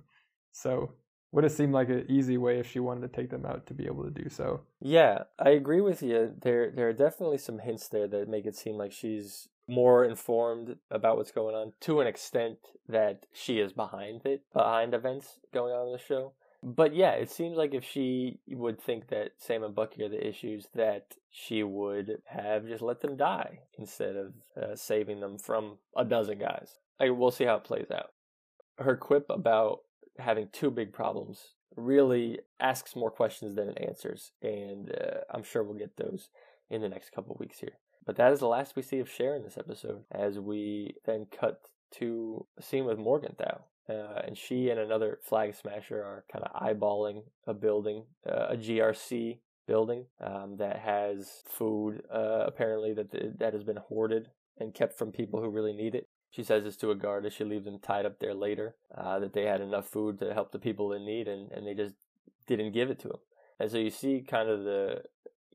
So 0.53 0.93
would 1.35 1.43
have 1.43 1.53
seemed 1.53 1.73
like 1.73 1.89
an 1.89 2.05
easy 2.07 2.37
way 2.37 2.59
if 2.59 2.71
she 2.71 2.79
wanted 2.79 3.01
to 3.01 3.15
take 3.15 3.29
them 3.29 3.45
out 3.45 3.67
to 3.67 3.73
be 3.73 3.85
able 3.85 4.05
to 4.05 4.09
do 4.09 4.29
so. 4.29 4.61
Yeah, 4.79 5.23
I 5.37 5.49
agree 5.49 5.81
with 5.81 6.01
you. 6.01 6.33
There 6.41 6.71
there 6.71 6.87
are 6.87 6.93
definitely 6.93 7.39
some 7.39 7.59
hints 7.59 7.89
there 7.89 8.07
that 8.07 8.29
make 8.29 8.45
it 8.45 8.55
seem 8.55 8.77
like 8.77 8.93
she's 8.93 9.49
more 9.67 10.05
informed 10.05 10.77
about 10.91 11.17
what's 11.17 11.31
going 11.31 11.55
on 11.55 11.73
to 11.81 11.99
an 11.99 12.07
extent 12.07 12.57
that 12.87 13.25
she 13.33 13.59
is 13.59 13.73
behind 13.73 14.25
it, 14.25 14.43
behind 14.53 14.93
events 14.93 15.39
going 15.53 15.73
on 15.73 15.87
in 15.87 15.93
the 15.93 15.99
show. 15.99 16.33
But 16.63 16.95
yeah, 16.95 17.11
it 17.11 17.29
seems 17.29 17.57
like 17.57 17.73
if 17.73 17.83
she 17.83 18.39
would 18.47 18.81
think 18.81 19.09
that 19.09 19.33
Sam 19.37 19.63
and 19.63 19.75
Bucky 19.75 20.03
are 20.03 20.09
the 20.09 20.27
issues, 20.27 20.67
that 20.73 21.13
she 21.29 21.61
would 21.61 22.21
have 22.25 22.67
just 22.67 22.81
let 22.81 23.01
them 23.01 23.17
die 23.17 23.59
instead 23.77 24.15
of 24.15 24.33
uh, 24.59 24.75
saving 24.75 25.19
them 25.19 25.37
from 25.37 25.77
a 25.95 26.03
dozen 26.03 26.39
guys. 26.39 26.79
I, 26.99 27.09
we'll 27.11 27.31
see 27.31 27.45
how 27.45 27.55
it 27.57 27.65
plays 27.65 27.91
out. 27.91 28.11
Her 28.79 28.95
quip 28.95 29.27
about 29.29 29.81
having 30.17 30.49
two 30.51 30.71
big 30.71 30.91
problems 30.91 31.53
really 31.75 32.39
asks 32.59 32.95
more 32.95 33.11
questions 33.11 33.55
than 33.55 33.69
it 33.69 33.77
answers, 33.85 34.31
and 34.41 34.91
uh, 34.91 35.19
I'm 35.29 35.43
sure 35.43 35.63
we'll 35.63 35.77
get 35.77 35.97
those 35.97 36.29
in 36.69 36.81
the 36.81 36.89
next 36.89 37.11
couple 37.11 37.35
weeks 37.39 37.59
here. 37.59 37.77
But 38.05 38.17
that 38.17 38.31
is 38.31 38.39
the 38.39 38.47
last 38.47 38.75
we 38.75 38.81
see 38.81 38.99
of 38.99 39.09
Cher 39.09 39.35
in 39.35 39.43
this 39.43 39.57
episode, 39.57 40.03
as 40.11 40.39
we 40.39 40.95
then 41.05 41.27
cut 41.37 41.61
to 41.97 42.45
a 42.57 42.61
scene 42.61 42.85
with 42.85 42.99
Morgenthau. 42.99 43.61
Uh, 43.87 44.21
and 44.25 44.37
she 44.37 44.69
and 44.69 44.79
another 44.79 45.19
flag 45.21 45.53
smasher 45.53 46.03
are 46.03 46.25
kind 46.31 46.43
of 46.43 46.53
eyeballing 46.59 47.23
a 47.45 47.53
building, 47.53 48.03
uh, 48.27 48.47
a 48.49 48.57
GRC 48.57 49.37
building 49.67 50.05
um, 50.21 50.57
that 50.57 50.77
has 50.79 51.43
food 51.47 52.01
uh, 52.13 52.43
apparently 52.45 52.93
that 52.93 53.37
that 53.39 53.53
has 53.53 53.63
been 53.63 53.77
hoarded 53.77 54.29
and 54.57 54.73
kept 54.73 54.97
from 54.97 55.11
people 55.11 55.41
who 55.41 55.49
really 55.49 55.73
need 55.73 55.95
it. 55.95 56.07
She 56.31 56.43
says 56.43 56.63
this 56.63 56.77
to 56.77 56.91
a 56.91 56.95
guard 56.95 57.25
as 57.25 57.33
she 57.33 57.43
leaves 57.43 57.65
them 57.65 57.79
tied 57.79 58.05
up 58.05 58.19
there 58.19 58.33
later, 58.33 58.75
uh, 58.95 59.19
that 59.19 59.33
they 59.33 59.43
had 59.43 59.61
enough 59.61 59.87
food 59.87 60.19
to 60.19 60.33
help 60.33 60.51
the 60.51 60.59
people 60.59 60.91
in 60.91 61.05
need, 61.05 61.27
and, 61.27 61.51
and 61.51 61.65
they 61.65 61.73
just 61.73 61.95
didn't 62.45 62.73
give 62.73 62.89
it 62.89 62.99
to 62.99 63.07
them. 63.07 63.19
And 63.59 63.71
so 63.71 63.77
you 63.77 63.89
see 63.89 64.21
kind 64.21 64.49
of 64.49 64.63
the 64.63 65.03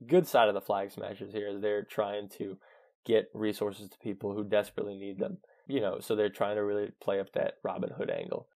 good 0.06 0.26
side 0.26 0.48
of 0.48 0.54
the 0.54 0.60
flag 0.60 0.90
smashers 0.90 1.32
here 1.32 1.48
is 1.48 1.60
they're 1.60 1.82
trying 1.82 2.28
to 2.38 2.58
get 3.04 3.30
resources 3.34 3.88
to 3.88 3.98
people 3.98 4.34
who 4.34 4.44
desperately 4.44 4.96
need 4.96 5.18
them. 5.18 5.38
You 5.66 5.80
know, 5.80 6.00
so 6.00 6.16
they're 6.16 6.28
trying 6.28 6.56
to 6.56 6.64
really 6.64 6.90
play 7.00 7.20
up 7.20 7.32
that 7.32 7.54
Robin 7.62 7.90
Hood 7.90 8.10
angle. 8.10 8.48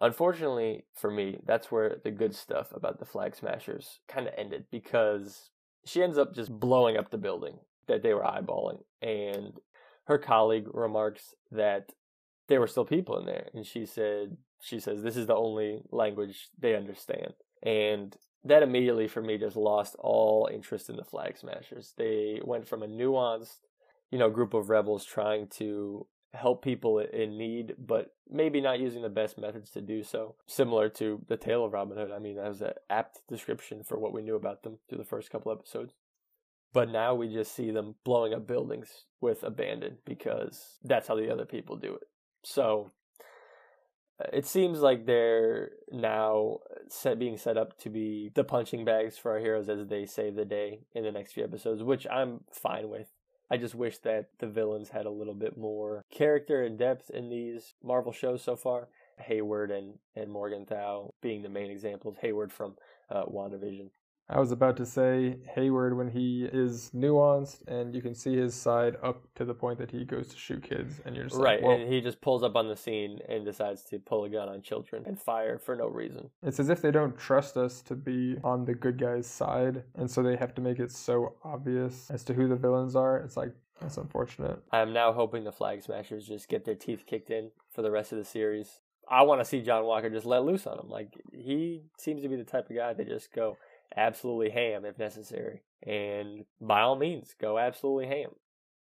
Unfortunately 0.00 0.84
for 0.94 1.10
me, 1.10 1.38
that's 1.44 1.70
where 1.70 1.96
the 2.02 2.10
good 2.10 2.34
stuff 2.34 2.68
about 2.72 2.98
the 2.98 3.04
flag 3.04 3.34
smashers 3.34 4.00
kind 4.08 4.26
of 4.26 4.34
ended 4.36 4.66
because 4.70 5.50
she 5.84 6.02
ends 6.02 6.18
up 6.18 6.34
just 6.34 6.50
blowing 6.50 6.96
up 6.96 7.10
the 7.10 7.18
building 7.18 7.58
that 7.86 8.02
they 8.02 8.14
were 8.14 8.22
eyeballing 8.22 8.82
and 9.00 9.58
her 10.04 10.18
colleague 10.18 10.68
remarks 10.72 11.34
that 11.50 11.90
there 12.48 12.60
were 12.60 12.66
still 12.66 12.84
people 12.84 13.18
in 13.18 13.26
there 13.26 13.48
and 13.54 13.66
she 13.66 13.86
said 13.86 14.36
she 14.60 14.78
says 14.78 15.02
this 15.02 15.16
is 15.16 15.26
the 15.26 15.34
only 15.34 15.82
language 15.90 16.48
they 16.58 16.76
understand 16.76 17.34
and 17.62 18.16
that 18.44 18.62
immediately 18.62 19.08
for 19.08 19.22
me 19.22 19.38
just 19.38 19.56
lost 19.56 19.96
all 19.98 20.48
interest 20.52 20.88
in 20.90 20.96
the 20.96 21.04
flag 21.04 21.38
smashers. 21.38 21.94
They 21.96 22.40
went 22.42 22.66
from 22.66 22.82
a 22.82 22.88
nuanced 22.88 23.60
you 24.12 24.18
know 24.18 24.30
group 24.30 24.54
of 24.54 24.68
rebels 24.68 25.04
trying 25.04 25.48
to 25.48 26.06
help 26.34 26.62
people 26.62 26.98
in 26.98 27.36
need 27.36 27.74
but 27.78 28.14
maybe 28.30 28.60
not 28.60 28.80
using 28.80 29.02
the 29.02 29.08
best 29.08 29.36
methods 29.36 29.70
to 29.70 29.82
do 29.82 30.02
so 30.02 30.34
similar 30.46 30.88
to 30.88 31.20
the 31.28 31.36
tale 31.36 31.64
of 31.64 31.72
robin 31.72 31.96
hood. 31.96 32.10
I 32.10 32.18
mean 32.18 32.36
that 32.36 32.48
was 32.48 32.62
an 32.62 32.72
apt 32.88 33.20
description 33.28 33.82
for 33.82 33.98
what 33.98 34.12
we 34.12 34.22
knew 34.22 34.36
about 34.36 34.62
them 34.62 34.78
through 34.88 34.98
the 34.98 35.04
first 35.04 35.30
couple 35.30 35.50
episodes. 35.50 35.94
But 36.72 36.90
now 36.90 37.14
we 37.14 37.28
just 37.28 37.54
see 37.54 37.70
them 37.70 37.96
blowing 38.02 38.32
up 38.32 38.46
buildings 38.46 39.04
with 39.20 39.42
abandon 39.42 39.98
because 40.06 40.78
that's 40.82 41.08
how 41.08 41.16
the 41.16 41.30
other 41.30 41.44
people 41.44 41.76
do 41.76 41.94
it. 41.94 42.08
So 42.44 42.92
uh, 44.18 44.28
it 44.32 44.46
seems 44.46 44.80
like 44.80 45.04
they're 45.04 45.72
now 45.90 46.60
set 46.92 47.18
being 47.18 47.38
set 47.38 47.56
up 47.56 47.78
to 47.78 47.88
be 47.88 48.30
the 48.34 48.44
punching 48.44 48.84
bags 48.84 49.16
for 49.16 49.32
our 49.32 49.38
heroes 49.38 49.68
as 49.68 49.86
they 49.86 50.04
save 50.04 50.34
the 50.34 50.44
day 50.44 50.80
in 50.94 51.04
the 51.04 51.12
next 51.12 51.32
few 51.32 51.42
episodes, 51.42 51.82
which 51.82 52.06
I'm 52.10 52.44
fine 52.50 52.88
with. 52.88 53.08
I 53.50 53.56
just 53.56 53.74
wish 53.74 53.98
that 53.98 54.28
the 54.38 54.46
villains 54.46 54.90
had 54.90 55.06
a 55.06 55.10
little 55.10 55.34
bit 55.34 55.56
more 55.56 56.04
character 56.10 56.62
and 56.62 56.78
depth 56.78 57.10
in 57.10 57.28
these 57.28 57.74
Marvel 57.82 58.12
shows 58.12 58.42
so 58.42 58.56
far. 58.56 58.88
Hayward 59.18 59.70
and, 59.70 59.98
and 60.16 60.30
Morgenthau 60.30 61.10
being 61.20 61.42
the 61.42 61.48
main 61.48 61.70
examples. 61.70 62.16
Hayward 62.20 62.52
from 62.52 62.76
uh, 63.10 63.24
WandaVision. 63.24 63.90
I 64.28 64.40
was 64.40 64.50
about 64.50 64.76
to 64.78 64.86
say 64.86 65.36
Hayward 65.54 65.96
when 65.96 66.08
he 66.08 66.48
is 66.50 66.90
nuanced 66.94 67.66
and 67.66 67.94
you 67.94 68.00
can 68.00 68.14
see 68.14 68.34
his 68.34 68.54
side 68.54 68.96
up 69.02 69.26
to 69.34 69.44
the 69.44 69.52
point 69.52 69.78
that 69.78 69.90
he 69.90 70.04
goes 70.04 70.28
to 70.28 70.36
shoot 70.38 70.62
kids 70.62 71.00
and 71.04 71.14
you're 71.14 71.26
just 71.26 71.36
right, 71.36 71.62
like, 71.62 71.80
and 71.80 71.92
he 71.92 72.00
just 72.00 72.20
pulls 72.20 72.42
up 72.42 72.56
on 72.56 72.68
the 72.68 72.76
scene 72.76 73.18
and 73.28 73.44
decides 73.44 73.82
to 73.84 73.98
pull 73.98 74.24
a 74.24 74.30
gun 74.30 74.48
on 74.48 74.62
children 74.62 75.02
and 75.06 75.20
fire 75.20 75.58
for 75.58 75.76
no 75.76 75.86
reason. 75.86 76.30
It's 76.42 76.60
as 76.60 76.70
if 76.70 76.80
they 76.80 76.90
don't 76.90 77.18
trust 77.18 77.56
us 77.56 77.82
to 77.82 77.94
be 77.94 78.36
on 78.42 78.64
the 78.64 78.74
good 78.74 78.98
guy's 78.98 79.26
side, 79.26 79.82
and 79.96 80.10
so 80.10 80.22
they 80.22 80.36
have 80.36 80.54
to 80.54 80.62
make 80.62 80.78
it 80.78 80.90
so 80.90 81.36
obvious 81.44 82.10
as 82.10 82.24
to 82.24 82.34
who 82.34 82.48
the 82.48 82.56
villains 82.56 82.96
are. 82.96 83.18
It's 83.18 83.36
like 83.36 83.52
that's 83.80 83.96
unfortunate. 83.96 84.62
I 84.70 84.80
am 84.80 84.92
now 84.92 85.12
hoping 85.12 85.44
the 85.44 85.52
Flag 85.52 85.82
Smashers 85.82 86.26
just 86.26 86.48
get 86.48 86.64
their 86.64 86.74
teeth 86.74 87.04
kicked 87.06 87.30
in 87.30 87.50
for 87.70 87.82
the 87.82 87.90
rest 87.90 88.12
of 88.12 88.18
the 88.18 88.24
series. 88.24 88.80
I 89.08 89.22
want 89.22 89.40
to 89.40 89.44
see 89.44 89.60
John 89.60 89.84
Walker 89.84 90.08
just 90.08 90.24
let 90.24 90.44
loose 90.44 90.66
on 90.66 90.76
them. 90.76 90.88
Like 90.88 91.08
he 91.32 91.82
seems 91.98 92.22
to 92.22 92.28
be 92.28 92.36
the 92.36 92.44
type 92.44 92.70
of 92.70 92.76
guy 92.76 92.94
that 92.94 93.08
just 93.08 93.32
go 93.32 93.56
absolutely 93.96 94.50
ham 94.50 94.84
if 94.84 94.98
necessary. 94.98 95.62
And 95.86 96.44
by 96.60 96.80
all 96.80 96.96
means, 96.96 97.34
go 97.40 97.58
absolutely 97.58 98.06
ham. 98.06 98.30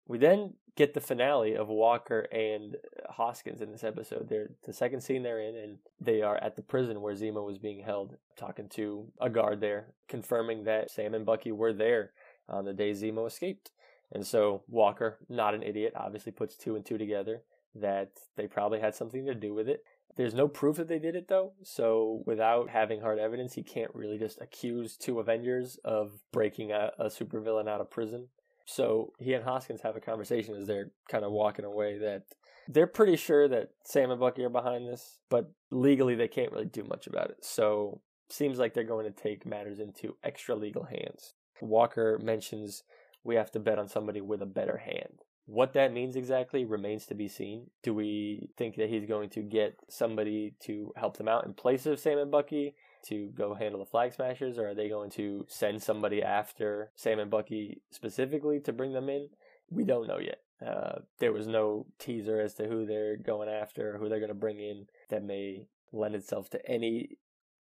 We 0.08 0.18
then 0.18 0.54
get 0.76 0.94
the 0.94 1.02
finale 1.02 1.56
of 1.56 1.68
Walker 1.68 2.22
and 2.32 2.76
uh, 2.76 3.12
Hoskins 3.12 3.62
in 3.62 3.72
this 3.72 3.84
episode. 3.84 4.28
They're 4.30 4.52
the 4.66 4.74
second 4.74 5.02
scene 5.02 5.24
they're 5.24 5.42
in, 5.42 5.56
and 5.56 5.78
they 6.00 6.22
are 6.22 6.38
at 6.38 6.56
the 6.56 6.62
prison 6.62 7.02
where 7.02 7.14
Zemo 7.14 7.46
was 7.46 7.58
being 7.58 7.84
held, 7.84 8.18
talking 8.38 8.70
to 8.70 9.08
a 9.20 9.30
guard 9.30 9.62
there, 9.62 9.88
confirming 10.08 10.64
that 10.64 10.92
Sam 10.92 11.14
and 11.14 11.26
Bucky 11.26 11.52
were 11.52 11.74
there 11.74 12.12
on 12.48 12.66
the 12.66 12.74
day 12.74 12.92
Zemo 12.92 13.28
escaped. 13.28 13.72
And 14.12 14.26
so 14.26 14.64
Walker, 14.68 15.20
not 15.30 15.56
an 15.56 15.64
idiot, 15.64 15.94
obviously 15.96 16.32
puts 16.32 16.58
two 16.58 16.76
and 16.76 16.86
two 16.86 16.98
together 16.98 17.44
that 17.76 18.12
they 18.36 18.48
probably 18.48 18.80
had 18.80 18.96
something 18.96 19.26
to 19.26 19.34
do 19.34 19.54
with 19.54 19.70
it. 19.70 19.84
There's 20.18 20.34
no 20.34 20.48
proof 20.48 20.78
that 20.78 20.88
they 20.88 21.00
did 21.00 21.16
it 21.16 21.28
though, 21.28 21.54
so 21.64 22.24
without 22.26 22.70
having 22.70 23.02
hard 23.02 23.18
evidence, 23.18 23.54
he 23.54 23.64
can't 23.64 23.94
really 23.96 24.18
just 24.18 24.42
accuse 24.42 24.98
two 24.98 25.20
Avengers 25.20 25.80
of 25.86 26.20
breaking 26.32 26.72
a, 26.72 26.92
a 27.00 27.06
supervillain 27.06 27.70
out 27.70 27.82
of 27.82 27.90
prison. 27.90 28.28
So 28.66 29.14
he 29.20 29.34
and 29.34 29.44
Hoskins 29.44 29.82
have 29.82 29.96
a 29.96 30.02
conversation 30.02 30.56
as 30.56 30.68
they're 30.68 30.92
kind 31.10 31.24
of 31.24 31.32
walking 31.32 31.66
away 31.66 31.98
that 32.00 32.24
they're 32.68 32.88
pretty 32.88 33.16
sure 33.16 33.48
that 33.48 33.70
Sam 33.84 34.12
and 34.12 34.20
Bucky 34.20 34.44
are 34.44 34.50
behind 34.50 34.88
this, 34.88 35.20
but 35.30 35.52
legally 35.72 36.16
they 36.16 36.28
can't 36.28 36.52
really 36.52 36.66
do 36.66 36.84
much 36.84 37.08
about 37.08 37.30
it. 37.30 37.44
So 37.44 38.02
seems 38.30 38.60
like 38.60 38.74
they're 38.74 38.84
going 38.84 39.12
to 39.12 39.24
take 39.24 39.46
matters 39.46 39.80
into 39.80 40.16
extra 40.24 40.56
legal 40.56 40.84
hands. 40.84 41.34
Walker 41.62 42.20
mentions 42.22 42.84
we 43.24 43.36
have 43.36 43.52
to 43.52 43.60
bet 43.60 43.80
on 43.80 43.88
somebody 43.88 44.22
with 44.22 44.42
a 44.42 44.48
better 44.48 44.78
hand. 44.78 45.24
What 45.52 45.74
that 45.74 45.92
means 45.92 46.16
exactly 46.16 46.64
remains 46.64 47.06
to 47.08 47.14
be 47.14 47.28
seen. 47.28 47.72
Do 47.84 47.94
we 47.94 48.48
think 48.56 48.78
that 48.78 48.90
he's 48.90 49.06
going 49.06 49.30
to 49.32 49.42
get 49.42 49.78
somebody 49.90 50.54
to 50.62 50.94
help 50.96 51.18
them 51.18 51.28
out 51.28 51.46
in 51.46 51.54
place 51.54 51.86
of 51.86 52.00
Sam 52.00 52.20
and 52.20 52.32
Bucky 52.32 52.74
to 53.08 53.34
go 53.36 53.54
handle 53.54 53.82
the 53.82 53.86
flag 53.86 54.14
smashers, 54.14 54.58
or 54.58 54.70
are 54.70 54.74
they 54.74 54.88
going 54.88 55.10
to 55.12 55.46
send 55.50 55.84
somebody 55.84 56.24
after 56.24 56.92
Sam 56.96 57.20
and 57.20 57.30
Bucky 57.30 57.82
specifically 57.90 58.62
to 58.62 58.72
bring 58.72 58.94
them 58.94 59.10
in? 59.10 59.28
We 59.70 59.84
don't 59.84 60.08
know 60.08 60.20
yet. 60.20 60.40
Uh, 60.66 61.00
there 61.20 61.34
was 61.34 61.48
no 61.48 61.86
teaser 62.00 62.40
as 62.40 62.54
to 62.54 62.68
who 62.68 62.86
they're 62.86 63.18
going 63.18 63.50
after, 63.50 63.98
who 63.98 64.08
they're 64.08 64.20
going 64.20 64.30
to 64.30 64.34
bring 64.34 64.58
in 64.58 64.86
that 65.10 65.26
may 65.26 65.66
lend 65.92 66.16
itself 66.16 66.50
to 66.52 66.66
any 66.66 67.18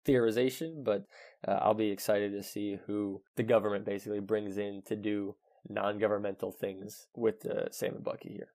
theorization, 0.06 0.84
but 0.84 1.08
uh, 1.48 1.54
I'll 1.54 1.74
be 1.74 1.90
excited 1.90 2.34
to 2.34 2.44
see 2.44 2.78
who 2.86 3.24
the 3.36 3.42
government 3.42 3.84
basically 3.84 4.20
brings 4.20 4.60
in 4.60 4.84
to 4.86 4.96
do 4.96 5.36
non-governmental 5.68 6.52
things 6.52 7.08
with 7.16 7.46
uh, 7.46 7.70
Sam 7.72 7.96
and 7.96 8.04
Bucky 8.04 8.30
here. 8.30 8.50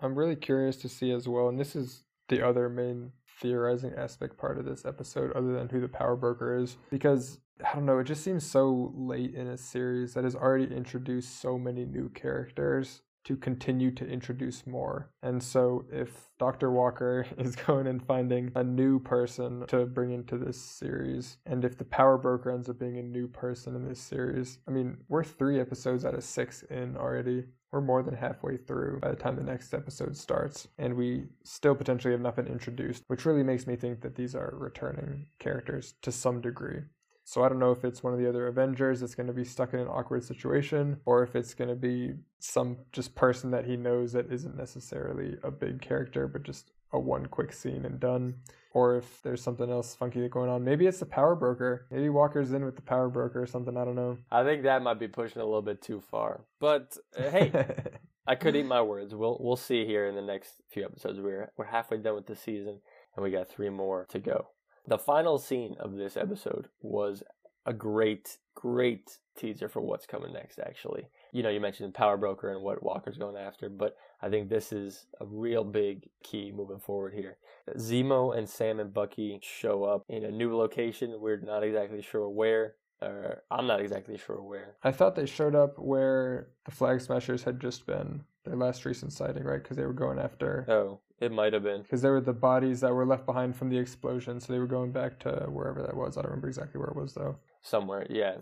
I'm 0.00 0.14
really 0.14 0.36
curious 0.36 0.76
to 0.78 0.88
see 0.88 1.10
as 1.10 1.28
well, 1.28 1.48
and 1.48 1.58
this 1.58 1.74
is 1.74 2.04
the 2.28 2.46
other 2.46 2.68
main 2.68 3.12
theorizing 3.40 3.94
aspect 3.96 4.36
part 4.36 4.58
of 4.58 4.64
this 4.64 4.84
episode, 4.84 5.32
other 5.32 5.52
than 5.52 5.68
who 5.68 5.80
the 5.80 5.88
power 5.88 6.16
broker 6.16 6.56
is, 6.56 6.76
because 6.90 7.38
I 7.64 7.74
don't 7.74 7.86
know, 7.86 7.98
it 7.98 8.04
just 8.04 8.22
seems 8.22 8.46
so 8.46 8.92
late 8.94 9.34
in 9.34 9.48
a 9.48 9.56
series 9.56 10.14
that 10.14 10.24
has 10.24 10.36
already 10.36 10.72
introduced 10.72 11.40
so 11.40 11.58
many 11.58 11.84
new 11.84 12.08
characters 12.10 13.02
to 13.28 13.36
continue 13.36 13.90
to 13.90 14.06
introduce 14.06 14.66
more. 14.66 15.10
And 15.22 15.42
so 15.42 15.84
if 15.92 16.30
Dr. 16.38 16.70
Walker 16.70 17.26
is 17.38 17.54
going 17.54 17.86
and 17.86 18.02
finding 18.02 18.50
a 18.54 18.64
new 18.64 18.98
person 18.98 19.66
to 19.68 19.84
bring 19.84 20.12
into 20.12 20.38
this 20.38 20.58
series, 20.58 21.36
and 21.44 21.62
if 21.62 21.76
the 21.76 21.84
power 21.84 22.16
broker 22.16 22.50
ends 22.50 22.70
up 22.70 22.78
being 22.78 22.96
a 22.96 23.02
new 23.02 23.28
person 23.28 23.76
in 23.76 23.86
this 23.86 24.00
series, 24.00 24.60
I 24.66 24.70
mean, 24.70 24.96
we're 25.08 25.24
three 25.24 25.60
episodes 25.60 26.06
out 26.06 26.14
of 26.14 26.24
six 26.24 26.62
in 26.70 26.96
already. 26.96 27.44
We're 27.70 27.82
more 27.82 28.02
than 28.02 28.14
halfway 28.14 28.56
through 28.56 29.00
by 29.00 29.10
the 29.10 29.16
time 29.16 29.36
the 29.36 29.42
next 29.42 29.74
episode 29.74 30.16
starts, 30.16 30.66
and 30.78 30.94
we 30.94 31.26
still 31.44 31.74
potentially 31.74 32.12
have 32.12 32.22
not 32.22 32.36
been 32.36 32.46
introduced, 32.46 33.04
which 33.08 33.26
really 33.26 33.42
makes 33.42 33.66
me 33.66 33.76
think 33.76 34.00
that 34.00 34.14
these 34.14 34.34
are 34.34 34.54
returning 34.56 35.26
characters 35.38 35.92
to 36.00 36.10
some 36.10 36.40
degree. 36.40 36.80
So 37.28 37.42
I 37.42 37.50
don't 37.50 37.58
know 37.58 37.72
if 37.72 37.84
it's 37.84 38.02
one 38.02 38.14
of 38.14 38.18
the 38.18 38.26
other 38.26 38.46
Avengers 38.46 39.00
that's 39.00 39.14
going 39.14 39.26
to 39.26 39.34
be 39.34 39.44
stuck 39.44 39.74
in 39.74 39.80
an 39.80 39.86
awkward 39.86 40.24
situation, 40.24 40.98
or 41.04 41.22
if 41.22 41.36
it's 41.36 41.52
going 41.52 41.68
to 41.68 41.76
be 41.76 42.14
some 42.38 42.78
just 42.90 43.14
person 43.14 43.50
that 43.50 43.66
he 43.66 43.76
knows 43.76 44.12
that 44.12 44.32
isn't 44.32 44.56
necessarily 44.56 45.36
a 45.42 45.50
big 45.50 45.82
character, 45.82 46.26
but 46.26 46.42
just 46.42 46.70
a 46.90 46.98
one 46.98 47.26
quick 47.26 47.52
scene 47.52 47.84
and 47.84 48.00
done. 48.00 48.36
Or 48.72 48.96
if 48.96 49.20
there's 49.22 49.42
something 49.42 49.70
else 49.70 49.94
funky 49.94 50.26
going 50.30 50.48
on. 50.48 50.64
Maybe 50.64 50.86
it's 50.86 51.00
the 51.00 51.04
power 51.04 51.34
broker. 51.34 51.84
Maybe 51.90 52.08
Walker's 52.08 52.52
in 52.52 52.64
with 52.64 52.76
the 52.76 52.82
power 52.82 53.10
broker 53.10 53.42
or 53.42 53.46
something. 53.46 53.76
I 53.76 53.84
don't 53.84 53.94
know. 53.94 54.16
I 54.32 54.42
think 54.42 54.62
that 54.62 54.80
might 54.80 54.98
be 54.98 55.08
pushing 55.08 55.42
a 55.42 55.44
little 55.44 55.60
bit 55.60 55.82
too 55.82 56.00
far. 56.00 56.40
But 56.60 56.96
uh, 57.14 57.28
hey, 57.28 57.74
I 58.26 58.36
could 58.36 58.56
eat 58.56 58.64
my 58.64 58.80
words. 58.80 59.14
We'll 59.14 59.36
we'll 59.38 59.56
see 59.56 59.84
here 59.84 60.06
in 60.06 60.14
the 60.14 60.22
next 60.22 60.54
few 60.70 60.86
episodes. 60.86 61.20
We're 61.20 61.52
we're 61.58 61.66
halfway 61.66 61.98
done 61.98 62.14
with 62.14 62.26
the 62.26 62.36
season, 62.36 62.80
and 63.14 63.22
we 63.22 63.30
got 63.30 63.50
three 63.50 63.68
more 63.68 64.06
to 64.08 64.18
go. 64.18 64.48
The 64.88 64.98
final 64.98 65.36
scene 65.36 65.76
of 65.80 65.96
this 65.96 66.16
episode 66.16 66.68
was 66.80 67.22
a 67.66 67.74
great, 67.74 68.38
great 68.54 69.18
teaser 69.36 69.68
for 69.68 69.82
what's 69.82 70.06
coming 70.06 70.32
next, 70.32 70.58
actually. 70.58 71.08
You 71.30 71.42
know, 71.42 71.50
you 71.50 71.60
mentioned 71.60 71.92
Power 71.92 72.16
Broker 72.16 72.54
and 72.54 72.62
what 72.62 72.82
Walker's 72.82 73.18
going 73.18 73.36
after, 73.36 73.68
but 73.68 73.98
I 74.22 74.30
think 74.30 74.48
this 74.48 74.72
is 74.72 75.04
a 75.20 75.26
real 75.26 75.62
big 75.62 76.08
key 76.22 76.52
moving 76.56 76.78
forward 76.78 77.12
here. 77.12 77.36
Zemo 77.76 78.34
and 78.34 78.48
Sam 78.48 78.80
and 78.80 78.94
Bucky 78.94 79.38
show 79.42 79.84
up 79.84 80.04
in 80.08 80.24
a 80.24 80.30
new 80.30 80.56
location. 80.56 81.20
We're 81.20 81.36
not 81.36 81.62
exactly 81.62 82.00
sure 82.00 82.26
where, 82.30 82.76
or 83.02 83.42
I'm 83.50 83.66
not 83.66 83.82
exactly 83.82 84.16
sure 84.16 84.40
where. 84.40 84.76
I 84.82 84.90
thought 84.90 85.16
they 85.16 85.26
showed 85.26 85.54
up 85.54 85.78
where 85.78 86.48
the 86.64 86.70
Flag 86.70 87.02
Smashers 87.02 87.42
had 87.42 87.60
just 87.60 87.84
been 87.84 88.24
their 88.48 88.56
last 88.56 88.84
recent 88.84 89.12
sighting, 89.12 89.44
right? 89.44 89.62
Because 89.62 89.76
they 89.76 89.86
were 89.86 89.92
going 89.92 90.18
after. 90.18 90.66
Oh, 90.68 91.00
it 91.20 91.32
might 91.32 91.52
have 91.52 91.62
been. 91.62 91.82
Because 91.82 92.02
there 92.02 92.12
were 92.12 92.20
the 92.20 92.32
bodies 92.32 92.80
that 92.80 92.92
were 92.92 93.06
left 93.06 93.26
behind 93.26 93.56
from 93.56 93.68
the 93.68 93.78
explosion, 93.78 94.40
so 94.40 94.52
they 94.52 94.58
were 94.58 94.66
going 94.66 94.92
back 94.92 95.18
to 95.20 95.46
wherever 95.48 95.82
that 95.82 95.96
was. 95.96 96.16
I 96.16 96.22
don't 96.22 96.30
remember 96.30 96.48
exactly 96.48 96.78
where 96.78 96.90
it 96.90 96.96
was 96.96 97.14
though. 97.14 97.36
Somewhere, 97.62 98.06
yeah. 98.08 98.36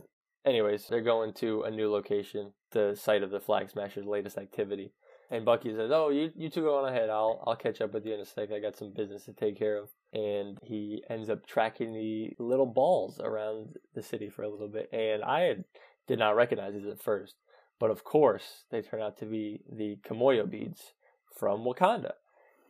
Anyways, 0.45 0.87
they're 0.89 1.01
going 1.01 1.33
to 1.35 1.63
a 1.63 1.71
new 1.71 1.91
location, 1.91 2.53
the 2.71 2.95
site 2.95 3.23
of 3.23 3.31
the 3.31 3.41
Flag 3.41 3.71
Smashers' 3.71 4.07
latest 4.07 4.39
activity. 4.39 4.93
And 5.31 5.45
Bucky 5.45 5.75
says, 5.75 5.91
"Oh, 5.93 6.11
you 6.11 6.31
you 6.37 6.49
two 6.49 6.63
go 6.63 6.79
on 6.79 6.89
ahead. 6.89 7.11
I'll 7.11 7.43
I'll 7.47 7.57
catch 7.57 7.81
up 7.81 7.93
with 7.93 8.07
you 8.07 8.15
in 8.15 8.21
a 8.21 8.25
sec. 8.25 8.53
I 8.53 8.61
got 8.61 8.77
some 8.77 8.93
business 8.93 9.25
to 9.25 9.33
take 9.33 9.59
care 9.59 9.77
of." 9.77 9.89
And 10.13 10.59
he 10.63 11.03
ends 11.11 11.29
up 11.29 11.47
tracking 11.47 11.93
the 11.93 12.37
little 12.39 12.67
balls 12.67 13.21
around 13.21 13.77
the 13.95 14.03
city 14.03 14.29
for 14.29 14.43
a 14.43 14.49
little 14.49 14.69
bit, 14.69 14.89
and 14.93 15.25
I 15.25 15.41
had, 15.41 15.65
did 16.07 16.21
not 16.21 16.37
recognize 16.37 16.75
these 16.75 16.87
at 16.87 17.03
first, 17.03 17.35
but 17.79 17.91
of 17.91 18.05
course 18.05 18.65
they 18.71 18.83
turn 18.83 19.03
out 19.03 19.19
to 19.19 19.27
be 19.27 19.61
the 19.71 19.99
Kimoyo 20.07 20.49
beads 20.49 20.93
from 21.37 21.61
Wakanda. 21.65 22.13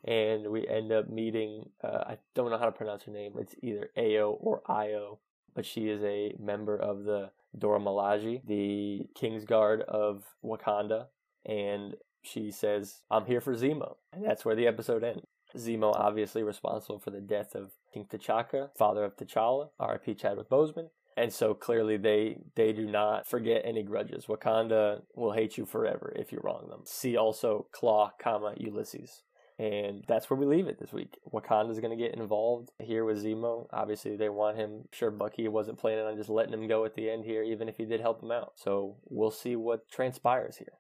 And 0.05 0.51
we 0.51 0.67
end 0.69 0.93
up 0.93 1.09
meeting. 1.09 1.71
Uh, 1.83 2.05
I 2.07 2.19
don't 2.35 2.51
know 2.51 2.59
how 2.59 2.67
to 2.67 2.73
pronounce 2.73 3.05
her 3.05 3.13
name. 3.13 3.33
It's 3.39 3.57
either 3.61 3.91
Ao 3.97 4.39
or 4.41 4.63
Io, 4.71 5.19
but 5.55 5.67
she 5.67 5.89
is 5.89 6.03
a 6.05 6.35
member 6.39 6.77
of 6.77 7.05
the 7.05 7.31
Dora 7.59 7.81
Milaje, 7.81 8.43
the 8.47 9.09
King's 9.15 9.45
Guard 9.45 9.81
of 9.83 10.23
Wakanda, 10.45 11.07
and 11.45 11.97
she 12.23 12.51
says, 12.51 13.01
I'm 13.11 13.27
here 13.27 13.41
for 13.41 13.55
Zemo. 13.55 13.97
And 14.13 14.25
that's 14.25 14.45
where 14.45 14.55
the 14.55 14.67
episode 14.67 15.03
ends. 15.03 15.27
Zemo 15.57 15.93
obviously 15.95 16.43
responsible 16.43 16.99
for 16.99 17.11
the 17.11 17.21
death 17.21 17.55
of 17.55 17.71
King 17.93 18.07
T'Chaka, 18.11 18.71
father 18.77 19.05
of 19.05 19.17
T'Challa, 19.17 19.71
R.I.P. 19.79 20.15
Chadwick 20.15 20.51
Boseman. 20.51 20.91
And 21.17 21.33
so 21.33 21.55
clearly 21.55 21.97
they 21.97 22.39
they 22.57 22.73
do 22.73 22.87
not 22.87 23.27
forget 23.27 23.63
any 23.65 23.83
grudges. 23.83 24.27
Wakanda 24.27 25.03
will 25.15 25.33
hate 25.33 25.57
you 25.57 25.65
forever 25.65 26.13
if 26.17 26.31
you 26.31 26.41
wrong 26.43 26.69
them. 26.69 26.83
See 26.85 27.17
also 27.17 27.67
Klaue, 27.75 28.11
comma 28.21 28.55
Ulysses. 28.57 29.23
And 29.59 30.05
that's 30.07 30.29
where 30.29 30.39
we 30.39 30.45
leave 30.45 30.67
it 30.67 30.79
this 30.79 30.93
week. 30.93 31.17
Wakanda's 31.33 31.81
going 31.81 31.97
to 31.97 32.03
get 32.03 32.15
involved 32.15 32.71
here 32.79 33.07
with 33.07 33.25
Zemo. 33.25 33.67
Obviously, 33.73 34.15
they 34.15 34.29
want 34.29 34.59
him. 34.59 34.83
Sure, 34.93 35.11
Bucky 35.11 35.49
wasn't 35.49 35.79
planning 35.79 36.05
on 36.05 36.17
just 36.17 36.29
letting 36.29 36.53
him 36.53 36.69
go 36.69 36.85
at 36.85 36.95
the 36.95 37.09
end 37.09 37.25
here, 37.25 37.43
even 37.43 37.67
if 37.67 37.79
he 37.79 37.87
did 37.87 38.03
help 38.03 38.23
him 38.23 38.31
out. 38.31 38.53
So 38.57 38.97
we'll 39.07 39.31
see 39.31 39.57
what 39.57 39.89
transpires 39.91 40.59
here. 40.59 40.75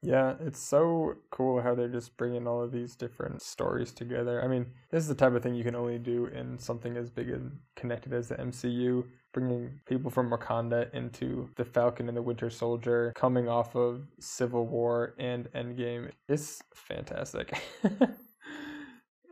Yeah, 0.00 0.34
it's 0.38 0.60
so 0.60 1.14
cool 1.30 1.62
how 1.62 1.74
they're 1.74 1.88
just 1.88 2.16
bringing 2.16 2.46
all 2.46 2.62
of 2.62 2.70
these 2.70 2.94
different 2.94 3.42
stories 3.42 3.90
together. 3.90 4.44
I 4.44 4.48
mean, 4.48 4.66
this 4.90 5.02
is 5.02 5.08
the 5.08 5.14
type 5.14 5.32
of 5.32 5.42
thing 5.42 5.54
you 5.54 5.64
can 5.64 5.74
only 5.74 5.98
do 5.98 6.26
in 6.26 6.58
something 6.58 6.96
as 6.96 7.10
big 7.10 7.30
and 7.30 7.58
connected 7.74 8.12
as 8.12 8.28
the 8.28 8.36
MCU. 8.36 9.04
Bringing 9.34 9.80
people 9.84 10.10
from 10.12 10.30
Wakanda 10.30 10.94
into 10.94 11.50
the 11.56 11.64
Falcon 11.64 12.08
and 12.08 12.16
the 12.16 12.22
Winter 12.22 12.48
Soldier, 12.48 13.12
coming 13.16 13.48
off 13.48 13.74
of 13.74 14.06
Civil 14.20 14.66
War 14.66 15.14
and 15.18 15.50
Endgame, 15.52 16.12
is 16.28 16.62
fantastic. 16.72 17.60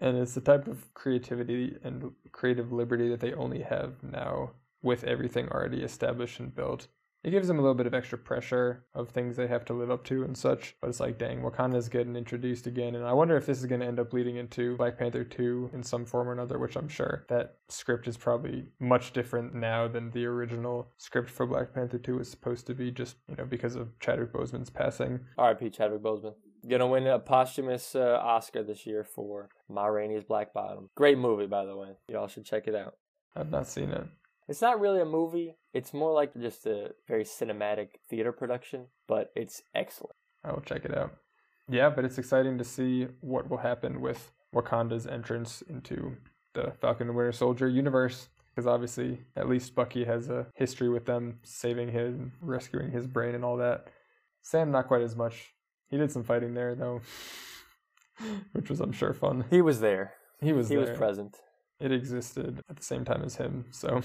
and 0.01 0.19
it's 0.19 0.35
the 0.35 0.41
type 0.41 0.67
of 0.67 0.93
creativity 0.93 1.77
and 1.85 2.11
creative 2.33 2.73
liberty 2.73 3.09
that 3.11 3.21
they 3.21 3.33
only 3.33 3.63
have 3.63 4.03
now 4.03 4.51
with 4.83 5.05
everything 5.05 5.49
already 5.49 5.83
established 5.83 6.41
and 6.41 6.53
built 6.53 6.89
it 7.25 7.31
gives 7.31 7.47
them 7.47 7.59
a 7.59 7.63
little 7.63 7.75
bit 7.75 7.87
of 7.87 7.95
extra 7.95 8.19
pressure 8.19 8.85
of 8.95 9.11
things 9.11 9.37
they 9.37 9.47
have 9.47 9.65
to 9.67 9.73
live 9.73 9.91
up 9.91 10.03
to 10.05 10.25
and 10.25 10.37
such. 10.37 10.75
But 10.81 10.89
it's 10.89 10.99
like, 10.99 11.19
dang, 11.19 11.41
Wakanda's 11.41 11.89
getting 11.89 12.17
introduced 12.17 12.67
again. 12.67 12.97
And 12.97 13.05
I 13.05 13.13
wonder 13.13 13.37
if 13.37 13.47
this 13.47 13.59
is 13.59 13.67
going 13.67 13.81
to 13.81 13.87
end 13.87 14.01
up 14.01 14.13
leading 14.13 14.37
into 14.37 14.77
Black 14.77 14.99
Panther 14.99 15.23
2 15.23 15.71
in 15.73 15.83
some 15.85 16.05
form 16.05 16.29
or 16.29 16.33
another, 16.33 16.59
which 16.59 16.77
I'm 16.77 16.89
sure 16.89 17.25
that 17.29 17.59
script 17.69 18.09
is 18.09 18.17
probably 18.17 18.67
much 18.81 19.13
different 19.13 19.55
now 19.55 19.87
than 19.87 20.11
the 20.11 20.27
original 20.27 20.89
script 20.99 21.31
for 21.31 21.47
Black 21.47 21.73
Panther 21.73 21.99
2 21.99 22.17
was 22.17 22.29
supposed 22.29 22.67
to 22.67 22.75
be, 22.75 22.91
just, 22.91 23.17
you 23.29 23.37
know, 23.37 23.45
because 23.45 23.77
of 23.77 23.97
Chadwick 24.01 24.33
Boseman's 24.33 24.71
passing. 24.71 25.21
R.I.P. 25.39 25.71
Chadwick 25.71 26.03
Boseman. 26.03 26.35
Gonna 26.69 26.87
win 26.87 27.09
a 27.09 27.19
posthumous 27.19 27.97
uh, 27.97 28.21
Oscar 28.23 28.63
this 28.63 28.87
year 28.87 29.03
for 29.03 29.49
Ma 29.69 29.87
Rainey's 29.87 30.23
Black 30.23 30.53
Bottom. 30.53 30.91
Great 30.95 31.19
movie, 31.19 31.47
by 31.47 31.65
the 31.65 31.77
way. 31.77 31.89
Y'all 32.09 32.29
should 32.29 32.45
check 32.45 32.69
it 32.69 32.75
out. 32.77 32.95
I've 33.35 33.51
not 33.51 33.67
seen 33.67 33.91
it. 33.91 34.07
It's 34.49 34.61
not 34.61 34.81
really 34.81 35.01
a 35.01 35.07
movie. 35.07 35.57
It's 35.73 35.95
more 35.95 36.13
like 36.13 36.35
just 36.39 36.67
a 36.67 36.91
very 37.07 37.25
cinematic 37.25 37.89
theater 38.09 38.33
production, 38.33 38.87
but 39.07 39.31
it's 39.35 39.63
excellent. 39.75 40.17
I 40.45 40.53
will 40.53 40.61
check 40.61 40.85
it 40.85 40.97
out. 40.97 41.15
Yeah, 41.69 41.91
but 41.91 42.05
it's 42.05 42.19
exciting 42.19 42.59
to 42.59 42.65
see 42.65 43.07
what 43.21 43.49
will 43.49 43.59
happen 43.59 44.01
with 44.01 44.33
Wakanda's 44.55 45.07
entrance 45.07 45.63
into 45.69 46.17
the 46.55 46.73
Falcon 46.81 47.09
and 47.09 47.17
Winter 47.17 47.33
Soldier 47.33 47.69
universe. 47.69 48.29
Because 48.55 48.67
obviously, 48.67 49.19
at 49.35 49.49
least 49.49 49.75
Bucky 49.75 50.05
has 50.05 50.29
a 50.29 50.47
history 50.55 50.91
with 50.91 51.07
them 51.07 51.39
saving 51.43 51.89
him, 51.91 52.33
rescuing 52.43 52.91
his 52.91 53.07
brain, 53.07 53.35
and 53.35 53.45
all 53.45 53.57
that. 53.57 53.89
Sam, 54.43 54.71
not 54.71 54.89
quite 54.89 55.01
as 55.01 55.17
much. 55.17 55.55
He 55.89 55.97
did 55.97 56.13
some 56.13 56.23
fighting 56.23 56.53
there, 56.53 56.75
though, 56.75 57.01
which 58.53 58.69
was, 58.69 58.81
I'm 58.81 58.93
sure, 58.93 59.15
fun. 59.15 59.47
He 59.49 59.63
was 59.63 59.81
there. 59.81 60.15
He 60.43 60.53
was 60.53 60.69
he 60.69 60.77
there. 60.77 60.87
was 60.87 60.99
present. 60.99 61.39
It 61.83 61.91
existed 61.91 62.63
at 62.71 62.77
the 62.77 62.83
same 62.83 63.05
time 63.05 63.25
as 63.25 63.35
him, 63.35 63.65
so. 63.73 64.03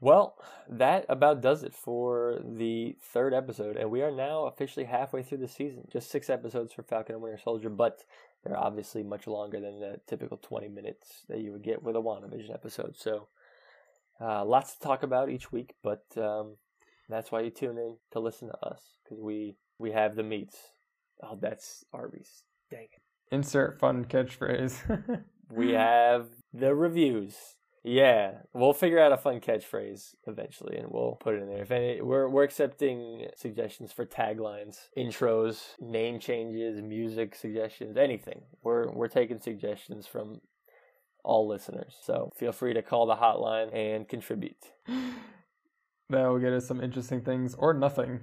Well, 0.00 0.34
that 0.68 1.06
about 1.08 1.40
does 1.40 1.62
it 1.62 1.72
for 1.72 2.40
the 2.44 2.96
third 3.00 3.32
episode, 3.32 3.76
and 3.76 3.88
we 3.88 4.02
are 4.02 4.10
now 4.10 4.46
officially 4.46 4.84
halfway 4.84 5.22
through 5.22 5.38
the 5.38 5.48
season. 5.48 5.86
Just 5.92 6.10
six 6.10 6.28
episodes 6.28 6.72
for 6.72 6.82
Falcon 6.82 7.14
and 7.14 7.22
Winter 7.22 7.38
Soldier, 7.38 7.68
but 7.68 8.04
they're 8.42 8.58
obviously 8.58 9.04
much 9.04 9.28
longer 9.28 9.60
than 9.60 9.78
the 9.78 10.00
typical 10.08 10.38
20 10.38 10.68
minutes 10.68 11.22
that 11.28 11.38
you 11.38 11.52
would 11.52 11.62
get 11.62 11.84
with 11.84 11.94
a 11.94 12.00
WandaVision 12.00 12.52
episode. 12.52 12.96
So, 12.96 13.28
uh, 14.20 14.44
lots 14.44 14.74
to 14.74 14.80
talk 14.80 15.04
about 15.04 15.30
each 15.30 15.52
week, 15.52 15.74
but 15.84 16.04
um, 16.16 16.56
that's 17.08 17.30
why 17.30 17.42
you 17.42 17.50
tune 17.50 17.78
in 17.78 17.96
to 18.10 18.18
listen 18.18 18.48
to 18.48 18.66
us, 18.66 18.80
because 19.04 19.22
we, 19.22 19.54
we 19.78 19.92
have 19.92 20.16
the 20.16 20.24
meats. 20.24 20.58
Oh, 21.22 21.38
that's 21.40 21.84
Arby's. 21.92 22.42
Dang 22.72 22.88
it. 22.92 23.02
Insert 23.30 23.78
fun 23.78 24.04
catchphrase. 24.04 25.24
we 25.50 25.66
mm-hmm. 25.66 25.76
have 25.76 26.28
the 26.52 26.74
reviews. 26.74 27.36
Yeah, 27.84 28.32
we'll 28.52 28.72
figure 28.72 28.98
out 28.98 29.12
a 29.12 29.16
fun 29.16 29.40
catchphrase 29.40 30.14
eventually, 30.26 30.76
and 30.76 30.88
we'll 30.90 31.16
put 31.20 31.34
it 31.34 31.42
in 31.42 31.48
there. 31.48 31.62
If 31.62 31.70
any, 31.70 32.02
we're 32.02 32.28
we're 32.28 32.42
accepting 32.42 33.26
suggestions 33.36 33.92
for 33.92 34.04
taglines, 34.04 34.88
intros, 34.96 35.60
name 35.80 36.18
changes, 36.18 36.82
music 36.82 37.34
suggestions, 37.34 37.96
anything. 37.96 38.42
We're 38.62 38.90
we're 38.90 39.08
taking 39.08 39.38
suggestions 39.38 40.06
from 40.06 40.40
all 41.24 41.48
listeners. 41.48 41.96
So 42.02 42.32
feel 42.36 42.52
free 42.52 42.74
to 42.74 42.82
call 42.82 43.06
the 43.06 43.16
hotline 43.16 43.74
and 43.74 44.08
contribute. 44.08 44.56
that 44.86 46.26
will 46.26 46.38
get 46.38 46.52
us 46.52 46.66
some 46.66 46.82
interesting 46.82 47.20
things, 47.20 47.54
or 47.54 47.72
nothing, 47.74 48.20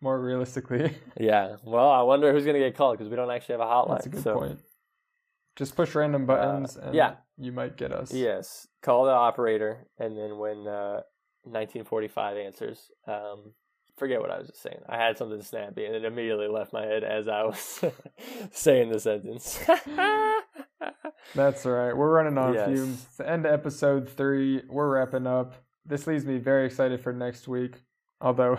more 0.00 0.20
realistically. 0.20 0.96
Yeah. 1.20 1.56
Well, 1.62 1.90
I 1.90 2.02
wonder 2.02 2.32
who's 2.32 2.46
gonna 2.46 2.58
get 2.58 2.76
called 2.76 2.98
because 2.98 3.10
we 3.10 3.16
don't 3.16 3.30
actually 3.30 3.54
have 3.54 3.60
a 3.60 3.64
hotline. 3.64 3.96
That's 3.96 4.06
a 4.06 4.10
good 4.10 4.22
so. 4.22 4.38
point. 4.38 4.58
Just 5.56 5.76
push 5.76 5.94
random 5.94 6.26
buttons, 6.26 6.76
and 6.76 6.94
yeah. 6.94 7.14
you 7.38 7.52
might 7.52 7.76
get 7.76 7.92
us. 7.92 8.12
Yes, 8.12 8.66
call 8.82 9.04
the 9.04 9.12
operator, 9.12 9.86
and 9.98 10.16
then 10.18 10.38
when 10.38 10.66
uh, 10.66 11.02
1945 11.44 12.36
answers, 12.36 12.90
um, 13.06 13.52
forget 13.96 14.20
what 14.20 14.30
I 14.30 14.38
was 14.38 14.48
just 14.48 14.62
saying. 14.62 14.80
I 14.88 14.96
had 14.96 15.16
something 15.16 15.40
snappy, 15.42 15.84
and 15.84 15.94
it 15.94 16.04
immediately 16.04 16.48
left 16.48 16.72
my 16.72 16.82
head 16.84 17.04
as 17.04 17.28
I 17.28 17.44
was 17.44 17.84
saying 18.52 18.90
the 18.90 18.98
sentence. 18.98 19.60
That's 21.34 21.64
all 21.66 21.72
right. 21.72 21.96
We're 21.96 22.10
running 22.10 22.38
on 22.38 22.54
Yes. 22.54 22.68
fumes. 22.68 23.04
It's 23.08 23.16
the 23.16 23.28
end 23.28 23.46
of 23.46 23.52
episode 23.52 24.08
three. 24.08 24.62
We're 24.68 24.88
wrapping 24.88 25.26
up. 25.26 25.54
This 25.86 26.06
leaves 26.06 26.24
me 26.24 26.38
very 26.38 26.66
excited 26.66 27.00
for 27.00 27.12
next 27.12 27.48
week. 27.48 27.76
Although 28.20 28.58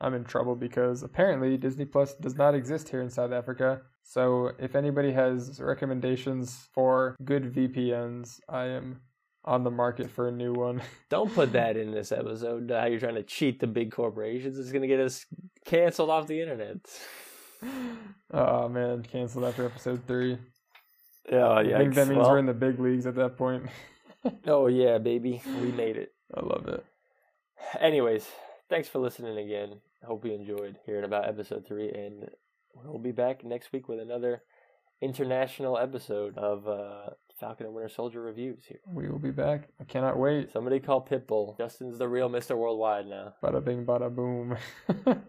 I'm 0.00 0.14
in 0.14 0.24
trouble 0.24 0.56
because 0.56 1.02
apparently 1.02 1.56
Disney 1.56 1.84
Plus 1.84 2.14
does 2.14 2.36
not 2.36 2.54
exist 2.54 2.88
here 2.88 3.02
in 3.02 3.10
South 3.10 3.32
Africa. 3.32 3.82
So 4.02 4.52
if 4.58 4.74
anybody 4.74 5.12
has 5.12 5.60
recommendations 5.60 6.68
for 6.72 7.16
good 7.24 7.52
VPNs, 7.54 8.40
I 8.48 8.64
am 8.66 9.00
on 9.44 9.62
the 9.64 9.70
market 9.70 10.10
for 10.10 10.28
a 10.28 10.32
new 10.32 10.52
one. 10.52 10.82
Don't 11.10 11.32
put 11.32 11.52
that 11.52 11.76
in 11.76 11.92
this 11.92 12.12
episode. 12.12 12.70
Uh, 12.70 12.80
how 12.80 12.86
you're 12.86 13.00
trying 13.00 13.14
to 13.14 13.22
cheat 13.22 13.60
the 13.60 13.66
big 13.66 13.92
corporations. 13.92 14.58
It's 14.58 14.72
going 14.72 14.82
to 14.82 14.88
get 14.88 15.00
us 15.00 15.26
canceled 15.64 16.10
off 16.10 16.26
the 16.26 16.40
internet. 16.40 16.78
oh 18.32 18.68
man, 18.68 19.02
canceled 19.02 19.44
after 19.44 19.66
episode 19.66 20.02
three. 20.06 20.38
Oh, 21.30 21.60
yeah, 21.60 21.76
I 21.76 21.78
think 21.78 21.94
that 21.94 22.08
means 22.08 22.26
we're 22.26 22.38
in 22.38 22.46
the 22.46 22.54
big 22.54 22.80
leagues 22.80 23.06
at 23.06 23.14
that 23.16 23.36
point. 23.36 23.64
Oh, 24.46 24.66
yeah, 24.66 24.98
baby. 24.98 25.40
We 25.62 25.72
made 25.72 25.96
it. 25.96 26.12
I 26.36 26.44
love 26.44 26.68
it. 26.68 26.84
Anyways, 27.80 28.28
thanks 28.68 28.86
for 28.86 28.98
listening 28.98 29.38
again. 29.38 29.80
I 30.02 30.06
hope 30.06 30.24
you 30.24 30.32
enjoyed 30.32 30.78
hearing 30.86 31.04
about 31.04 31.28
episode 31.28 31.66
three, 31.66 31.90
and 31.90 32.28
we'll 32.74 32.98
be 32.98 33.12
back 33.12 33.44
next 33.44 33.72
week 33.72 33.88
with 33.88 34.00
another 34.00 34.42
international 35.02 35.78
episode 35.78 36.36
of 36.38 36.66
uh, 36.68 37.10
Falcon 37.38 37.66
and 37.66 37.74
Winter 37.74 37.88
Soldier 37.88 38.20
reviews 38.22 38.64
here. 38.66 38.80
We 38.92 39.08
will 39.08 39.18
be 39.18 39.30
back. 39.30 39.68
I 39.80 39.84
cannot 39.84 40.18
wait. 40.18 40.52
Somebody 40.52 40.80
call 40.80 41.04
Pitbull. 41.04 41.56
Justin's 41.58 41.98
the 41.98 42.08
real 42.08 42.28
Mr. 42.30 42.56
Worldwide 42.56 43.06
now. 43.06 43.34
Bada 43.42 43.64
bing, 43.64 43.84
bada 43.84 44.14
boom. 44.14 44.56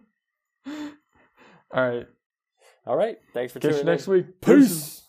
All 1.73 1.89
right. 1.89 2.07
All 2.85 2.95
right. 2.97 3.17
Thanks 3.33 3.53
for 3.53 3.59
Catch 3.59 3.71
you 3.71 3.77
tuning 3.77 3.87
in. 3.87 3.93
next 3.93 4.07
week. 4.07 4.41
Peace. 4.41 5.00